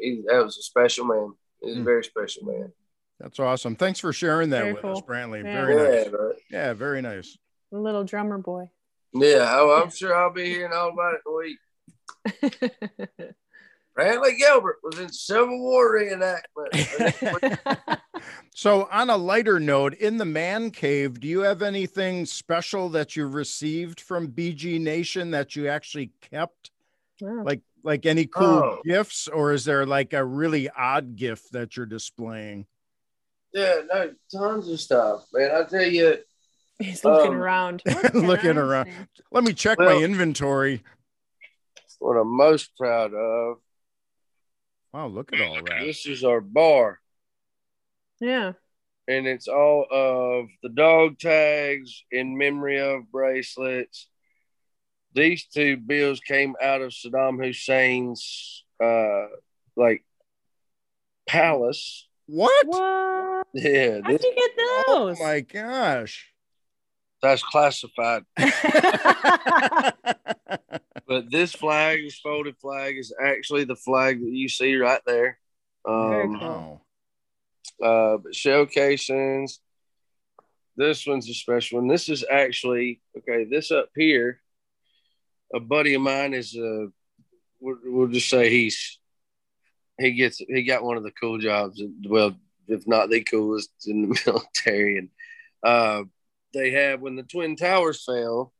he 0.00 0.22
that 0.26 0.44
was 0.44 0.58
a 0.58 0.62
special 0.62 1.06
man. 1.06 1.32
He 1.62 1.68
was 1.70 1.78
a 1.78 1.80
Mm. 1.80 1.84
very 1.84 2.04
special 2.04 2.44
man. 2.44 2.72
That's 3.20 3.38
awesome. 3.38 3.76
Thanks 3.76 4.00
for 4.00 4.12
sharing 4.12 4.50
that 4.50 4.62
Very 4.62 4.72
with 4.74 4.84
us, 4.84 5.00
cool. 5.00 5.02
Brantley. 5.08 5.44
Yeah. 5.44 5.52
Very 5.52 5.74
Yeah, 5.74 5.82
nice. 6.02 6.08
bro. 6.08 6.32
Yeah, 6.50 6.72
very 6.74 7.00
nice. 7.02 7.38
little 7.70 8.04
drummer 8.04 8.38
boy. 8.38 8.68
yeah. 9.14 9.48
Oh, 9.58 9.80
I'm 9.82 9.90
sure 9.94 10.14
I'll 10.16 10.32
be 10.32 10.44
hearing 10.46 10.72
all 10.72 10.90
about 10.90 11.14
it 11.14 11.20
in 11.26 11.32
a 11.32 11.36
week. 11.36 13.34
Brantley 13.98 14.38
Gilbert 14.38 14.78
was 14.82 14.98
in 14.98 15.12
Civil 15.12 15.58
War 15.60 15.94
reenactment. 16.00 17.98
so, 18.54 18.88
on 18.90 19.10
a 19.10 19.16
lighter 19.16 19.60
note, 19.60 19.94
in 19.94 20.16
the 20.16 20.24
man 20.24 20.70
cave, 20.70 21.20
do 21.20 21.28
you 21.28 21.40
have 21.40 21.60
anything 21.62 22.24
special 22.24 22.88
that 22.90 23.16
you 23.16 23.26
received 23.26 24.00
from 24.00 24.28
BG 24.28 24.80
Nation 24.80 25.30
that 25.32 25.54
you 25.56 25.68
actually 25.68 26.10
kept? 26.30 26.70
Wow. 27.20 27.44
Like, 27.44 27.60
like 27.84 28.06
any 28.06 28.26
cool 28.26 28.44
Oh. 28.46 28.78
gifts, 28.84 29.28
or 29.28 29.52
is 29.52 29.64
there 29.64 29.84
like 29.84 30.12
a 30.14 30.24
really 30.24 30.70
odd 30.70 31.16
gift 31.16 31.52
that 31.52 31.76
you're 31.76 31.86
displaying? 31.86 32.66
yeah, 33.54 33.80
no, 33.92 34.14
tons 34.32 34.66
of 34.70 34.80
stuff, 34.80 35.26
man. 35.34 35.50
I 35.54 35.64
tell 35.68 35.82
you. 35.82 36.16
He's 36.78 37.04
looking 37.04 37.32
Um, 37.32 37.36
around. 37.42 37.82
Looking 38.14 38.56
around. 38.56 38.88
Let 39.30 39.44
me 39.44 39.52
check 39.52 39.78
Well- 39.78 39.94
my 39.98 40.02
inventory. 40.04 40.82
what 41.98 42.14
I'm 42.16 42.34
most 42.34 42.70
proud 42.78 43.12
of. 43.12 43.58
Wow, 44.92 45.06
look 45.08 45.32
at 45.32 45.40
all 45.40 45.54
that. 45.54 45.80
This 45.80 46.06
is 46.06 46.22
our 46.24 46.40
bar, 46.40 47.00
Yeah. 48.20 48.52
and 49.08 49.26
it's 49.26 49.48
all 49.48 49.86
of 49.90 50.46
the 50.62 50.68
dog 50.68 51.18
tags 51.18 52.04
in 52.10 52.36
memory 52.36 52.78
of 52.78 53.10
bracelets. 53.10 54.08
These 55.14 55.46
two 55.46 55.76
bills 55.78 56.20
came 56.20 56.54
out 56.62 56.82
of 56.82 56.92
Saddam 56.92 57.42
Hussein's 57.44 58.64
uh 58.82 59.26
like 59.76 60.04
palace. 61.26 62.06
What? 62.26 62.66
What? 62.66 63.46
Yeah, 63.54 64.00
How'd 64.02 64.14
this, 64.18 64.24
you 64.24 64.34
get 64.34 64.50
those? 64.56 64.84
Oh 64.88 65.06
those? 65.08 65.20
my 65.20 65.40
gosh. 65.40 66.32
that's 67.20 67.42
classified. 67.42 68.24
But 71.06 71.30
this 71.30 71.52
flag, 71.52 72.00
this 72.02 72.18
folded 72.18 72.56
flag, 72.58 72.96
is 72.98 73.12
actually 73.20 73.64
the 73.64 73.76
flag 73.76 74.20
that 74.20 74.30
you 74.30 74.48
see 74.48 74.76
right 74.76 75.00
there. 75.06 75.38
Very 75.86 76.24
Um, 76.24 76.38
cool. 76.38 76.86
uh, 77.82 78.16
but 78.18 78.34
shell 78.34 78.66
casings. 78.66 79.58
This 80.76 81.06
one's 81.06 81.28
a 81.28 81.34
special 81.34 81.80
one. 81.80 81.88
This 81.88 82.08
is 82.08 82.24
actually 82.30 83.00
okay. 83.18 83.44
This 83.44 83.70
up 83.70 83.90
here, 83.94 84.40
a 85.52 85.60
buddy 85.60 85.94
of 85.94 86.02
mine 86.02 86.32
is 86.34 86.54
a. 86.56 86.88
we'll, 87.60 87.78
we'll 87.84 88.08
just 88.08 88.28
say 88.30 88.48
he's 88.48 88.98
he 90.00 90.12
gets 90.12 90.38
he 90.38 90.62
got 90.62 90.82
one 90.82 90.96
of 90.96 91.02
the 91.02 91.10
cool 91.12 91.38
jobs. 91.38 91.82
Well, 92.08 92.36
if 92.68 92.86
not 92.86 93.10
the 93.10 93.22
coolest 93.22 93.70
in 93.86 94.02
the 94.08 94.20
military, 94.26 94.96
and 94.98 95.08
uh, 95.62 96.04
they 96.54 96.70
have 96.70 97.00
when 97.02 97.16
the 97.16 97.22
twin 97.24 97.56
towers 97.56 98.02
fell. 98.04 98.52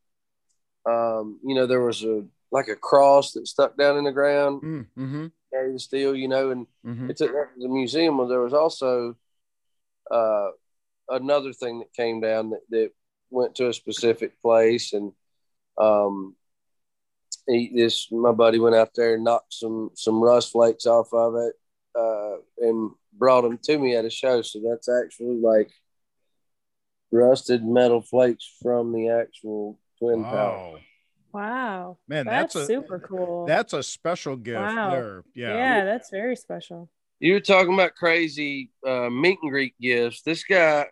Um, 0.85 1.39
you 1.45 1.55
know, 1.55 1.67
there 1.67 1.81
was 1.81 2.03
a 2.05 2.25
like 2.53 2.69
a 2.69 2.77
cross 2.77 3.33
that 3.33 3.49
stuck 3.49 3.77
down 3.77 3.97
in 3.97 4.05
the 4.05 4.13
ground, 4.13 4.63
Mm, 4.63 4.87
mm-hmm, 4.97 5.27
carried 5.53 5.75
the 5.75 5.81
steel, 5.81 6.15
you 6.15 6.29
know, 6.29 6.51
and 6.51 6.67
mm-hmm. 6.87 7.11
it 7.11 7.17
took 7.17 7.33
that 7.33 7.55
to 7.55 7.63
the 7.63 7.69
museum. 7.69 8.19
Well, 8.19 8.29
there 8.29 8.41
was 8.41 8.53
also 8.53 9.17
uh, 10.11 10.51
another 11.09 11.53
thing 11.55 11.79
that 11.79 11.93
came 11.95 12.21
down 12.21 12.51
that, 12.51 12.61
that 12.71 12.91
went 13.31 13.55
to 13.57 13.69
a 13.69 13.73
specific 13.73 14.41
place, 14.41 14.93
and 14.93 15.13
um, 15.79 16.37
he, 17.49 17.73
this 17.75 18.13
my 18.13 18.33
buddy 18.33 18.59
went 18.59 18.77
out 18.77 18.91
there 18.95 19.15
and 19.15 19.25
knocked 19.25 19.55
some 19.55 19.91
some 19.95 20.23
rust 20.23 20.53
flakes 20.53 20.87
off 20.87 21.13
of 21.15 21.35
it, 21.37 21.55
uh, 21.99 22.37
and 22.59 22.91
brought 23.15 23.43
them 23.43 23.59
to 23.65 23.79
me 23.79 23.97
at 23.97 24.05
a 24.05 24.11
show. 24.11 24.43
So 24.43 24.61
that's 24.63 24.89
actually 24.91 25.41
like 25.41 25.71
rusted 27.11 27.65
metal 27.65 28.03
flakes 28.03 28.51
from 28.63 28.93
the 28.93 29.09
actual 29.09 29.79
twin 29.99 30.23
tower. 30.23 30.79
Wow. 31.33 31.41
Wow. 31.43 31.99
Man, 32.09 32.27
That's, 32.27 32.55
that's, 32.55 32.65
a 32.65 32.67
super 32.67 32.99
cool. 32.99 33.47
that's 33.47 33.73
a 33.73 33.83
special 33.83 34.37
gift 34.37 34.61
Wow. 34.61 34.91
there. 34.91 35.25
yeah. 35.35 35.55
Yeah. 35.57 35.85
that's 35.85 36.11
very 36.11 36.37
special. 36.37 36.91
You 37.21 37.35
were 37.35 37.41
talking 37.41 37.73
about 37.75 37.95
crazy 37.95 38.71
uh, 38.87 39.09
meet 39.11 39.39
and 39.43 39.51
greet 39.51 39.75
gifts. 39.81 40.23
This 40.23 40.45
guy, 40.45 40.87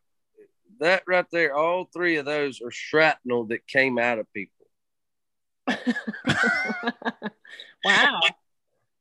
that 0.79 1.03
right 1.07 1.27
there, 1.33 1.55
all 1.55 1.89
three 1.93 2.17
of 2.17 2.25
those 2.25 2.61
are 2.63 2.71
shrapnel 2.71 3.45
that 3.47 3.67
came 3.67 3.99
out 3.99 4.19
of 4.19 4.27
people. 4.33 4.55
wow. 7.85 8.21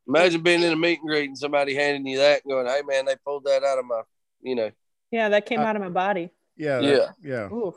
Imagine 0.07 0.41
being 0.41 0.63
in 0.63 0.73
a 0.73 0.75
meet 0.75 0.99
and 0.99 1.07
greet 1.07 1.27
and 1.29 1.37
somebody 1.37 1.75
handing 1.75 2.05
you 2.07 2.17
that 2.17 2.41
and 2.43 2.51
going, 2.51 2.65
"Hey, 2.65 2.81
man, 2.85 3.05
they 3.05 3.15
pulled 3.23 3.43
that 3.45 3.63
out 3.63 3.77
of 3.77 3.85
my," 3.85 4.01
you 4.41 4.55
know. 4.55 4.71
Yeah, 5.11 5.29
that 5.29 5.45
came 5.45 5.59
Uh, 5.59 5.63
out 5.65 5.75
of 5.75 5.81
my 5.83 5.89
body. 5.89 6.31
Yeah. 6.57 6.79
Yeah. 6.79 6.91
that- 6.95 7.15
yeah. 7.21 7.45
Ooh. 7.53 7.75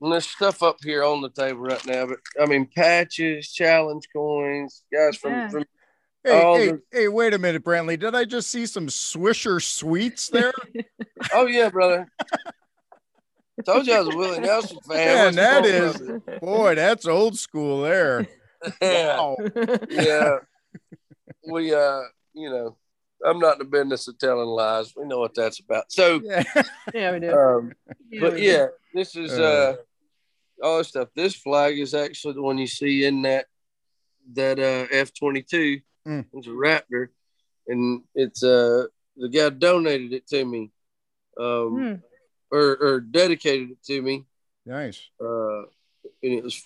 And 0.00 0.12
there's 0.12 0.26
stuff 0.26 0.62
up 0.62 0.76
here 0.82 1.02
on 1.04 1.22
the 1.22 1.30
table 1.30 1.60
right 1.60 1.84
now, 1.86 2.06
but 2.06 2.18
I 2.40 2.44
mean, 2.46 2.66
patches, 2.76 3.50
challenge 3.52 4.08
coins, 4.14 4.82
guys 4.92 5.16
from 5.16 5.32
Yeah. 5.32 5.48
from 5.48 5.64
Hey, 6.24 6.32
hey, 6.32 6.66
the- 6.72 6.82
hey, 6.90 7.08
wait 7.08 7.34
a 7.34 7.38
minute, 7.38 7.62
Brantley. 7.62 7.98
Did 7.98 8.14
I 8.16 8.24
just 8.24 8.50
see 8.50 8.66
some 8.66 8.88
Swisher 8.88 9.62
sweets 9.62 10.28
there? 10.28 10.52
oh 11.32 11.46
yeah, 11.46 11.68
brother. 11.70 12.08
Told 13.64 13.86
you 13.86 13.94
I 13.94 14.00
was 14.00 14.14
a 14.14 14.18
Willie 14.18 14.40
Nelson 14.40 14.78
fan. 14.86 14.96
Man, 14.96 15.24
What's 15.24 15.36
that 15.36 15.62
the 15.62 15.68
is- 15.68 15.96
point 15.96 16.28
of 16.28 16.40
Boy, 16.40 16.74
that's 16.74 17.06
old 17.06 17.38
school 17.38 17.82
there. 17.82 18.26
yeah. 18.82 19.16
Wow. 19.18 19.36
yeah. 19.88 20.38
We 21.48 21.72
uh, 21.72 22.00
you 22.34 22.50
know, 22.50 22.76
I'm 23.24 23.38
not 23.38 23.52
in 23.52 23.58
the 23.60 23.64
business 23.66 24.08
of 24.08 24.18
telling 24.18 24.48
lies. 24.48 24.92
We 24.96 25.04
know 25.06 25.20
what 25.20 25.32
that's 25.34 25.60
about. 25.60 25.92
So 25.92 26.20
Yeah. 26.24 26.42
yeah, 26.92 27.12
we 27.12 27.20
do. 27.20 27.30
um 27.32 27.72
but 28.20 28.32
we 28.34 28.40
do. 28.40 28.46
yeah, 28.46 28.66
this 28.92 29.14
is 29.14 29.38
Uh. 29.38 29.76
All 30.62 30.78
this 30.78 30.88
stuff. 30.88 31.08
This 31.14 31.34
flag 31.34 31.78
is 31.78 31.94
actually 31.94 32.34
the 32.34 32.42
one 32.42 32.58
you 32.58 32.66
see 32.66 33.04
in 33.04 33.22
that 33.22 33.46
that 34.34 34.58
uh 34.58 34.86
F 34.90 35.12
twenty 35.14 35.42
two. 35.42 35.80
Mm. 36.06 36.24
It's 36.32 36.46
a 36.46 36.50
Raptor, 36.50 37.08
and 37.68 38.02
it's 38.14 38.42
uh 38.42 38.86
the 39.16 39.28
guy 39.28 39.48
donated 39.50 40.12
it 40.12 40.26
to 40.28 40.44
me, 40.44 40.70
um 41.38 41.76
Hmm. 41.76 41.94
or 42.50 42.76
or 42.80 43.00
dedicated 43.00 43.70
it 43.70 43.82
to 43.84 44.02
me. 44.02 44.24
Nice. 44.64 45.00
Uh, 45.20 45.62
and 46.22 46.32
it 46.32 46.42
was 46.44 46.62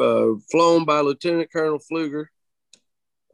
uh, 0.00 0.34
flown 0.50 0.84
by 0.84 1.00
Lieutenant 1.00 1.52
Colonel 1.52 1.78
Fluger 1.78 2.26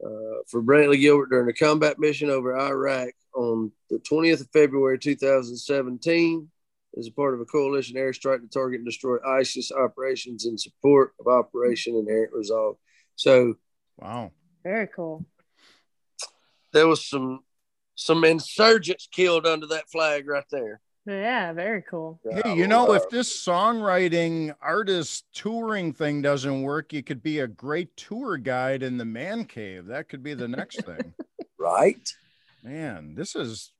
uh, 0.03 0.41
for 0.47 0.61
Brantley 0.61 0.99
Gilbert 0.99 1.29
during 1.29 1.49
a 1.49 1.53
combat 1.53 1.97
mission 1.99 2.29
over 2.29 2.57
Iraq 2.57 3.13
on 3.33 3.71
the 3.89 3.97
20th 3.99 4.41
of 4.41 4.49
February 4.51 4.99
2017 4.99 6.49
as 6.97 7.07
a 7.07 7.11
part 7.11 7.33
of 7.33 7.39
a 7.39 7.45
coalition 7.45 7.95
airstrike 7.97 8.41
to 8.41 8.47
target 8.47 8.79
and 8.79 8.85
destroy 8.85 9.17
ISIS 9.25 9.71
operations 9.71 10.45
in 10.45 10.57
support 10.57 11.13
of 11.19 11.27
Operation 11.27 11.95
Inherent 11.95 12.33
Resolve. 12.33 12.75
So 13.15 13.55
Wow. 13.97 14.31
Very 14.63 14.87
cool. 14.87 15.25
there 16.73 16.87
was 16.87 17.05
some 17.07 17.41
some 17.95 18.23
insurgents 18.23 19.07
killed 19.11 19.45
under 19.45 19.67
that 19.67 19.89
flag 19.89 20.27
right 20.27 20.43
there. 20.51 20.81
Yeah, 21.05 21.51
very 21.53 21.83
cool. 21.89 22.19
Hey, 22.23 22.55
you 22.55 22.67
know, 22.67 22.91
Uh, 22.91 22.93
if 22.93 23.09
this 23.09 23.43
songwriting 23.45 24.55
artist 24.61 25.25
touring 25.33 25.93
thing 25.93 26.21
doesn't 26.21 26.61
work, 26.61 26.93
you 26.93 27.01
could 27.03 27.23
be 27.23 27.39
a 27.39 27.47
great 27.47 27.95
tour 27.97 28.37
guide 28.37 28.83
in 28.83 28.97
the 28.97 29.05
man 29.05 29.45
cave. 29.45 29.87
That 29.87 30.09
could 30.09 30.21
be 30.23 30.33
the 30.35 30.47
next 30.47 30.83
thing. 30.85 31.13
right. 31.59 32.07
Man, 32.63 33.15
this 33.15 33.35
is 33.35 33.71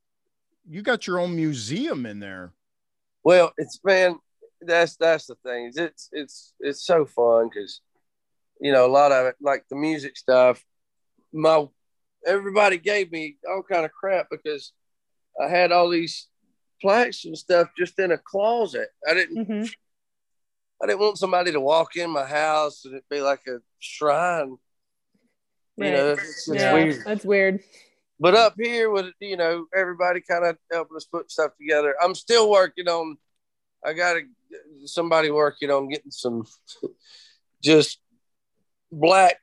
you 0.67 0.81
got 0.81 1.05
your 1.07 1.19
own 1.19 1.35
museum 1.35 2.05
in 2.05 2.19
there. 2.19 2.53
Well, 3.23 3.51
it's 3.57 3.79
man, 3.83 4.17
that's 4.61 4.95
that's 4.97 5.27
the 5.27 5.35
thing. 5.43 5.71
It's 5.75 6.09
it's 6.11 6.53
it's 6.59 6.85
so 6.85 7.05
fun 7.05 7.49
because 7.49 7.81
you 8.59 8.71
know 8.71 8.85
a 8.85 8.91
lot 8.91 9.11
of 9.11 9.27
it, 9.27 9.35
like 9.41 9.65
the 9.69 9.75
music 9.75 10.17
stuff. 10.17 10.63
My 11.33 11.67
everybody 12.25 12.77
gave 12.77 13.11
me 13.11 13.37
all 13.49 13.63
kind 13.63 13.85
of 13.85 13.91
crap 13.91 14.27
because 14.29 14.73
I 15.41 15.47
had 15.47 15.71
all 15.71 15.89
these 15.89 16.27
plaques 16.81 17.25
and 17.25 17.37
stuff 17.37 17.69
just 17.77 17.97
in 17.99 18.11
a 18.11 18.17
closet. 18.17 18.89
I 19.07 19.13
didn't. 19.13 19.45
hmm 19.45 19.63
I 20.83 20.87
didn't 20.87 21.01
want 21.01 21.19
somebody 21.19 21.51
to 21.51 21.59
walk 21.59 21.95
in 21.95 22.09
my 22.09 22.25
house 22.25 22.85
and 22.85 22.95
it 22.95 23.03
be 23.07 23.21
like 23.21 23.41
a 23.47 23.59
shrine. 23.77 24.57
You 25.77 25.91
know, 25.91 26.09
it's, 26.13 26.47
it's 26.49 26.59
yeah, 26.59 26.73
weird. 26.73 27.03
that's 27.05 27.23
weird. 27.23 27.59
But 28.21 28.35
up 28.35 28.53
here 28.55 28.91
with 28.91 29.07
you 29.19 29.35
know 29.35 29.65
everybody 29.75 30.21
kind 30.21 30.45
of 30.45 30.55
helping 30.71 30.95
us 30.95 31.05
put 31.05 31.31
stuff 31.31 31.57
together. 31.59 31.95
I'm 31.99 32.13
still 32.13 32.51
working 32.51 32.87
on. 32.87 33.17
I 33.83 33.93
got 33.93 34.13
to 34.13 34.21
somebody 34.85 35.31
working 35.31 35.71
on 35.71 35.89
getting 35.89 36.11
some 36.11 36.45
just 37.63 37.99
black 38.91 39.37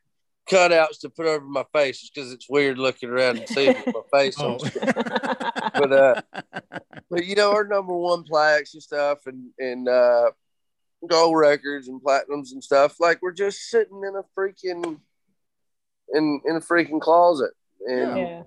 cutouts 0.48 1.00
to 1.00 1.10
put 1.10 1.26
over 1.26 1.44
my 1.44 1.64
face 1.72 2.08
because 2.08 2.32
it's 2.32 2.48
weird 2.48 2.78
looking 2.78 3.08
around 3.08 3.38
and 3.38 3.48
seeing 3.48 3.74
my 3.84 4.02
face. 4.12 4.36
Oh. 4.38 4.52
on 4.52 4.70
But 5.74 5.92
uh, 5.92 6.22
but 7.10 7.24
you 7.24 7.34
know 7.34 7.50
our 7.50 7.66
number 7.66 7.96
one 7.96 8.22
plaques 8.22 8.74
and 8.74 8.82
stuff 8.82 9.26
and 9.26 9.50
and 9.58 9.88
uh, 9.88 10.30
gold 11.10 11.36
records 11.36 11.88
and 11.88 12.00
platinums 12.00 12.52
and 12.52 12.62
stuff 12.62 13.00
like 13.00 13.22
we're 13.22 13.32
just 13.32 13.58
sitting 13.70 14.02
in 14.06 14.14
a 14.14 14.22
freaking 14.38 15.00
in 16.14 16.40
in 16.44 16.54
a 16.54 16.60
freaking 16.60 17.00
closet 17.00 17.50
and. 17.84 18.16
yeah. 18.16 18.42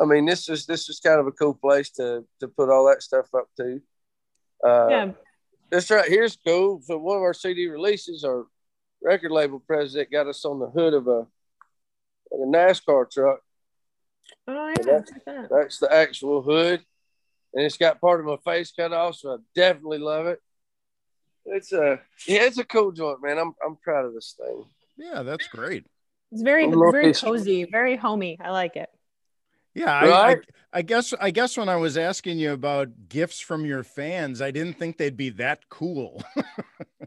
I 0.00 0.04
mean, 0.04 0.26
this 0.26 0.48
is 0.48 0.66
this 0.66 0.88
is 0.88 1.00
kind 1.00 1.18
of 1.20 1.26
a 1.26 1.32
cool 1.32 1.54
place 1.54 1.90
to 1.92 2.24
to 2.40 2.48
put 2.48 2.68
all 2.70 2.86
that 2.86 3.02
stuff 3.02 3.26
up 3.34 3.48
to. 3.58 3.80
Uh, 4.64 4.88
Yeah. 4.90 5.12
This 5.70 5.90
right 5.90 6.08
here's 6.08 6.36
cool. 6.46 6.80
So 6.84 6.98
one 6.98 7.16
of 7.16 7.22
our 7.22 7.34
CD 7.34 7.66
releases, 7.68 8.22
our 8.24 8.46
record 9.02 9.32
label 9.32 9.58
president 9.60 10.10
got 10.12 10.26
us 10.28 10.44
on 10.44 10.60
the 10.60 10.68
hood 10.68 10.94
of 10.94 11.06
a, 11.08 11.10
of 12.30 12.40
a 12.40 12.46
NASCAR 12.46 13.10
truck. 13.10 13.40
Oh 14.46 14.68
Yeah, 14.68 14.74
yeah. 14.78 14.82
that's- 14.84 15.10
check 15.10 15.24
that. 15.26 15.48
That's 15.50 15.78
the 15.78 15.92
actual 15.92 16.42
hood, 16.42 16.84
and 17.54 17.64
it's 17.64 17.76
got 17.78 18.00
part 18.00 18.20
of 18.20 18.26
my 18.26 18.36
face 18.44 18.72
cut 18.72 18.92
off. 18.92 19.16
So 19.16 19.32
I 19.34 19.36
definitely 19.54 19.98
love 19.98 20.26
it. 20.26 20.40
It's 21.46 21.72
a 21.72 22.00
yeah, 22.26 22.42
it's 22.42 22.58
a 22.58 22.64
cool 22.64 22.92
joint, 22.92 23.22
man. 23.22 23.38
I'm 23.38 23.54
I'm 23.64 23.76
proud 23.76 24.04
of 24.04 24.14
this 24.14 24.34
thing. 24.38 24.64
yeah, 24.96 25.22
that's 25.22 25.48
great. 25.48 25.86
It's 26.32 26.42
very 26.42 26.66
Love 26.66 26.92
very 26.92 27.12
cozy, 27.14 27.64
very 27.64 27.96
homey. 27.96 28.36
I 28.42 28.50
like 28.50 28.74
it. 28.76 28.88
Yeah, 29.76 29.92
I, 29.92 30.30
I, 30.32 30.36
I 30.72 30.82
guess 30.82 31.12
I 31.20 31.30
guess 31.30 31.58
when 31.58 31.68
I 31.68 31.76
was 31.76 31.98
asking 31.98 32.38
you 32.38 32.52
about 32.52 32.88
gifts 33.10 33.40
from 33.40 33.66
your 33.66 33.82
fans, 33.82 34.40
I 34.40 34.50
didn't 34.50 34.78
think 34.78 34.96
they'd 34.96 35.18
be 35.18 35.28
that 35.30 35.68
cool. 35.68 36.22
Yeah, 36.34 36.42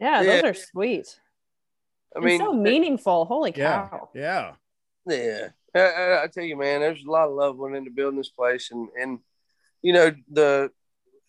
Yeah. 0.22 0.22
those 0.22 0.44
are 0.44 0.54
sweet. 0.54 1.18
I 2.14 2.18
and 2.18 2.26
mean, 2.26 2.38
so 2.38 2.52
meaningful. 2.52 3.24
Holy 3.24 3.50
cow. 3.50 4.08
yeah, 4.14 4.52
Yeah, 5.04 5.48
I, 5.74 5.80
I, 5.80 6.22
I 6.22 6.26
tell 6.28 6.44
you, 6.44 6.56
man, 6.56 6.80
there's 6.80 7.02
a 7.04 7.10
lot 7.10 7.26
of 7.26 7.34
love 7.34 7.56
went 7.56 7.74
into 7.74 7.90
building 7.90 8.18
this 8.18 8.30
place, 8.30 8.70
and 8.70 8.88
and 8.96 9.18
you 9.82 9.92
know 9.92 10.12
the 10.30 10.70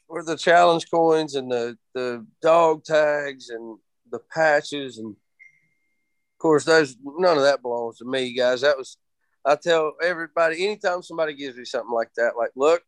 where 0.06 0.24
the 0.24 0.38
challenge 0.38 0.92
coins 0.92 1.34
and 1.34 1.52
the 1.52 1.76
the 1.96 2.24
dog 2.44 2.84
tags 2.84 3.50
and 3.50 3.80
the 4.12 4.20
patches, 4.32 5.00
and 5.00 5.10
of 5.16 6.38
course, 6.38 6.66
those 6.66 6.96
none 7.04 7.38
of 7.38 7.44
that 7.44 7.64
belongs 7.64 7.98
to 7.98 8.06
me, 8.06 8.32
guys. 8.36 8.62
That 8.62 8.78
was 8.78 8.98
I 9.46 9.56
tell 9.56 9.94
everybody 10.02 10.66
anytime 10.66 11.02
somebody 11.02 11.34
gives 11.34 11.58
me 11.58 11.66
something 11.66 11.92
like 11.94 12.14
that, 12.18 12.38
like, 12.38 12.52
look. 12.56 12.84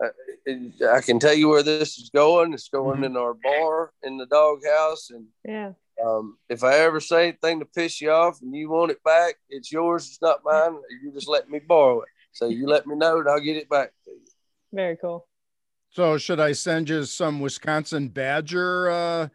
I, 0.00 0.10
I 0.94 1.00
can 1.00 1.18
tell 1.18 1.34
you 1.34 1.48
where 1.48 1.64
this 1.64 1.98
is 1.98 2.08
going. 2.14 2.52
It's 2.54 2.68
going 2.68 3.00
Mhm. 3.00 3.06
in 3.06 3.16
our 3.16 3.34
bar 3.34 3.92
in 4.04 4.16
the 4.16 4.26
doghouse, 4.26 5.10
and 5.10 5.26
Yeah. 5.44 5.72
um, 6.00 6.38
if 6.48 6.62
I 6.62 6.74
ever 6.78 7.00
say 7.00 7.24
anything 7.28 7.58
to 7.58 7.64
piss 7.66 8.00
you 8.00 8.12
off 8.12 8.40
and 8.40 8.54
you 8.54 8.70
want 8.70 8.92
it 8.92 9.02
back, 9.02 9.34
it's 9.48 9.72
yours. 9.72 10.06
It's 10.06 10.22
not 10.22 10.44
mine. 10.44 10.78
You 11.02 11.10
just 11.12 11.26
let 11.26 11.50
me 11.50 11.58
borrow 11.58 12.02
it. 12.02 12.08
So 12.30 12.46
you 12.46 12.68
let 12.68 12.86
me 12.86 12.94
know 12.94 13.18
and 13.18 13.28
I'll 13.28 13.40
get 13.40 13.56
it 13.56 13.68
back 13.68 13.90
to 14.04 14.10
you. 14.12 14.20
Very 14.72 14.96
cool. 14.96 15.26
So 15.90 16.16
should 16.16 16.38
I 16.38 16.52
send 16.52 16.88
you 16.88 17.02
some 17.04 17.40
Wisconsin 17.40 18.06
Badger 18.08 18.90
uh, 18.90 19.28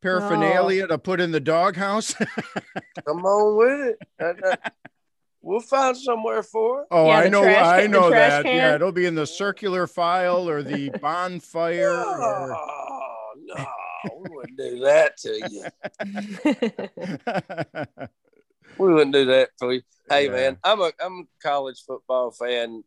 paraphernalia 0.00 0.86
to 0.86 0.98
put 0.98 1.20
in 1.20 1.32
the 1.32 1.40
doghouse? 1.40 2.14
Come 3.06 3.24
on 3.26 3.56
with 3.56 3.80
it. 3.88 3.98
And, 4.20 4.44
uh, 4.44 4.56
we'll 5.42 5.60
find 5.60 5.96
somewhere 5.96 6.42
for 6.42 6.82
it. 6.82 6.88
oh, 6.90 7.06
Yeah, 7.06 7.16
I 7.18 7.28
know, 7.28 7.42
trash 7.42 7.66
I 7.82 7.86
know 7.86 8.10
that. 8.10 8.44
can. 8.44 8.56
Yeah, 8.56 8.74
it'll 8.74 8.92
be 8.92 9.06
in 9.06 9.14
the 9.14 9.26
circular 9.26 9.86
file 9.86 10.48
or 10.48 10.62
the 10.62 10.90
bonfire. 11.00 11.90
or- 11.90 12.54
Oh, 12.54 13.32
no, 13.36 13.66
we 14.20 14.28
wouldn't 14.36 14.58
do 14.58 14.80
that 14.80 15.16
to 15.18 15.40
you. 15.48 15.64
We 18.78 18.92
wouldn't 18.92 19.12
do 19.12 19.24
that 19.26 19.48
for 19.58 19.72
you. 19.72 19.82
Hey, 20.08 20.26
Yeah. 20.26 20.30
man, 20.32 20.58
I'm 20.62 20.80
a 20.80 20.92
I'm 21.04 21.20
a 21.20 21.24
college 21.42 21.82
football 21.84 22.30
fan 22.30 22.84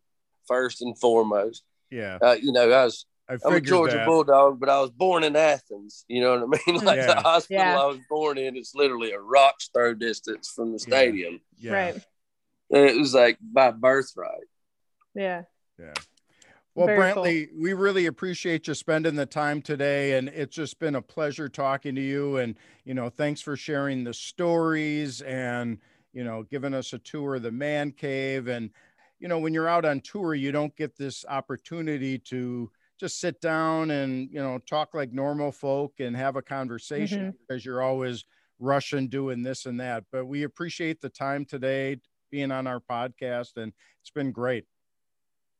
first 0.48 0.80
and 0.80 0.98
foremost. 0.98 1.64
yeah, 1.90 2.16
Uh, 2.22 2.36
you 2.40 2.50
know, 2.50 2.70
I 2.70 2.84
was 2.86 3.04
I 3.28 3.36
I'm 3.44 3.54
a 3.54 3.60
Georgia 3.60 3.96
that. 3.98 4.06
Bulldog, 4.06 4.58
but 4.58 4.70
I 4.70 4.80
was 4.80 4.90
born 4.90 5.22
in 5.22 5.36
Athens. 5.36 6.06
You 6.08 6.22
know 6.22 6.38
what 6.46 6.58
I 6.66 6.72
mean? 6.72 6.80
Like 6.84 6.96
Yeah. 6.96 7.14
the 7.14 7.20
hospital 7.20 7.62
Yeah. 7.62 7.78
I 7.78 7.84
was 7.84 7.98
born 8.08 8.38
in 8.38 8.56
is 8.56 8.72
literally 8.74 9.12
a 9.12 9.20
rock's 9.20 9.68
throw 9.68 9.92
distance 9.92 10.48
from 10.48 10.72
the 10.72 10.78
Yeah. 10.78 10.96
stadium. 10.96 11.40
Yeah, 11.58 11.72
Right. 11.72 12.06
And 12.72 12.84
it 12.86 12.96
was 12.96 13.14
like 13.14 13.38
by 13.40 13.70
birthright. 13.70 14.48
Yeah. 15.14 15.42
yeah. 15.78 15.92
Well, 16.74 16.86
Very 16.86 17.12
cool. 17.12 17.24
Brantley, 17.24 17.48
we 17.54 17.74
really 17.74 18.06
appreciate 18.06 18.66
you 18.66 18.72
spending 18.72 19.14
the 19.14 19.26
time 19.26 19.60
today, 19.60 20.16
and 20.16 20.28
it's 20.30 20.56
just 20.56 20.78
been 20.78 20.94
a 20.94 21.02
pleasure 21.02 21.50
talking 21.50 21.94
to 21.94 22.00
you. 22.00 22.38
And 22.38 22.56
you 22.84 22.94
know, 22.94 23.10
thanks 23.10 23.42
for 23.42 23.56
sharing 23.56 24.04
the 24.04 24.14
stories 24.14 25.20
and 25.20 25.78
you 26.14 26.24
know, 26.24 26.42
giving 26.42 26.74
us 26.74 26.92
a 26.92 26.98
tour 26.98 27.36
of 27.36 27.42
the 27.42 27.52
man 27.52 27.90
cave. 27.90 28.48
And 28.48 28.70
you 29.18 29.28
know, 29.28 29.38
when 29.38 29.54
you're 29.54 29.68
out 29.68 29.84
on 29.84 30.00
tour, 30.00 30.34
you 30.34 30.50
don't 30.50 30.74
get 30.76 30.96
this 30.96 31.24
opportunity 31.28 32.18
to 32.18 32.70
just 32.98 33.20
sit 33.20 33.40
down 33.40 33.90
and 33.90 34.30
you 34.30 34.40
know 34.40 34.58
talk 34.58 34.94
like 34.94 35.12
normal 35.12 35.52
folk 35.52 35.94
and 35.98 36.16
have 36.16 36.36
a 36.36 36.42
conversation 36.42 37.20
mm-hmm. 37.20 37.36
because 37.40 37.64
you're 37.64 37.82
always 37.82 38.24
rushing 38.58 39.08
doing 39.08 39.42
this 39.42 39.66
and 39.66 39.80
that. 39.80 40.04
But 40.10 40.26
we 40.26 40.44
appreciate 40.44 41.00
the 41.00 41.08
time 41.08 41.44
today 41.44 42.00
being 42.32 42.50
on 42.50 42.66
our 42.66 42.80
podcast, 42.80 43.50
and 43.56 43.72
it's 44.00 44.10
been 44.10 44.32
great. 44.32 44.64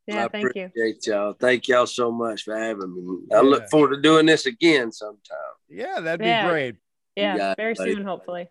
Yeah. 0.09 0.25
I 0.25 0.29
Thank 0.29 0.57
you. 0.57 0.65
appreciate 0.65 1.07
y'all. 1.07 1.35
Thank 1.39 1.69
y'all 1.69 1.87
so 1.87 2.11
much 2.11 2.43
for 2.43 2.57
having 2.59 2.93
me. 2.93 3.19
I 3.33 3.37
Yeah. 3.37 3.41
look 3.43 3.71
forward 3.71 3.95
to 3.95 4.01
doing 4.03 4.27
this 4.27 4.47
again 4.47 4.91
sometime. 4.91 5.37
Yeah, 5.69 6.01
that'd 6.01 6.19
be 6.21 6.49
great. 6.51 6.75
Yeah. 7.15 7.37
got 7.37 7.53
it, 7.53 7.57
Very 7.63 7.75
buddy. 7.75 7.95
soon, 7.95 8.05
hopefully. 8.05 8.49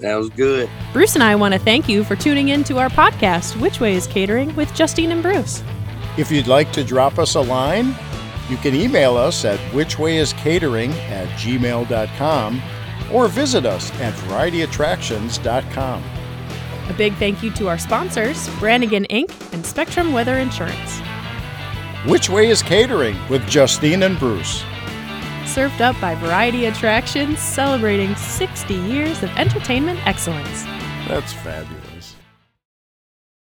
That 0.00 0.16
was 0.16 0.28
good. 0.28 0.68
Bruce 0.92 1.14
and 1.14 1.24
I 1.24 1.34
want 1.36 1.54
to 1.54 1.60
thank 1.60 1.88
you 1.88 2.04
for 2.04 2.16
tuning 2.16 2.48
in 2.50 2.62
to 2.64 2.76
our 2.78 2.90
podcast, 2.90 3.58
Which 3.58 3.80
Way 3.80 3.94
is 3.94 4.06
Catering 4.06 4.54
with 4.54 4.74
Justine 4.74 5.12
and 5.12 5.22
Bruce. 5.22 5.62
If 6.18 6.30
you'd 6.30 6.46
like 6.48 6.70
to 6.72 6.84
drop 6.84 7.18
us 7.18 7.34
a 7.36 7.40
line, 7.40 7.94
you 8.50 8.58
can 8.58 8.74
email 8.74 9.16
us 9.16 9.46
at 9.46 9.58
whichwayiscatering 9.70 10.90
at 11.08 11.26
gmail.com 11.38 12.62
or 13.12 13.28
visit 13.28 13.64
us 13.64 13.90
at 14.00 14.12
varietyattractions.com. 14.14 16.02
A 16.88 16.94
big 16.94 17.14
thank 17.14 17.42
you 17.42 17.50
to 17.52 17.68
our 17.68 17.78
sponsors, 17.78 18.48
Brannigan 18.60 19.06
Inc. 19.10 19.52
and 19.52 19.66
Spectrum 19.66 20.12
Weather 20.12 20.38
Insurance. 20.38 21.00
Which 22.06 22.30
Way 22.30 22.48
is 22.48 22.62
Catering 22.62 23.16
with 23.28 23.46
Justine 23.48 24.04
and 24.04 24.18
Bruce. 24.18 24.62
Served 25.46 25.80
up 25.80 26.00
by 26.00 26.14
Variety 26.14 26.66
Attractions, 26.66 27.40
celebrating 27.40 28.14
60 28.14 28.74
years 28.74 29.22
of 29.22 29.30
entertainment 29.30 29.98
excellence. 30.06 30.62
That's 31.08 31.32
fabulous. 31.32 31.85